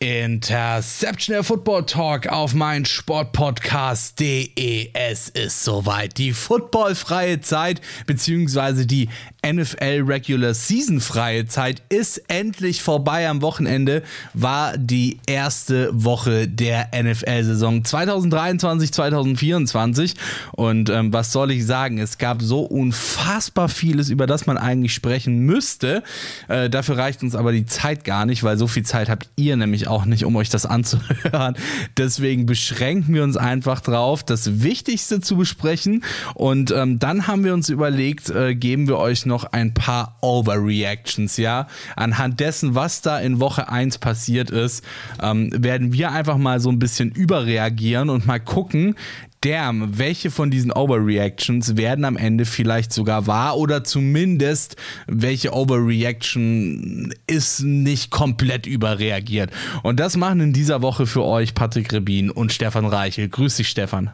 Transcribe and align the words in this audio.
Interception 0.00 1.34
der 1.34 1.42
Football 1.42 1.84
Talk 1.84 2.28
auf 2.28 2.54
mein 2.54 2.84
Sportpodcast.de. 2.84 4.90
Es 4.92 5.28
ist 5.28 5.64
soweit. 5.64 6.18
Die 6.18 6.32
footballfreie 6.32 7.40
Zeit 7.40 7.80
beziehungsweise 8.06 8.86
die 8.86 9.08
NFL 9.44 10.04
Regular 10.06 10.54
Season 10.54 11.00
freie 11.00 11.46
Zeit 11.46 11.82
ist 11.88 12.22
endlich 12.28 12.80
vorbei. 12.80 13.28
Am 13.28 13.42
Wochenende 13.42 14.04
war 14.34 14.78
die 14.78 15.18
erste 15.26 15.90
Woche 15.92 16.46
der 16.46 16.90
NFL-Saison 16.94 17.84
2023, 17.84 18.92
2024. 18.92 20.14
Und 20.52 20.90
ähm, 20.90 21.12
was 21.12 21.32
soll 21.32 21.50
ich 21.50 21.66
sagen? 21.66 21.98
Es 21.98 22.18
gab 22.18 22.40
so 22.40 22.60
unfassbar 22.60 23.68
vieles, 23.68 24.10
über 24.10 24.28
das 24.28 24.46
man 24.46 24.58
eigentlich 24.58 24.94
sprechen 24.94 25.40
müsste. 25.40 26.04
Äh, 26.46 26.70
dafür 26.70 26.98
reicht 26.98 27.24
uns 27.24 27.34
aber 27.34 27.50
die 27.50 27.66
Zeit 27.66 28.04
gar 28.04 28.26
nicht, 28.26 28.44
weil 28.44 28.58
so 28.58 28.68
viel 28.68 28.84
Zeit 28.84 29.08
habt 29.08 29.28
ihr 29.34 29.56
nämlich 29.56 29.87
auch 29.88 30.04
nicht, 30.04 30.24
um 30.24 30.36
euch 30.36 30.48
das 30.48 30.66
anzuhören. 30.66 31.56
Deswegen 31.96 32.46
beschränken 32.46 33.14
wir 33.14 33.24
uns 33.24 33.36
einfach 33.36 33.80
drauf, 33.80 34.22
das 34.22 34.62
Wichtigste 34.62 35.20
zu 35.20 35.36
besprechen. 35.36 36.04
Und 36.34 36.70
ähm, 36.70 36.98
dann 36.98 37.26
haben 37.26 37.44
wir 37.44 37.54
uns 37.54 37.68
überlegt, 37.68 38.30
äh, 38.30 38.54
geben 38.54 38.88
wir 38.88 38.98
euch 38.98 39.26
noch 39.26 39.44
ein 39.52 39.74
paar 39.74 40.18
Overreactions, 40.20 41.36
ja. 41.36 41.66
Anhand 41.96 42.40
dessen, 42.40 42.74
was 42.74 43.02
da 43.02 43.18
in 43.18 43.40
Woche 43.40 43.68
1 43.68 43.98
passiert 43.98 44.50
ist, 44.50 44.84
ähm, 45.22 45.50
werden 45.54 45.92
wir 45.92 46.12
einfach 46.12 46.36
mal 46.36 46.60
so 46.60 46.70
ein 46.70 46.78
bisschen 46.78 47.10
überreagieren 47.10 48.10
und 48.10 48.26
mal 48.26 48.40
gucken, 48.40 48.94
damn, 49.40 49.98
welche 49.98 50.30
von 50.30 50.50
diesen 50.50 50.72
Overreactions 50.72 51.76
werden 51.76 52.04
am 52.04 52.16
Ende 52.16 52.44
vielleicht 52.44 52.92
sogar 52.92 53.26
wahr 53.26 53.56
oder 53.56 53.84
zumindest 53.84 54.76
welche 55.06 55.52
Overreaction 55.52 57.14
ist 57.26 57.60
nicht 57.60 58.10
komplett 58.10 58.66
überreagiert. 58.66 59.50
Und 59.82 60.00
das 60.00 60.16
machen 60.16 60.40
in 60.40 60.52
dieser 60.52 60.82
Woche 60.82 61.06
für 61.06 61.24
euch 61.24 61.54
Patrick 61.54 61.92
Rebin 61.92 62.30
und 62.30 62.52
Stefan 62.52 62.86
Reichel. 62.86 63.28
Grüß 63.28 63.56
dich, 63.56 63.68
Stefan. 63.68 64.12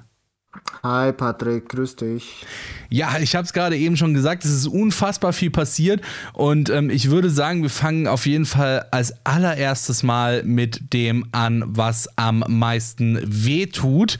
Hi 0.83 1.13
Patrick, 1.13 1.69
grüß 1.69 1.97
dich. 1.97 2.45
Ja, 2.89 3.19
ich 3.19 3.35
habe 3.35 3.45
es 3.45 3.53
gerade 3.53 3.77
eben 3.77 3.97
schon 3.97 4.15
gesagt, 4.15 4.45
es 4.45 4.51
ist 4.51 4.67
unfassbar 4.67 5.33
viel 5.33 5.51
passiert 5.51 6.03
und 6.33 6.69
ähm, 6.69 6.91
ich 6.91 7.11
würde 7.11 7.31
sagen, 7.31 7.63
wir 7.63 7.71
fangen 7.71 8.07
auf 8.07 8.27
jeden 8.27 8.45
Fall 8.45 8.87
als 8.91 9.15
allererstes 9.25 10.03
mal 10.03 10.43
mit 10.45 10.93
dem 10.93 11.27
an, 11.33 11.65
was 11.67 12.09
am 12.17 12.45
meisten 12.47 13.19
wehtut. 13.25 14.19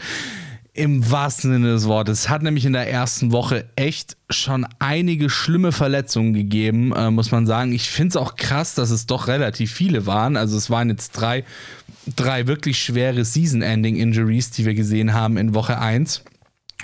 Im 0.77 1.09
wahrsten 1.09 1.53
Sinne 1.53 1.73
des 1.73 1.87
Wortes. 1.87 2.23
Es 2.23 2.29
hat 2.29 2.43
nämlich 2.43 2.65
in 2.65 2.73
der 2.73 2.91
ersten 2.91 3.31
Woche 3.31 3.65
echt 3.77 4.17
schon 4.29 4.67
einige 4.81 5.31
schlimme 5.31 5.71
Verletzungen 5.71 6.35
gegeben, 6.35 6.93
äh, 6.93 7.13
muss 7.13 7.31
man 7.31 7.47
sagen. 7.47 7.73
Ich 7.73 7.89
finde 7.89 8.09
es 8.09 8.17
auch 8.17 8.35
krass, 8.35 8.75
dass 8.75 8.91
es 8.91 9.07
doch 9.07 9.29
relativ 9.29 9.73
viele 9.73 10.07
waren. 10.07 10.37
Also 10.37 10.57
es 10.57 10.71
waren 10.71 10.91
jetzt 10.91 11.13
drei, 11.13 11.45
drei 12.17 12.49
wirklich 12.49 12.83
schwere 12.83 13.25
Season-Ending-Injuries, 13.25 14.51
die 14.51 14.65
wir 14.65 14.75
gesehen 14.75 15.15
haben 15.15 15.37
in 15.37 15.55
Woche 15.55 15.79
1. 15.79 16.25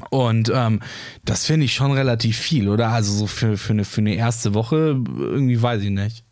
Und 0.08 0.52
ähm, 0.54 0.78
das 1.24 1.46
finde 1.46 1.64
ich 1.66 1.74
schon 1.74 1.90
relativ 1.90 2.38
viel, 2.38 2.68
oder? 2.68 2.90
Also 2.90 3.12
so 3.12 3.26
für, 3.26 3.56
für, 3.56 3.72
eine, 3.72 3.84
für 3.84 4.02
eine 4.02 4.14
erste 4.14 4.54
Woche, 4.54 5.02
irgendwie 5.18 5.60
weiß 5.60 5.82
ich 5.82 5.90
nicht. 5.90 6.24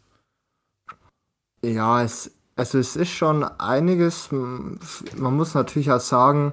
Ja, 1.62 2.05
es, 2.05 2.31
also 2.55 2.78
es 2.78 2.97
ist 2.97 3.11
schon 3.11 3.43
einiges. 3.43 4.31
Man 4.31 4.78
muss 5.37 5.55
natürlich 5.55 5.91
auch 5.91 6.00
sagen, 6.00 6.53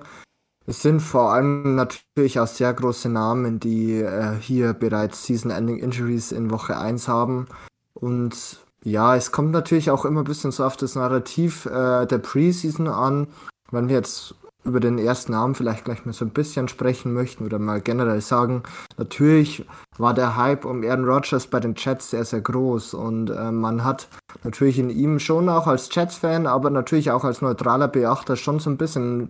es 0.67 0.81
sind 0.81 0.99
vor 0.99 1.31
allem 1.31 1.75
natürlich 1.75 2.39
auch 2.39 2.47
sehr 2.47 2.73
große 2.73 3.09
Namen, 3.09 3.59
die 3.59 3.99
äh, 4.01 4.33
hier 4.39 4.73
bereits 4.73 5.25
Season-Ending 5.25 5.77
Injuries 5.77 6.31
in 6.31 6.49
Woche 6.49 6.77
1 6.77 7.07
haben. 7.07 7.45
Und 7.93 8.65
ja, 8.83 9.15
es 9.15 9.31
kommt 9.31 9.51
natürlich 9.51 9.91
auch 9.91 10.05
immer 10.05 10.21
ein 10.21 10.25
bisschen 10.25 10.51
so 10.51 10.63
auf 10.63 10.75
das 10.75 10.95
Narrativ 10.95 11.65
äh, 11.67 12.05
der 12.05 12.17
Preseason 12.17 12.87
an. 12.87 13.27
Wenn 13.71 13.89
wir 13.89 13.95
jetzt 13.95 14.35
über 14.63 14.79
den 14.79 14.97
ersten 14.97 15.33
Namen 15.33 15.53
vielleicht 15.53 15.85
gleich 15.85 16.05
mal 16.05 16.13
so 16.13 16.25
ein 16.25 16.31
bisschen 16.31 16.67
sprechen 16.67 17.13
möchten 17.13 17.45
oder 17.45 17.59
mal 17.59 17.81
generell 17.81 18.21
sagen, 18.21 18.63
natürlich 18.97 19.65
war 19.97 20.15
der 20.15 20.35
Hype 20.35 20.65
um 20.65 20.83
Aaron 20.83 21.05
Rodgers 21.05 21.45
bei 21.45 21.59
den 21.59 21.75
Jets 21.77 22.09
sehr, 22.09 22.25
sehr 22.25 22.41
groß 22.41 22.95
und 22.95 23.29
äh, 23.29 23.51
man 23.51 23.83
hat 23.83 24.07
natürlich 24.43 24.79
in 24.79 24.89
ihm 24.89 25.19
schon 25.19 25.49
auch 25.49 25.67
als 25.67 25.93
Jets-Fan, 25.93 26.47
aber 26.47 26.71
natürlich 26.71 27.11
auch 27.11 27.23
als 27.23 27.43
neutraler 27.43 27.87
Beachter 27.87 28.35
schon 28.35 28.59
so 28.59 28.71
ein 28.71 28.77
bisschen 28.77 29.29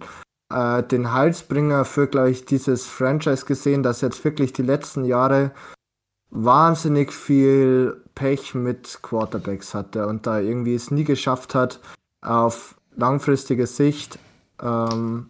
äh, 0.50 0.84
den 0.84 1.12
Halsbringer 1.12 1.86
für, 1.86 2.08
glaube 2.08 2.32
ich, 2.32 2.46
dieses 2.46 2.86
Franchise 2.86 3.46
gesehen, 3.46 3.84
das 3.84 4.02
jetzt 4.02 4.24
wirklich 4.24 4.54
die 4.54 4.64
letzten 4.64 5.06
Jahre 5.06 5.52
wahnsinnig 6.30 7.14
viel 7.14 8.02
Pech 8.14 8.56
mit 8.56 9.00
Quarterbacks 9.02 9.74
hatte 9.74 10.08
und 10.08 10.28
da 10.28 10.40
irgendwie 10.40 10.76
es 10.76 10.92
nie 10.92 11.04
geschafft 11.04 11.56
hat, 11.56 11.80
auf 12.22 12.76
langfristige 12.96 13.68
Sicht 13.68 14.20
ähm, 14.62 15.30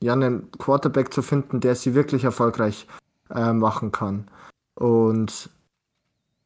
ja, 0.00 0.12
einen 0.12 0.50
Quarterback 0.52 1.12
zu 1.12 1.22
finden, 1.22 1.60
der 1.60 1.74
sie 1.74 1.94
wirklich 1.94 2.24
erfolgreich 2.24 2.86
äh, 3.30 3.52
machen 3.52 3.92
kann. 3.92 4.28
Und 4.74 5.50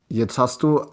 jetzt 0.09 0.39
hast 0.39 0.63
du 0.63 0.87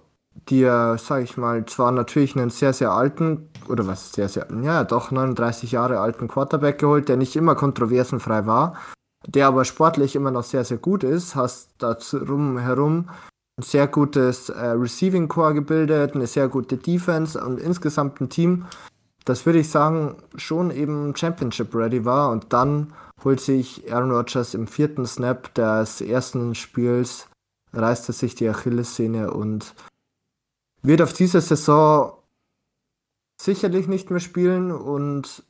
dir, 0.50 0.98
sag 1.00 1.24
ich 1.24 1.38
mal, 1.38 1.66
zwar 1.66 1.92
natürlich 1.92 2.36
einen 2.36 2.50
sehr, 2.50 2.74
sehr 2.74 2.92
alten, 2.92 3.50
oder 3.68 3.88
was, 3.88 4.12
sehr, 4.12 4.30
sehr, 4.30 4.48
ja, 4.62 4.84
doch 4.84 5.12
39 5.12 5.72
Jahre 5.72 6.00
alten 6.00 6.28
Quarterback 6.28 6.80
geholt, 6.80 7.10
der 7.10 7.18
nicht 7.18 7.36
immer 7.36 7.56
kontroversenfrei 7.56 8.46
war, 8.46 8.76
der 9.28 9.48
aber 9.48 9.66
sportlich 9.66 10.16
immer 10.16 10.32
noch 10.32 10.44
sehr, 10.44 10.66
sehr 10.66 10.78
gut 10.78 11.04
ist, 11.04 11.36
hast 11.36 11.70
darum 11.80 12.58
herum 12.60 13.10
ein 13.58 13.64
sehr 13.64 13.88
gutes 13.88 14.50
äh, 14.50 14.66
Receiving 14.68 15.28
Core 15.28 15.54
gebildet, 15.54 16.14
eine 16.14 16.28
sehr 16.28 16.50
gute 16.50 16.78
Defense 16.78 17.42
und 17.42 17.60
insgesamt 17.60 18.20
ein 18.20 18.30
Team, 18.30 18.66
das 19.24 19.46
würde 19.46 19.60
ich 19.60 19.70
sagen, 19.70 20.18
schon 20.36 20.70
eben 20.70 21.16
Championship 21.16 21.74
ready 21.74 22.06
war 22.06 22.30
und 22.30 22.54
dann 22.54 22.94
holt 23.24 23.40
sich 23.40 23.92
Aaron 23.92 24.12
Rodgers 24.12 24.54
im 24.54 24.68
vierten 24.68 25.06
Snap 25.06 25.54
des 25.56 26.02
ersten 26.02 26.54
Spiels, 26.54 27.28
reißt 27.74 28.10
er 28.10 28.14
sich 28.14 28.36
die 28.36 28.48
Achillessehne 28.48 29.32
und 29.32 29.74
wird 30.88 31.02
auf 31.02 31.14
diese 31.14 31.42
Saison 31.42 32.14
sicherlich 33.42 33.88
nicht 33.88 34.12
mehr 34.12 34.20
spielen 34.20 34.72
und 34.72 35.44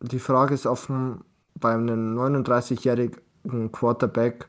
die 0.00 0.18
Frage 0.18 0.54
ist 0.54 0.66
offen, 0.66 1.24
bei 1.58 1.72
einem 1.72 2.18
39-jährigen 2.18 3.72
Quarterback 3.72 4.48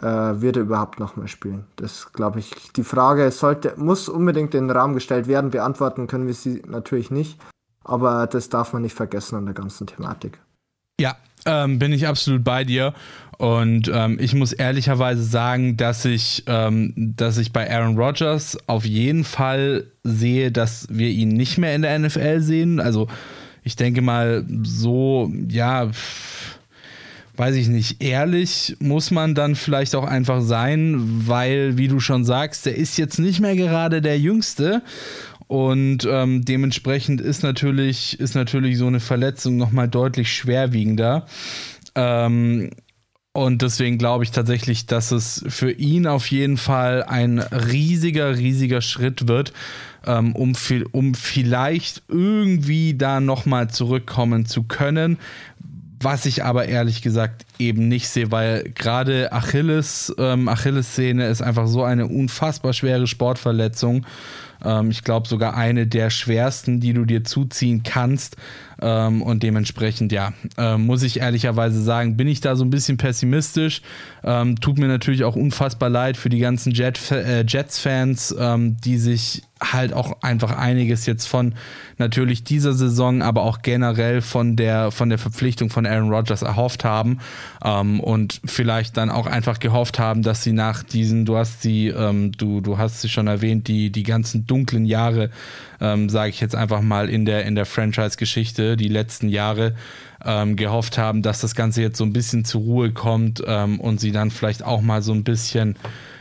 äh, 0.00 0.06
wird 0.06 0.56
er 0.56 0.62
überhaupt 0.62 1.00
noch 1.00 1.16
mal 1.16 1.28
spielen? 1.28 1.66
Das 1.76 2.12
glaube 2.12 2.40
ich. 2.40 2.72
Die 2.72 2.84
Frage 2.84 3.30
sollte, 3.30 3.74
muss 3.76 4.08
unbedingt 4.08 4.54
in 4.54 4.68
den 4.68 4.76
Raum 4.76 4.94
gestellt 4.94 5.26
werden. 5.26 5.50
Beantworten 5.50 6.06
können 6.06 6.26
wir 6.26 6.34
sie 6.34 6.62
natürlich 6.66 7.10
nicht. 7.10 7.38
Aber 7.84 8.26
das 8.26 8.48
darf 8.48 8.72
man 8.72 8.82
nicht 8.82 8.94
vergessen 8.94 9.36
an 9.36 9.46
der 9.46 9.54
ganzen 9.54 9.86
Thematik. 9.86 10.38
Ja, 11.00 11.16
ähm, 11.46 11.78
bin 11.78 11.92
ich 11.92 12.06
absolut 12.06 12.44
bei 12.44 12.64
dir. 12.64 12.92
Und 13.40 13.90
ähm, 13.90 14.18
ich 14.20 14.34
muss 14.34 14.52
ehrlicherweise 14.52 15.22
sagen, 15.22 15.78
dass 15.78 16.04
ich, 16.04 16.44
ähm, 16.46 16.92
dass 17.16 17.38
ich 17.38 17.54
bei 17.54 17.74
Aaron 17.74 17.96
Rodgers 17.96 18.58
auf 18.66 18.84
jeden 18.84 19.24
Fall 19.24 19.86
sehe, 20.04 20.52
dass 20.52 20.88
wir 20.90 21.08
ihn 21.08 21.30
nicht 21.30 21.56
mehr 21.56 21.74
in 21.74 21.80
der 21.80 21.98
NFL 21.98 22.42
sehen. 22.42 22.80
Also 22.80 23.08
ich 23.64 23.76
denke 23.76 24.02
mal, 24.02 24.44
so, 24.62 25.32
ja, 25.48 25.90
weiß 27.36 27.56
ich 27.56 27.68
nicht, 27.68 28.02
ehrlich 28.02 28.76
muss 28.78 29.10
man 29.10 29.34
dann 29.34 29.54
vielleicht 29.54 29.94
auch 29.94 30.04
einfach 30.04 30.42
sein, 30.42 30.98
weil, 31.26 31.78
wie 31.78 31.88
du 31.88 31.98
schon 31.98 32.26
sagst, 32.26 32.66
der 32.66 32.76
ist 32.76 32.98
jetzt 32.98 33.18
nicht 33.18 33.40
mehr 33.40 33.56
gerade 33.56 34.02
der 34.02 34.18
Jüngste. 34.18 34.82
Und 35.46 36.06
ähm, 36.06 36.44
dementsprechend 36.44 37.22
ist 37.22 37.42
natürlich, 37.42 38.20
ist 38.20 38.34
natürlich 38.34 38.76
so 38.76 38.86
eine 38.86 39.00
Verletzung 39.00 39.56
nochmal 39.56 39.88
deutlich 39.88 40.30
schwerwiegender. 40.30 41.24
Ähm, 41.94 42.68
und 43.32 43.62
deswegen 43.62 43.96
glaube 43.96 44.24
ich 44.24 44.32
tatsächlich, 44.32 44.86
dass 44.86 45.12
es 45.12 45.44
für 45.46 45.70
ihn 45.70 46.08
auf 46.08 46.26
jeden 46.30 46.56
Fall 46.56 47.04
ein 47.04 47.38
riesiger, 47.38 48.36
riesiger 48.36 48.80
Schritt 48.80 49.28
wird, 49.28 49.52
ähm, 50.04 50.34
um, 50.34 50.54
um 50.90 51.14
vielleicht 51.14 52.02
irgendwie 52.08 52.94
da 52.94 53.20
nochmal 53.20 53.70
zurückkommen 53.70 54.46
zu 54.46 54.64
können. 54.64 55.16
Was 56.02 56.26
ich 56.26 56.42
aber 56.42 56.66
ehrlich 56.66 57.02
gesagt 57.02 57.44
eben 57.58 57.86
nicht 57.86 58.08
sehe, 58.08 58.32
weil 58.32 58.64
gerade 58.74 59.32
Achilles, 59.32 60.12
ähm, 60.18 60.48
Achillessehne 60.48 61.28
ist 61.28 61.42
einfach 61.42 61.68
so 61.68 61.84
eine 61.84 62.06
unfassbar 62.06 62.72
schwere 62.72 63.06
Sportverletzung. 63.06 64.06
Ähm, 64.64 64.90
ich 64.90 65.04
glaube 65.04 65.28
sogar 65.28 65.54
eine 65.54 65.86
der 65.86 66.10
schwersten, 66.10 66.80
die 66.80 66.94
du 66.94 67.04
dir 67.04 67.22
zuziehen 67.24 67.82
kannst. 67.82 68.36
Ähm, 68.80 69.22
und 69.22 69.42
dementsprechend, 69.42 70.12
ja, 70.12 70.32
äh, 70.56 70.76
muss 70.76 71.02
ich 71.02 71.20
ehrlicherweise 71.20 71.82
sagen, 71.82 72.16
bin 72.16 72.28
ich 72.28 72.40
da 72.40 72.56
so 72.56 72.64
ein 72.64 72.70
bisschen 72.70 72.96
pessimistisch. 72.96 73.82
Ähm, 74.24 74.60
tut 74.60 74.78
mir 74.78 74.88
natürlich 74.88 75.24
auch 75.24 75.36
unfassbar 75.36 75.90
leid 75.90 76.16
für 76.16 76.28
die 76.28 76.38
ganzen 76.38 76.72
Jet, 76.72 77.10
äh, 77.10 77.44
Jets-Fans, 77.46 78.34
ähm, 78.38 78.76
die 78.82 78.98
sich 78.98 79.42
halt 79.60 79.92
auch 79.92 80.22
einfach 80.22 80.56
einiges 80.56 81.06
jetzt 81.06 81.26
von 81.26 81.54
natürlich 81.98 82.44
dieser 82.44 82.72
Saison, 82.72 83.22
aber 83.22 83.42
auch 83.42 83.62
generell 83.62 84.22
von 84.22 84.56
der, 84.56 84.90
von 84.90 85.10
der 85.10 85.18
Verpflichtung 85.18 85.70
von 85.70 85.86
Aaron 85.86 86.10
Rodgers 86.10 86.42
erhofft 86.42 86.84
haben 86.84 87.18
ähm, 87.64 88.00
und 88.00 88.40
vielleicht 88.44 88.96
dann 88.96 89.10
auch 89.10 89.26
einfach 89.26 89.58
gehofft 89.60 89.98
haben, 89.98 90.22
dass 90.22 90.42
sie 90.42 90.52
nach 90.52 90.82
diesen, 90.82 91.26
du 91.26 91.36
hast 91.36 91.62
sie, 91.62 91.88
ähm, 91.88 92.32
du, 92.32 92.60
du 92.60 92.78
hast 92.78 93.02
sie 93.02 93.08
schon 93.08 93.26
erwähnt, 93.26 93.68
die, 93.68 93.90
die 93.90 94.02
ganzen 94.02 94.46
dunklen 94.46 94.86
Jahre, 94.86 95.30
ähm, 95.80 96.08
sage 96.08 96.30
ich 96.30 96.40
jetzt 96.40 96.56
einfach 96.56 96.80
mal 96.80 97.08
in 97.10 97.26
der, 97.26 97.44
in 97.44 97.54
der 97.54 97.66
Franchise-Geschichte, 97.66 98.76
die 98.76 98.88
letzten 98.88 99.28
Jahre, 99.28 99.74
ähm, 100.24 100.56
gehofft 100.56 100.98
haben, 100.98 101.22
dass 101.22 101.40
das 101.40 101.54
Ganze 101.54 101.82
jetzt 101.82 101.98
so 101.98 102.04
ein 102.04 102.12
bisschen 102.12 102.44
zur 102.44 102.60
Ruhe 102.62 102.92
kommt 102.92 103.42
ähm, 103.46 103.80
und 103.80 104.00
sie 104.00 104.12
dann 104.12 104.30
vielleicht 104.30 104.62
auch 104.62 104.82
mal 104.82 105.02
so 105.02 105.12
ein 105.12 105.24
bisschen 105.24 105.76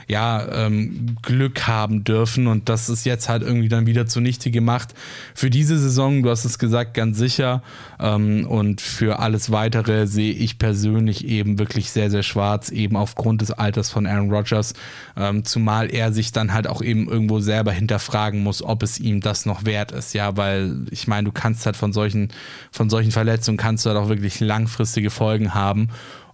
ja, 0.10 0.66
ähm, 0.66 1.16
Glück 1.22 1.68
haben 1.68 2.04
dürfen. 2.04 2.48
Und 2.48 2.68
das 2.68 2.90
ist 2.90 3.06
jetzt 3.06 3.30
halt 3.30 3.44
irgendwie 3.44 3.70
dann 3.70 3.86
wieder 3.86 4.08
zunichte 4.08 4.50
gemacht. 4.50 4.96
Für 5.36 5.52
diese 5.52 5.78
Saison, 5.78 6.24
du 6.24 6.32
hast 6.32 6.46
es 6.46 6.58
gesagt, 6.58 6.96
ganz 6.96 7.18
sicher. 7.18 7.62
Ähm, 8.00 8.48
und 8.48 8.82
für 8.82 9.20
alles 9.20 9.52
weitere 9.52 10.08
sehe 10.08 10.34
ich 10.34 10.58
persönlich 10.58 11.28
eben 11.28 11.60
wirklich 11.60 11.92
sehr, 11.92 12.10
sehr 12.10 12.24
schwarz, 12.24 12.70
eben 12.70 12.96
aufgrund 12.98 13.42
des 13.42 13.52
Alters 13.52 13.92
von 13.92 14.08
Aaron 14.08 14.32
Rodgers. 14.32 14.74
Ähm, 15.16 15.46
zumal 15.46 15.94
er 15.94 16.12
sich 16.12 16.32
dann 16.32 16.54
halt 16.54 16.66
auch 16.66 16.82
eben 16.82 17.08
irgendwo 17.08 17.40
selber 17.40 17.72
hinterfragen 17.72 18.42
muss, 18.42 18.64
ob 18.64 18.82
es 18.82 19.00
ihm 19.00 19.22
das 19.22 19.46
noch 19.46 19.66
wert 19.66 19.92
ist. 19.92 20.16
Ja, 20.16 20.36
weil 20.36 20.88
ich 20.90 21.08
meine, 21.08 21.26
du 21.26 21.32
kannst 21.32 21.68
halt 21.68 21.78
von 21.78 21.94
solchen, 21.94 22.30
von 22.72 22.90
solchen 22.90 23.12
Verletzungen 23.12 23.58
kannst 23.58 23.86
du 23.86 23.92
halt 23.92 24.00
auch 24.00 24.10
wirklich 24.10 24.40
langfristige 24.40 25.12
Folgen 25.12 25.54
haben. 25.54 25.90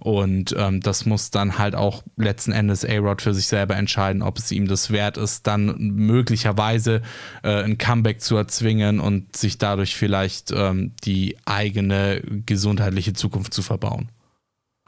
Und 0.06 0.56
ähm, 0.56 0.82
das 0.82 1.08
muss 1.08 1.32
dann 1.32 1.58
halt 1.58 1.74
auch 1.74 2.04
letzten 2.16 2.52
Endes 2.52 2.86
A-Rod 2.86 3.24
für 3.24 3.34
sich 3.34 3.48
selber 3.48 3.76
entscheiden, 3.76 4.22
ob 4.22 4.38
es 4.38 4.52
ihm 4.52 4.68
das 4.68 4.92
wert 4.92 5.18
ist, 5.18 5.48
dann 5.48 5.76
möglicherweise 5.80 7.02
äh, 7.42 7.64
ein 7.64 7.80
Comeback 7.80 8.22
zu 8.22 8.36
erzwingen 8.36 9.00
und 9.00 9.36
sich 9.36 9.58
dadurch 9.58 9.96
vielleicht 9.96 10.52
ähm, 10.52 10.94
die 11.04 11.40
eigene 11.46 12.22
gesundheitliche 12.46 13.14
Zukunft 13.14 13.56
zu 13.56 13.64
verbauen. 13.64 14.10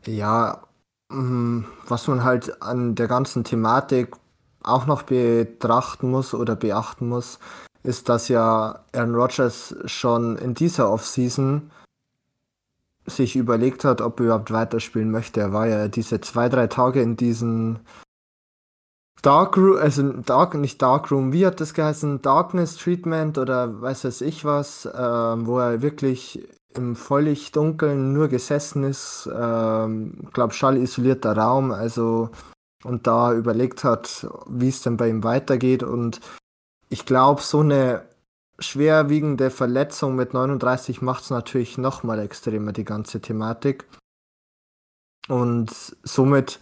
Ja, 0.05 0.61
mm, 1.09 1.61
was 1.87 2.07
man 2.07 2.23
halt 2.23 2.61
an 2.61 2.93
der 2.93 3.07
ganzen 3.07 3.43
Thematik 3.43 4.15
auch 4.61 4.85
noch 4.85 5.01
betrachten 5.01 6.11
muss 6.11 6.35
oder 6.35 6.55
beachten 6.55 7.09
muss, 7.09 7.39
ist, 7.81 8.07
dass 8.07 8.27
ja 8.27 8.83
Aaron 8.93 9.15
Rodgers 9.15 9.73
schon 9.85 10.37
in 10.37 10.53
dieser 10.53 10.91
Offseason 10.91 11.71
sich 13.07 13.35
überlegt 13.35 13.83
hat, 13.83 14.01
ob 14.01 14.19
er 14.19 14.25
überhaupt 14.25 14.51
weiterspielen 14.51 15.11
möchte. 15.11 15.39
Er 15.39 15.53
war 15.53 15.67
ja 15.67 15.87
diese 15.87 16.21
zwei, 16.21 16.49
drei 16.49 16.67
Tage 16.67 17.01
in 17.01 17.15
diesen 17.15 17.79
Darkroom, 19.21 19.77
also 19.77 20.03
Dark, 20.13 20.53
nicht 20.53 20.81
Darkroom, 20.81 21.33
wie 21.33 21.45
hat 21.45 21.59
das 21.59 21.73
geheißen? 21.73 22.21
Darkness 22.21 22.77
Treatment 22.77 23.37
oder 23.37 23.81
weiß 23.81 24.03
weiß 24.03 24.21
ich 24.21 24.45
was, 24.45 24.85
äh, 24.85 24.91
wo 24.91 25.59
er 25.59 25.81
wirklich 25.81 26.47
im 26.75 26.95
völlig 26.95 27.51
Dunkeln 27.51 28.13
nur 28.13 28.27
gesessen 28.27 28.83
ist, 28.83 29.27
ähm, 29.33 30.29
glaube 30.33 30.53
schallisolierter 30.53 31.35
Raum, 31.35 31.71
also 31.71 32.29
und 32.83 33.07
da 33.07 33.33
überlegt 33.33 33.83
hat, 33.83 34.27
wie 34.47 34.69
es 34.69 34.81
denn 34.81 34.97
bei 34.97 35.09
ihm 35.09 35.23
weitergeht 35.23 35.81
und 35.81 36.21
ich 36.89 37.05
glaube, 37.05 37.41
so 37.41 37.61
eine 37.61 38.03
schwerwiegende 38.59 39.49
Verletzung 39.49 40.15
mit 40.15 40.33
39 40.33 41.01
macht 41.01 41.23
es 41.23 41.29
natürlich 41.29 41.77
nochmal 41.77 42.19
extremer, 42.19 42.71
die 42.71 42.85
ganze 42.85 43.21
Thematik. 43.21 43.85
Und 45.27 45.71
somit 46.03 46.59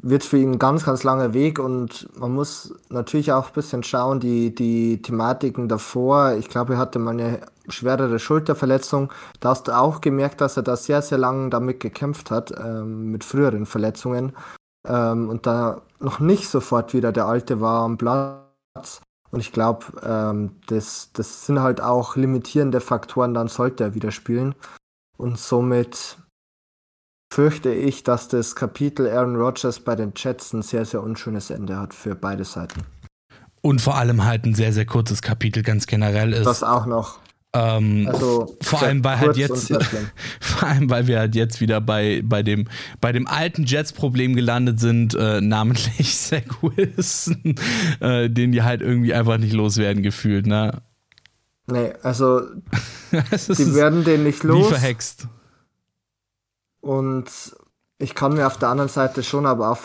wird 0.00 0.22
für 0.22 0.38
ihn 0.38 0.52
ein 0.52 0.58
ganz, 0.58 0.84
ganz 0.84 1.02
langer 1.02 1.34
Weg 1.34 1.58
und 1.58 2.08
man 2.16 2.32
muss 2.32 2.74
natürlich 2.88 3.32
auch 3.32 3.48
ein 3.48 3.52
bisschen 3.52 3.82
schauen, 3.82 4.20
die, 4.20 4.54
die 4.54 5.02
Thematiken 5.02 5.68
davor. 5.68 6.34
Ich 6.34 6.48
glaube, 6.48 6.74
er 6.74 6.78
hatte 6.78 6.98
mal 6.98 7.10
eine 7.10 7.40
schwerere 7.68 8.18
Schulterverletzung. 8.18 9.12
Da 9.40 9.50
hast 9.50 9.66
du 9.66 9.76
auch 9.76 10.00
gemerkt, 10.00 10.40
dass 10.40 10.56
er 10.56 10.62
da 10.62 10.76
sehr, 10.76 11.02
sehr 11.02 11.18
lange 11.18 11.50
damit 11.50 11.80
gekämpft 11.80 12.30
hat, 12.30 12.52
ähm, 12.56 13.10
mit 13.10 13.24
früheren 13.24 13.66
Verletzungen. 13.66 14.36
Ähm, 14.86 15.28
und 15.28 15.46
da 15.46 15.82
noch 15.98 16.20
nicht 16.20 16.48
sofort 16.48 16.94
wieder 16.94 17.10
der 17.10 17.26
Alte 17.26 17.60
war 17.60 17.82
am 17.82 17.98
Platz. 17.98 19.02
Und 19.30 19.40
ich 19.40 19.52
glaube, 19.52 19.86
ähm, 20.02 20.56
das, 20.66 21.10
das 21.12 21.46
sind 21.46 21.60
halt 21.60 21.80
auch 21.80 22.16
limitierende 22.16 22.80
Faktoren, 22.80 23.34
dann 23.34 23.48
sollte 23.48 23.84
er 23.84 23.94
wieder 23.94 24.10
spielen. 24.10 24.54
Und 25.16 25.38
somit 25.38 26.18
fürchte 27.32 27.72
ich, 27.72 28.04
dass 28.04 28.28
das 28.28 28.56
Kapitel 28.56 29.08
Aaron 29.08 29.36
Rodgers 29.36 29.80
bei 29.80 29.94
den 29.96 30.12
Jets 30.16 30.52
ein 30.52 30.62
sehr, 30.62 30.84
sehr 30.84 31.02
unschönes 31.02 31.50
Ende 31.50 31.78
hat 31.78 31.92
für 31.92 32.14
beide 32.14 32.44
Seiten. 32.44 32.84
Und 33.60 33.80
vor 33.80 33.96
allem 33.96 34.24
halt 34.24 34.44
ein 34.44 34.54
sehr, 34.54 34.72
sehr 34.72 34.86
kurzes 34.86 35.20
Kapitel 35.20 35.62
ganz 35.62 35.86
generell 35.86 36.32
ist. 36.32 36.46
Das 36.46 36.62
auch 36.62 36.86
noch. 36.86 37.18
Ähm, 37.54 38.08
also 38.12 38.56
vor 38.60 38.82
allem, 38.82 39.02
weil 39.04 39.20
halt 39.20 39.36
jetzt, 39.36 39.72
vor 40.40 40.68
allem, 40.68 40.90
weil 40.90 41.06
wir 41.06 41.18
halt 41.18 41.34
jetzt 41.34 41.60
wieder 41.60 41.80
bei, 41.80 42.20
bei, 42.22 42.42
dem, 42.42 42.68
bei 43.00 43.12
dem 43.12 43.26
alten 43.26 43.64
Jets-Problem 43.64 44.34
gelandet 44.36 44.80
sind, 44.80 45.14
äh, 45.14 45.40
namentlich 45.40 46.18
Zach 46.18 46.62
Wilson, 46.62 47.54
äh, 48.00 48.28
den 48.28 48.52
die 48.52 48.62
halt 48.62 48.82
irgendwie 48.82 49.14
einfach 49.14 49.38
nicht 49.38 49.54
loswerden 49.54 50.02
gefühlt, 50.02 50.46
ne? 50.46 50.82
Nee, 51.66 51.92
also 52.02 52.40
die 53.12 53.74
werden 53.74 54.04
den 54.04 54.24
nicht 54.24 54.42
los. 54.42 54.66
Wie 54.66 54.68
verhext. 54.68 55.28
Und 56.80 57.26
ich 57.98 58.14
kann 58.14 58.34
mir 58.34 58.46
auf 58.46 58.58
der 58.58 58.68
anderen 58.68 58.88
Seite 58.88 59.22
schon 59.22 59.46
aber 59.46 59.70
auch 59.70 59.78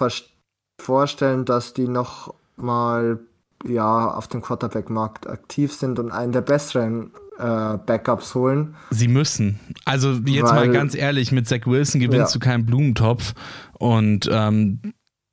vorstellen, 0.79 1.45
dass 1.45 1.73
die 1.73 1.87
noch 1.87 2.33
mal 2.55 3.19
ja 3.67 4.11
auf 4.11 4.27
dem 4.27 4.41
Quarterback-Markt 4.41 5.27
aktiv 5.27 5.73
sind 5.73 5.99
und 5.99 6.11
einen 6.11 6.31
der 6.31 6.41
besseren 6.41 7.11
äh, 7.37 7.77
Backups 7.77 8.35
holen. 8.35 8.75
Sie 8.89 9.07
müssen. 9.07 9.59
Also 9.85 10.13
jetzt 10.25 10.43
Weil, 10.43 10.67
mal 10.67 10.71
ganz 10.71 10.95
ehrlich, 10.95 11.31
mit 11.31 11.47
Zach 11.47 11.65
Wilson 11.65 12.01
gewinnst 12.01 12.33
ja. 12.33 12.39
du 12.39 12.45
keinen 12.45 12.65
Blumentopf. 12.65 13.33
Und 13.79 14.29
ähm, 14.31 14.79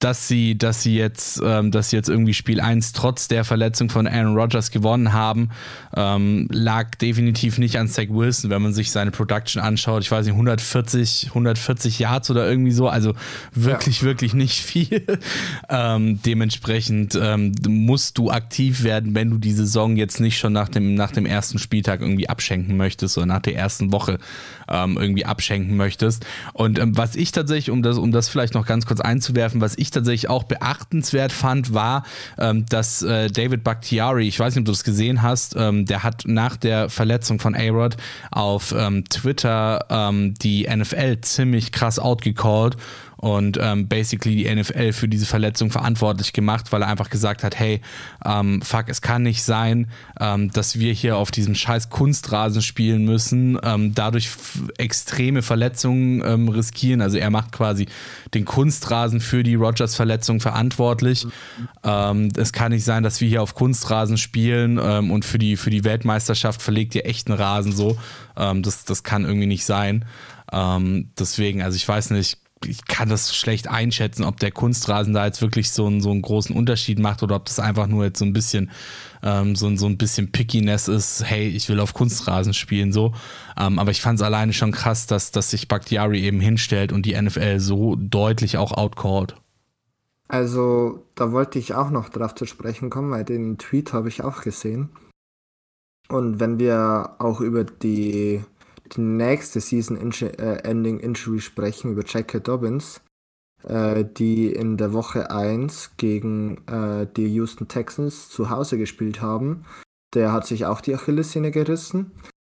dass 0.01 0.27
sie, 0.27 0.57
dass 0.57 0.83
sie 0.83 0.97
jetzt, 0.97 1.43
ähm, 1.45 1.71
dass 1.71 1.91
sie 1.91 1.97
jetzt 1.97 2.09
irgendwie 2.09 2.33
Spiel 2.33 2.61
1 2.61 2.93
trotz 2.95 3.29
der 3.29 3.45
Verletzung 3.45 3.91
von 3.91 4.07
Aaron 4.07 4.35
Rodgers 4.35 4.71
gewonnen 4.71 5.13
haben, 5.13 5.51
ähm, 5.95 6.49
lag 6.51 6.95
definitiv 6.95 7.59
nicht 7.59 7.79
an 7.79 7.87
Zach 7.87 8.07
Wilson, 8.09 8.51
wenn 8.51 8.63
man 8.63 8.73
sich 8.73 8.91
seine 8.91 9.11
Production 9.11 9.63
anschaut. 9.63 10.03
Ich 10.03 10.11
weiß 10.11 10.25
nicht, 10.25 10.33
140, 10.33 11.27
140 11.29 11.99
Yards 11.99 12.31
oder 12.31 12.49
irgendwie 12.49 12.73
so, 12.73 12.89
also 12.89 13.15
wirklich, 13.53 14.01
ja. 14.01 14.07
wirklich 14.07 14.33
nicht 14.33 14.61
viel. 14.61 15.05
ähm, 15.69 16.21
dementsprechend 16.25 17.19
ähm, 17.21 17.53
musst 17.69 18.17
du 18.17 18.31
aktiv 18.31 18.83
werden, 18.83 19.15
wenn 19.15 19.29
du 19.31 19.37
die 19.37 19.53
Saison 19.53 19.97
jetzt 19.97 20.19
nicht 20.19 20.39
schon 20.39 20.55
nach 20.55 20.71
dem, 20.71 20.95
nach 20.95 21.13
dem 21.13 21.27
ersten 21.27 21.59
Spieltag 21.59 22.01
irgendwie 22.01 22.29
abschenken 22.29 22.79
möchtest 22.79 23.19
oder 23.19 23.27
nach 23.27 23.43
der 23.43 23.55
ersten 23.55 23.93
Woche 23.93 24.19
ähm, 24.67 24.97
irgendwie 24.99 25.27
abschenken 25.27 25.77
möchtest. 25.77 26.25
Und 26.55 26.79
ähm, 26.79 26.97
was 26.97 27.17
ich 27.17 27.33
tatsächlich, 27.33 27.71
um 27.71 27.83
das, 27.83 27.99
um 27.99 28.13
das 28.13 28.31
vielleicht 28.31 28.55
noch 28.55 28.65
ganz 28.65 28.87
kurz 28.87 29.01
einzuwerfen, 29.01 29.61
was 29.61 29.77
ich 29.77 29.90
tatsächlich 29.91 30.29
auch 30.29 30.45
beachtenswert 30.45 31.33
fand, 31.33 31.75
war, 31.75 32.05
ähm, 32.39 32.67
dass 32.67 33.03
äh, 33.03 33.29
David 33.29 33.65
Bakhtiari, 33.65 34.27
ich 34.27 34.39
weiß 34.39 34.55
nicht, 34.55 34.63
ob 34.63 34.67
du 34.67 34.73
das 34.73 34.85
gesehen 34.85 35.23
hast, 35.23 35.55
ähm, 35.57 35.87
der 35.87 36.03
hat 36.03 36.23
nach 36.27 36.57
der 36.57 36.89
Verletzung 36.89 37.39
von 37.39 37.55
A-Rod 37.55 37.97
auf 38.31 38.75
ähm, 38.77 39.05
Twitter 39.09 39.87
ähm, 39.91 40.35
die 40.35 40.69
NFL 40.69 41.21
ziemlich 41.21 41.73
krass 41.73 41.99
outgecallt 41.99 42.77
und 43.21 43.59
ähm, 43.61 43.87
basically 43.87 44.35
die 44.35 44.55
NFL 44.55 44.95
für 44.95 45.07
diese 45.07 45.27
Verletzung 45.27 45.71
verantwortlich 45.71 46.33
gemacht, 46.33 46.73
weil 46.73 46.81
er 46.81 46.89
einfach 46.89 47.11
gesagt 47.11 47.45
hat, 47.45 47.59
hey, 47.59 47.83
ähm, 48.25 48.63
fuck, 48.63 48.89
es 48.89 49.03
kann 49.03 49.23
nicht 49.23 49.43
sein, 49.43 49.89
ähm, 50.19 50.51
dass 50.53 50.79
wir 50.79 50.95
hier 50.95 51.19
auf 51.19 51.31
diesem 51.31 51.55
scheiß 51.55 51.91
Kunstrasen 51.91 52.63
spielen 52.63 53.05
müssen, 53.05 53.59
ähm, 53.63 53.95
dadurch 53.95 54.31
extreme 54.79 55.43
Verletzungen 55.43 56.23
ähm, 56.25 56.49
riskieren. 56.49 57.03
Also 57.03 57.19
er 57.19 57.29
macht 57.29 57.53
quasi 57.53 57.87
den 58.33 58.47
Kunstrasen 58.47 59.21
für 59.21 59.43
die 59.43 59.55
Rogers-Verletzung 59.55 60.41
verantwortlich. 60.41 61.27
Mhm. 61.83 62.29
es 62.37 62.53
kann 62.53 62.73
nicht 62.73 62.85
sein, 62.85 63.03
dass 63.03 63.21
wir 63.21 63.29
hier 63.29 63.43
auf 63.43 63.55
Kunstrasen 63.55 64.17
spielen 64.17 64.79
und 64.79 65.25
für 65.25 65.39
die, 65.39 65.57
für 65.57 65.71
die 65.71 65.85
Weltmeisterschaft 65.85 66.63
verlegt 66.63 66.95
ihr 66.95 67.05
echten 67.07 67.33
Rasen 67.33 67.73
so. 67.73 67.99
das, 68.35 68.85
das 68.85 69.03
kann 69.03 69.25
irgendwie 69.25 69.47
nicht 69.47 69.65
sein. 69.65 70.05
deswegen, 70.53 71.63
also 71.63 71.77
ich 71.77 71.89
weiß 71.89 72.11
nicht, 72.11 72.39
ich 72.65 72.85
kann 72.85 73.09
das 73.09 73.35
schlecht 73.35 73.69
einschätzen, 73.69 74.25
ob 74.25 74.39
der 74.39 74.51
Kunstrasen 74.51 75.15
da 75.15 75.25
jetzt 75.25 75.41
wirklich 75.41 75.71
so 75.71 75.87
einen, 75.87 76.01
so 76.01 76.11
einen 76.11 76.23
großen 76.23 76.55
Unterschied 76.55 76.99
macht 76.99 77.23
oder 77.23 77.37
ob 77.37 77.47
das 77.47 77.59
einfach 77.59 77.87
nur 77.87 78.05
jetzt 78.05 78.19
so 78.19 78.25
ein 78.25 78.33
bisschen 78.33 78.71
ähm, 79.23 79.57
so, 79.57 79.75
so 79.77 79.87
ein 79.87 79.99
bisschen 79.99 80.33
Pickiness 80.33 80.89
ist, 80.89 81.25
hey, 81.25 81.49
ich 81.49 81.69
will 81.69 81.81
auf 81.81 81.95
Kunstrasen 81.95 82.55
spielen, 82.55 82.93
so. 82.93 83.15
Ähm, 83.57 83.79
aber 83.79 83.91
ich 83.91 84.03
fand 84.03 84.19
es 84.19 84.23
alleine 84.23 84.53
schon 84.53 84.73
krass, 84.73 85.07
dass, 85.07 85.31
dass 85.31 85.51
sich 85.51 85.69
Bakhtiari 85.69 86.21
eben 86.21 86.41
hinstellt 86.41 86.93
und 86.93 87.07
die 87.07 87.21
NFL 87.21 87.61
so 87.61 87.97
deutlich 87.97 88.59
auch 88.59 88.73
outcallt. 88.73 89.37
Also, 90.29 91.07
da 91.17 91.33
wollte 91.33 91.59
ich 91.59 91.75
auch 91.75 91.91
noch 91.91 92.09
drauf 92.09 92.35
zu 92.35 92.47
sprechen 92.47 92.89
kommen, 92.89 93.11
weil 93.11 93.25
den 93.25 93.59
Tweet 93.59 93.93
habe 93.93 94.09
ich 94.09 94.23
auch 94.23 94.43
gesehen. 94.43 94.91
Und 96.09 96.41
wenn 96.41 96.59
wir 96.59 97.17
auch 97.19 97.41
über 97.41 97.65
die, 97.65 98.45
die 98.97 99.01
nächste 99.01 99.61
Season-Ending 99.61 101.01
äh, 101.01 101.05
Injury 101.05 101.41
sprechen, 101.41 101.93
über 101.93 102.03
Jackie 102.07 102.41
Dobbins, 102.41 103.01
äh, 103.65 104.05
die 104.05 104.53
in 104.53 104.77
der 104.77 104.93
Woche 104.93 105.31
1 105.31 105.97
gegen 105.97 106.67
äh, 106.67 107.07
die 107.17 107.27
Houston 107.35 107.69
Texans 107.69 108.29
zu 108.29 108.51
Hause 108.51 108.79
gespielt 108.79 109.21
haben, 109.21 109.65
der 110.15 110.33
hat 110.33 110.47
sich 110.47 110.67
auch 110.67 110.81
die 110.81 110.95
Achillessehne 110.95 111.51
gerissen. 111.51 112.13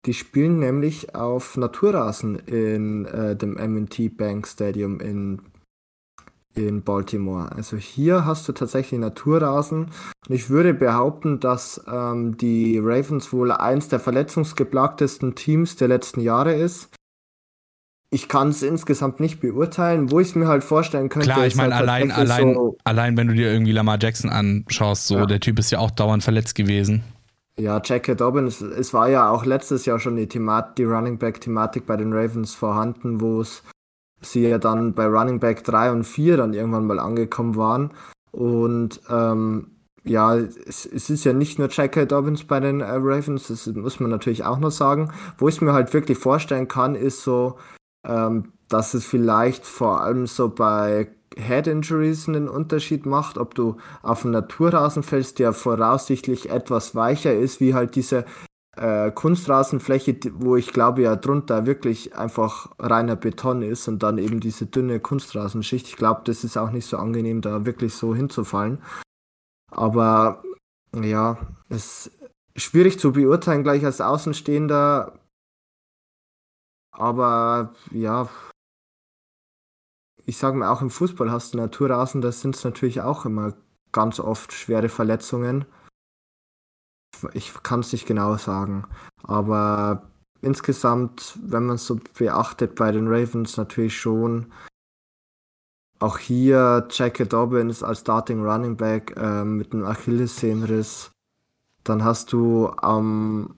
Die 0.06 0.14
spielen 0.14 0.58
nämlich 0.58 1.14
auf 1.14 1.56
Naturrasen 1.56 2.36
in 2.40 3.06
äh, 3.06 3.36
dem 3.36 3.54
MT 3.54 4.16
Bank 4.16 4.46
Stadium 4.46 5.00
in 5.00 5.40
in 6.56 6.82
Baltimore. 6.82 7.50
Also 7.52 7.76
hier 7.76 8.24
hast 8.24 8.48
du 8.48 8.52
tatsächlich 8.52 9.00
Naturrasen. 9.00 9.90
Und 10.28 10.34
ich 10.34 10.50
würde 10.50 10.74
behaupten, 10.74 11.40
dass 11.40 11.82
ähm, 11.90 12.36
die 12.36 12.78
Ravens 12.78 13.32
wohl 13.32 13.52
eins 13.52 13.88
der 13.88 14.00
verletzungsgeplagtesten 14.00 15.34
Teams 15.34 15.76
der 15.76 15.88
letzten 15.88 16.20
Jahre 16.20 16.54
ist. 16.54 16.90
Ich 18.10 18.28
kann 18.28 18.50
es 18.50 18.62
insgesamt 18.62 19.18
nicht 19.18 19.40
beurteilen, 19.40 20.10
wo 20.12 20.20
ich 20.20 20.28
es 20.28 20.34
mir 20.36 20.46
halt 20.46 20.62
vorstellen 20.62 21.08
könnte. 21.08 21.30
Klar, 21.30 21.46
ich 21.46 21.56
meine, 21.56 21.74
halt 21.74 21.88
allein, 21.88 22.12
allein, 22.12 22.54
so 22.54 22.78
allein, 22.84 23.16
wenn 23.16 23.26
du 23.26 23.34
dir 23.34 23.50
irgendwie 23.50 23.72
Lamar 23.72 23.98
Jackson 24.00 24.30
anschaust, 24.30 25.08
so, 25.08 25.16
ja. 25.16 25.26
der 25.26 25.40
Typ 25.40 25.58
ist 25.58 25.72
ja 25.72 25.80
auch 25.80 25.90
dauernd 25.90 26.22
verletzt 26.22 26.54
gewesen. 26.54 27.02
Ja, 27.58 27.80
Jack 27.84 28.16
Dobbins, 28.16 28.60
es 28.60 28.92
war 28.94 29.08
ja 29.08 29.30
auch 29.30 29.44
letztes 29.44 29.84
Jahr 29.84 30.00
schon 30.00 30.16
die, 30.16 30.26
Themat 30.26 30.76
die 30.76 30.84
Running 30.84 31.18
Back-Thematik 31.18 31.86
bei 31.86 31.96
den 31.96 32.12
Ravens 32.12 32.54
vorhanden, 32.54 33.20
wo 33.20 33.40
es 33.40 33.62
sie 34.24 34.48
ja 34.48 34.58
dann 34.58 34.94
bei 34.94 35.06
Running 35.06 35.40
Back 35.40 35.64
3 35.64 35.92
und 35.92 36.04
4 36.04 36.36
dann 36.36 36.54
irgendwann 36.54 36.86
mal 36.86 36.98
angekommen 36.98 37.56
waren. 37.56 37.90
Und 38.32 39.00
ähm, 39.08 39.74
ja, 40.04 40.36
es, 40.36 40.86
es, 40.86 41.08
ist 41.08 41.24
ja 41.24 41.32
nicht 41.32 41.58
nur 41.58 41.68
J.K. 41.68 42.06
Dobbins 42.06 42.44
bei 42.44 42.60
den 42.60 42.80
äh, 42.80 42.90
Ravens, 42.90 43.48
das 43.48 43.66
muss 43.66 44.00
man 44.00 44.10
natürlich 44.10 44.44
auch 44.44 44.58
noch 44.58 44.70
sagen. 44.70 45.12
Wo 45.38 45.48
ich 45.48 45.56
es 45.56 45.60
mir 45.60 45.72
halt 45.72 45.92
wirklich 45.94 46.18
vorstellen 46.18 46.68
kann, 46.68 46.94
ist 46.94 47.22
so, 47.22 47.56
ähm, 48.06 48.52
dass 48.68 48.94
es 48.94 49.04
vielleicht 49.04 49.64
vor 49.64 50.02
allem 50.02 50.26
so 50.26 50.48
bei 50.48 51.08
Head 51.36 51.66
Injuries 51.66 52.28
einen 52.28 52.48
Unterschied 52.48 53.06
macht, 53.06 53.38
ob 53.38 53.54
du 53.54 53.76
auf 54.02 54.24
einen 54.24 54.32
Naturrasen 54.32 55.02
fällst, 55.02 55.38
der 55.38 55.52
voraussichtlich 55.52 56.50
etwas 56.50 56.94
weicher 56.94 57.34
ist, 57.34 57.60
wie 57.60 57.74
halt 57.74 57.96
diese 57.96 58.24
äh, 58.76 59.10
Kunstrasenfläche, 59.10 60.18
wo 60.34 60.56
ich 60.56 60.72
glaube 60.72 61.02
ja 61.02 61.16
drunter 61.16 61.66
wirklich 61.66 62.16
einfach 62.16 62.72
reiner 62.78 63.16
Beton 63.16 63.62
ist 63.62 63.88
und 63.88 64.02
dann 64.02 64.18
eben 64.18 64.40
diese 64.40 64.66
dünne 64.66 65.00
Kunstrasenschicht. 65.00 65.86
Ich 65.88 65.96
glaube, 65.96 66.22
das 66.24 66.44
ist 66.44 66.56
auch 66.56 66.70
nicht 66.70 66.86
so 66.86 66.96
angenehm, 66.96 67.40
da 67.40 67.66
wirklich 67.66 67.94
so 67.94 68.14
hinzufallen. 68.14 68.82
Aber 69.70 70.42
ja, 70.94 71.38
es 71.68 72.06
ist 72.06 72.12
schwierig 72.56 72.98
zu 72.98 73.12
beurteilen 73.12 73.62
gleich 73.62 73.84
als 73.84 74.00
Außenstehender. 74.00 75.18
Aber 76.92 77.74
ja, 77.90 78.28
ich 80.26 80.36
sage 80.36 80.56
mal, 80.56 80.70
auch 80.70 80.80
im 80.80 80.90
Fußball 80.90 81.30
hast 81.30 81.54
du 81.54 81.58
Naturrasen, 81.58 82.22
da 82.22 82.32
sind 82.32 82.54
es 82.54 82.64
natürlich 82.64 83.00
auch 83.00 83.24
immer 83.24 83.54
ganz 83.92 84.20
oft 84.20 84.52
schwere 84.52 84.88
Verletzungen 84.88 85.66
ich 87.32 87.52
kann 87.62 87.80
es 87.80 87.92
nicht 87.92 88.06
genau 88.06 88.36
sagen. 88.36 88.84
Aber 89.22 90.02
insgesamt, 90.40 91.38
wenn 91.42 91.66
man 91.66 91.76
es 91.76 91.86
so 91.86 91.98
beachtet 92.18 92.74
bei 92.74 92.92
den 92.92 93.08
Ravens, 93.08 93.56
natürlich 93.56 93.98
schon. 93.98 94.52
Auch 96.00 96.18
hier 96.18 96.86
Jackie 96.90 97.26
Dobbins 97.26 97.82
als 97.82 98.00
Starting 98.00 98.44
Running 98.44 98.76
Back 98.76 99.14
äh, 99.16 99.44
mit 99.44 99.72
einem 99.72 99.86
Achillessehnenriss. 99.86 101.10
Dann 101.84 102.04
hast 102.04 102.32
du 102.32 102.70
ähm, 102.82 103.54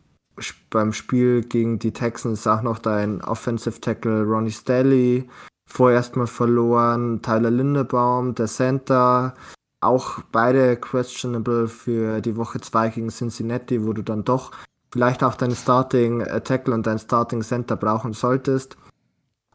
beim 0.71 0.93
Spiel 0.93 1.43
gegen 1.43 1.79
die 1.79 1.93
Texans 1.93 2.47
auch 2.47 2.63
noch 2.63 2.79
dein 2.79 3.23
Offensive 3.23 3.81
Tackle 3.81 4.25
Ronnie 4.25 4.51
Stelly 4.51 5.29
vorerst 5.69 6.17
mal 6.17 6.27
verloren. 6.27 7.23
Tyler 7.23 7.51
Lindebaum, 7.51 8.35
der 8.35 8.47
Center, 8.47 9.35
auch 9.81 10.21
beide 10.33 10.77
questionable 10.77 11.69
für 11.69 12.21
die 12.21 12.37
Woche 12.37 12.61
2 12.61 12.89
gegen 12.91 13.09
Cincinnati, 13.09 13.85
wo 13.85 13.93
du 13.93 14.03
dann 14.03 14.25
doch 14.25 14.53
vielleicht 14.93 15.23
auch 15.23 15.35
deinen 15.35 15.55
Starting 15.55 16.25
Tackle 16.45 16.75
und 16.75 16.87
dein 16.87 16.99
Starting 16.99 17.43
Center 17.43 17.77
brauchen 17.77 18.13
solltest. 18.13 18.77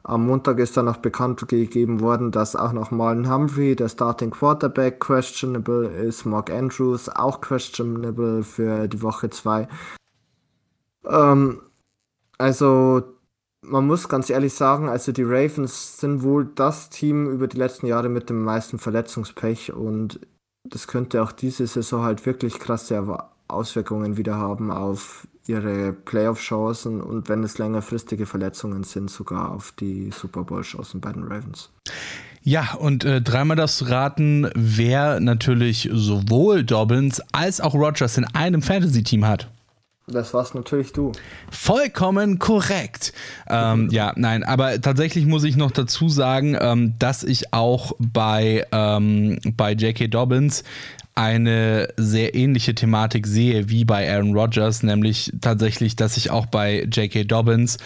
Am 0.03 0.25
Montag 0.25 0.57
ist 0.57 0.75
dann 0.77 0.85
noch 0.85 0.97
bekannt 0.97 1.47
gegeben 1.47 1.99
worden, 1.99 2.31
dass 2.31 2.55
auch 2.55 2.71
noch 2.71 2.89
Marlon 2.89 3.31
Humphrey, 3.31 3.75
der 3.75 3.87
Starting 3.87 4.31
Quarterback, 4.31 4.99
questionable 4.99 5.87
ist. 5.87 6.25
Mark 6.25 6.49
Andrews 6.49 7.07
auch 7.07 7.39
questionable 7.39 8.43
für 8.43 8.87
die 8.87 9.01
Woche 9.01 9.29
2. 9.29 9.67
Ähm, 11.05 11.61
also 12.39 13.03
man 13.63 13.85
muss 13.85 14.09
ganz 14.09 14.29
ehrlich 14.29 14.53
sagen, 14.53 14.89
also 14.89 15.11
die 15.11 15.23
Ravens 15.23 15.99
sind 15.99 16.23
wohl 16.23 16.49
das 16.55 16.89
Team 16.89 17.29
über 17.29 17.47
die 17.47 17.57
letzten 17.57 17.87
Jahre 17.87 18.09
mit 18.09 18.29
dem 18.29 18.43
meisten 18.43 18.79
Verletzungspech 18.79 19.73
und 19.73 20.19
das 20.67 20.87
könnte 20.87 21.21
auch 21.23 21.31
diese 21.31 21.67
Saison 21.67 22.03
halt 22.03 22.25
wirklich 22.25 22.59
krasse 22.59 23.05
Auswirkungen 23.47 24.17
wieder 24.17 24.37
haben 24.37 24.71
auf 24.71 25.27
ihre 25.47 25.91
Playoff-Chancen 25.93 27.01
und 27.01 27.29
wenn 27.29 27.43
es 27.43 27.57
längerfristige 27.57 28.25
Verletzungen 28.25 28.83
sind, 28.83 29.09
sogar 29.09 29.51
auf 29.51 29.73
die 29.73 30.11
Super 30.11 30.43
Bowl-Chancen 30.43 31.01
bei 31.01 31.11
den 31.11 31.23
Ravens. 31.23 31.69
Ja, 32.43 32.73
und 32.73 33.03
äh, 33.03 33.21
dreimal 33.21 33.57
das 33.57 33.89
raten, 33.89 34.49
wer 34.55 35.19
natürlich 35.19 35.89
sowohl 35.91 36.63
Dobbins 36.63 37.21
als 37.31 37.61
auch 37.61 37.75
Rogers 37.75 38.17
in 38.17 38.25
einem 38.25 38.61
Fantasy-Team 38.61 39.27
hat. 39.27 39.51
Das 40.07 40.33
warst 40.33 40.55
natürlich 40.55 40.93
du. 40.93 41.11
Vollkommen 41.49 42.39
korrekt. 42.39 43.13
Ähm, 43.47 43.89
ja, 43.91 44.13
nein, 44.15 44.43
aber 44.43 44.81
tatsächlich 44.81 45.25
muss 45.25 45.43
ich 45.43 45.55
noch 45.55 45.71
dazu 45.71 46.09
sagen, 46.09 46.57
ähm, 46.59 46.95
dass 46.99 47.23
ich 47.23 47.53
auch 47.53 47.93
bei, 47.99 48.65
ähm, 48.71 49.39
bei 49.55 49.73
J.K. 49.73 50.07
Dobbins 50.07 50.63
eine 51.13 51.89
sehr 51.97 52.35
ähnliche 52.35 52.73
Thematik 52.73 53.27
sehe 53.27 53.69
wie 53.69 53.83
bei 53.83 54.11
Aaron 54.11 54.33
Rodgers, 54.33 54.81
nämlich 54.81 55.31
tatsächlich, 55.41 55.95
dass 55.95 56.17
ich 56.17 56.31
auch 56.31 56.45
bei 56.45 56.83
J.K. 56.83 57.25
Dobbins 57.25 57.77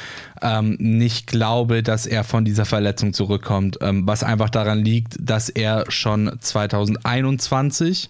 ähm, 0.41 0.77
nicht 0.79 1.27
glaube, 1.27 1.81
dass 1.81 2.05
er 2.05 2.24
von 2.24 2.45
dieser 2.45 2.65
Verletzung 2.65 3.13
zurückkommt, 3.13 3.79
ähm, 3.81 4.07
was 4.07 4.24
einfach 4.24 4.50
daran 4.50 4.79
liegt, 4.79 5.17
dass 5.19 5.50
er 5.50 5.86
schon 5.89 6.31
2021 6.39 8.10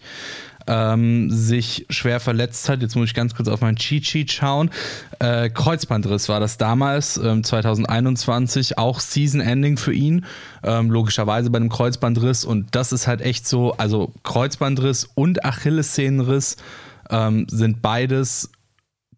ähm, 0.68 1.30
sich 1.32 1.86
schwer 1.90 2.20
verletzt 2.20 2.70
hat. 2.70 2.82
Jetzt 2.82 2.96
muss 2.96 3.10
ich 3.10 3.14
ganz 3.14 3.36
kurz 3.36 3.48
auf 3.48 3.62
mein 3.62 3.76
Cheat 3.76 4.06
Sheet 4.06 4.32
schauen. 4.32 4.72
Äh, 5.20 5.50
Kreuzbandriss 5.50 6.30
war 6.30 6.40
das 6.40 6.58
damals, 6.58 7.18
ähm, 7.18 7.44
2021, 7.44 8.78
auch 8.78 9.00
Season 9.00 9.42
Ending 9.42 9.78
für 9.78 9.94
ihn. 9.94 10.26
Ähm, 10.64 10.90
logischerweise 10.90 11.50
bei 11.50 11.58
einem 11.58 11.70
Kreuzbandriss. 11.70 12.46
Und 12.46 12.76
das 12.76 12.92
ist 12.92 13.08
halt 13.08 13.22
echt 13.22 13.48
so, 13.48 13.74
also 13.74 14.12
Kreuzbandriss 14.24 15.10
und 15.16 15.46
Achillessehnenriss 15.46 16.58
ähm, 17.10 17.46
sind 17.50 17.82
beides 17.82 18.50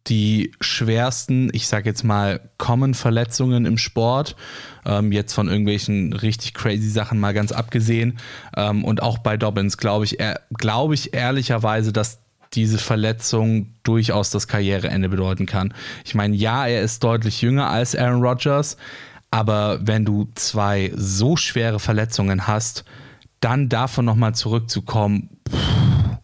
die 0.09 0.51
schwersten, 0.61 1.49
ich 1.53 1.67
sag 1.67 1.85
jetzt 1.85 2.03
mal, 2.03 2.39
Common 2.57 2.93
Verletzungen 2.93 3.65
im 3.65 3.77
Sport. 3.77 4.35
Ähm, 4.85 5.11
jetzt 5.11 5.33
von 5.33 5.47
irgendwelchen 5.47 6.13
richtig 6.13 6.53
crazy 6.53 6.89
Sachen 6.89 7.19
mal 7.19 7.33
ganz 7.33 7.51
abgesehen. 7.51 8.17
Ähm, 8.55 8.83
und 8.85 9.01
auch 9.01 9.17
bei 9.17 9.37
Dobbins 9.37 9.77
glaube 9.77 10.05
ich, 10.05 10.17
glaube 10.57 10.93
ich 10.93 11.13
ehrlicherweise, 11.13 11.91
dass 11.91 12.19
diese 12.53 12.77
Verletzung 12.77 13.73
durchaus 13.83 14.29
das 14.29 14.47
Karriereende 14.47 15.09
bedeuten 15.09 15.45
kann. 15.45 15.73
Ich 16.05 16.15
meine, 16.15 16.35
ja, 16.35 16.65
er 16.65 16.81
ist 16.81 17.03
deutlich 17.03 17.41
jünger 17.41 17.69
als 17.69 17.95
Aaron 17.95 18.21
Rodgers, 18.21 18.77
aber 19.31 19.79
wenn 19.85 20.05
du 20.05 20.29
zwei 20.35 20.91
so 20.95 21.35
schwere 21.35 21.79
Verletzungen 21.79 22.47
hast, 22.47 22.85
dann 23.39 23.69
davon 23.69 24.05
nochmal 24.05 24.33
zurückzukommen, 24.33 25.29
pff, 25.49 26.17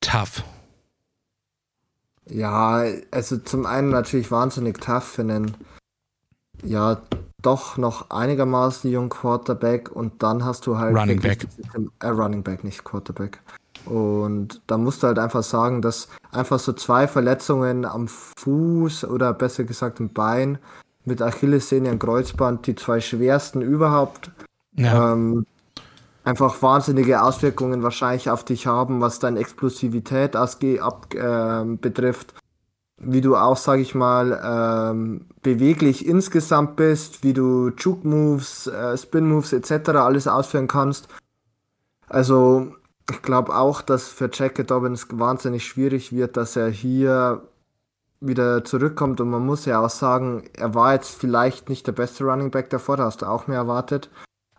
tough. 0.00 0.44
Ja, 2.26 2.84
also 3.10 3.36
zum 3.38 3.66
einen 3.66 3.90
natürlich 3.90 4.30
wahnsinnig 4.30 4.78
tough 4.78 5.04
für 5.04 5.22
einen, 5.22 5.54
ja, 6.62 7.00
doch 7.42 7.76
noch 7.76 8.10
einigermaßen 8.10 8.90
jungen 8.90 9.08
Quarterback 9.08 9.90
und 9.90 10.22
dann 10.22 10.44
hast 10.44 10.66
du 10.66 10.78
halt. 10.78 10.96
Running 10.96 11.20
Back. 11.20 11.46
Äh, 12.00 12.06
Running 12.06 12.42
Back, 12.42 12.62
nicht 12.64 12.84
Quarterback. 12.84 13.40
Und 13.84 14.60
da 14.68 14.78
musst 14.78 15.02
du 15.02 15.08
halt 15.08 15.18
einfach 15.18 15.42
sagen, 15.42 15.82
dass 15.82 16.08
einfach 16.30 16.60
so 16.60 16.72
zwei 16.72 17.08
Verletzungen 17.08 17.84
am 17.84 18.06
Fuß 18.06 19.04
oder 19.04 19.32
besser 19.32 19.64
gesagt 19.64 19.98
im 19.98 20.12
Bein 20.12 20.58
mit 21.04 21.20
Achillessehne 21.20 21.90
und 21.90 21.98
Kreuzband, 21.98 22.66
die 22.68 22.76
zwei 22.76 23.00
schwersten 23.00 23.60
überhaupt, 23.60 24.30
ja. 24.76 25.12
ähm, 25.12 25.46
einfach 26.24 26.62
wahnsinnige 26.62 27.22
Auswirkungen 27.22 27.82
wahrscheinlich 27.82 28.30
auf 28.30 28.44
dich 28.44 28.66
haben, 28.66 29.00
was 29.00 29.18
deine 29.18 29.40
Explosivität 29.40 30.36
ausge 30.36 30.82
ab, 30.82 31.14
äh, 31.14 31.64
betrifft. 31.64 32.34
Wie 33.04 33.20
du 33.20 33.36
auch, 33.36 33.56
sag 33.56 33.80
ich 33.80 33.94
mal, 33.96 34.40
ähm, 34.44 35.26
beweglich 35.42 36.06
insgesamt 36.06 36.76
bist, 36.76 37.24
wie 37.24 37.32
du 37.32 37.70
Juke-Moves, 37.76 38.68
äh, 38.68 38.96
Spin-Moves 38.96 39.52
etc. 39.52 39.90
alles 39.90 40.28
ausführen 40.28 40.68
kannst. 40.68 41.08
Also 42.08 42.74
ich 43.10 43.22
glaube 43.22 43.56
auch, 43.56 43.82
dass 43.82 44.08
für 44.08 44.30
Jacket 44.32 44.70
Dobbins 44.70 45.08
wahnsinnig 45.10 45.66
schwierig 45.66 46.12
wird, 46.12 46.36
dass 46.36 46.54
er 46.54 46.68
hier 46.68 47.42
wieder 48.20 48.64
zurückkommt 48.64 49.20
und 49.20 49.30
man 49.30 49.44
muss 49.44 49.64
ja 49.64 49.80
auch 49.80 49.90
sagen, 49.90 50.44
er 50.56 50.74
war 50.74 50.94
jetzt 50.94 51.10
vielleicht 51.10 51.68
nicht 51.68 51.86
der 51.88 51.92
beste 51.92 52.24
Running 52.24 52.52
Back 52.52 52.70
davor, 52.70 52.96
da 52.96 53.04
hast 53.04 53.22
du 53.22 53.26
auch 53.26 53.48
mehr 53.48 53.58
erwartet, 53.58 54.10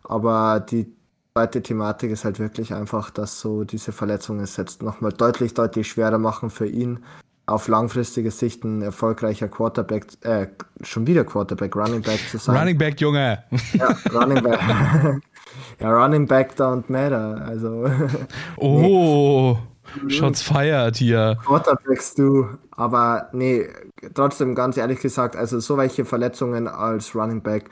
aber 0.03 0.59
die 0.59 0.93
zweite 1.35 1.63
Thematik 1.63 2.11
ist 2.11 2.25
halt 2.25 2.37
wirklich 2.37 2.75
einfach, 2.75 3.09
dass 3.09 3.39
so 3.39 3.63
diese 3.63 3.91
Verletzungen 3.91 4.41
es 4.41 4.55
jetzt 4.55 4.83
nochmal 4.83 5.11
deutlich, 5.11 5.55
deutlich 5.55 5.87
schwerer 5.87 6.19
machen 6.19 6.51
für 6.51 6.67
ihn, 6.67 6.99
auf 7.47 7.67
langfristige 7.67 8.29
Sicht 8.29 8.63
ein 8.63 8.83
erfolgreicher 8.83 9.47
Quarterback, 9.47 10.05
äh, 10.21 10.47
schon 10.81 11.07
wieder 11.07 11.23
Quarterback, 11.23 11.75
Running 11.75 12.03
Back 12.03 12.19
zu 12.29 12.37
sein. 12.37 12.55
Running 12.55 12.77
Back, 12.77 13.01
Junge! 13.01 13.43
Ja, 13.73 13.97
Running 14.13 14.43
Back. 14.43 14.59
ja, 15.79 15.91
Running 15.91 16.27
Back 16.27 16.53
don't 16.55 16.83
matter, 16.87 17.43
also. 17.43 17.89
oh! 18.57 19.57
Shots 20.09 20.43
fired 20.43 20.97
hier. 20.97 21.39
Quarterbacks 21.43 22.13
du. 22.13 22.47
Aber 22.71 23.29
nee, 23.33 23.69
trotzdem 24.13 24.53
ganz 24.53 24.77
ehrlich 24.77 24.99
gesagt, 24.99 25.35
also 25.35 25.59
so 25.59 25.77
welche 25.77 26.05
Verletzungen 26.05 26.67
als 26.67 27.15
Running 27.15 27.41
Back 27.41 27.71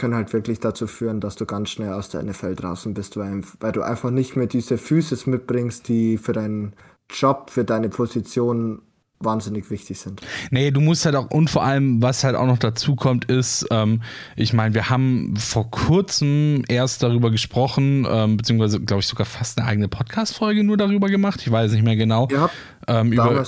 können 0.00 0.14
halt 0.14 0.32
wirklich 0.32 0.58
dazu 0.60 0.86
führen, 0.86 1.20
dass 1.20 1.36
du 1.36 1.44
ganz 1.44 1.68
schnell 1.68 1.92
aus 1.92 2.08
der 2.08 2.22
NFL 2.22 2.54
draußen 2.54 2.94
bist, 2.94 3.18
weil, 3.18 3.42
weil 3.60 3.72
du 3.72 3.82
einfach 3.82 4.10
nicht 4.10 4.34
mehr 4.34 4.46
diese 4.46 4.78
Physis 4.78 5.26
mitbringst, 5.26 5.86
die 5.88 6.16
für 6.16 6.32
deinen 6.32 6.72
Job, 7.10 7.50
für 7.50 7.64
deine 7.64 7.90
Position 7.90 8.80
wahnsinnig 9.18 9.70
wichtig 9.70 10.00
sind. 10.00 10.22
Nee, 10.50 10.70
du 10.70 10.80
musst 10.80 11.04
halt 11.04 11.14
auch, 11.16 11.30
und 11.30 11.50
vor 11.50 11.62
allem, 11.62 12.00
was 12.00 12.24
halt 12.24 12.34
auch 12.34 12.46
noch 12.46 12.56
dazu 12.56 12.96
kommt, 12.96 13.26
ist, 13.26 13.66
ähm, 13.70 14.00
ich 14.36 14.54
meine, 14.54 14.74
wir 14.74 14.88
haben 14.88 15.36
vor 15.36 15.70
kurzem 15.70 16.64
erst 16.68 17.02
darüber 17.02 17.30
gesprochen, 17.30 18.06
ähm, 18.10 18.38
beziehungsweise, 18.38 18.80
glaube 18.80 19.00
ich, 19.00 19.06
sogar 19.06 19.26
fast 19.26 19.58
eine 19.58 19.68
eigene 19.68 19.88
Podcast-Folge 19.88 20.64
nur 20.64 20.78
darüber 20.78 21.08
gemacht, 21.10 21.40
ich 21.42 21.52
weiß 21.52 21.72
nicht 21.72 21.84
mehr 21.84 21.96
genau. 21.96 22.28
Ja, 22.30 22.48
ähm, 22.88 23.12
über, 23.12 23.44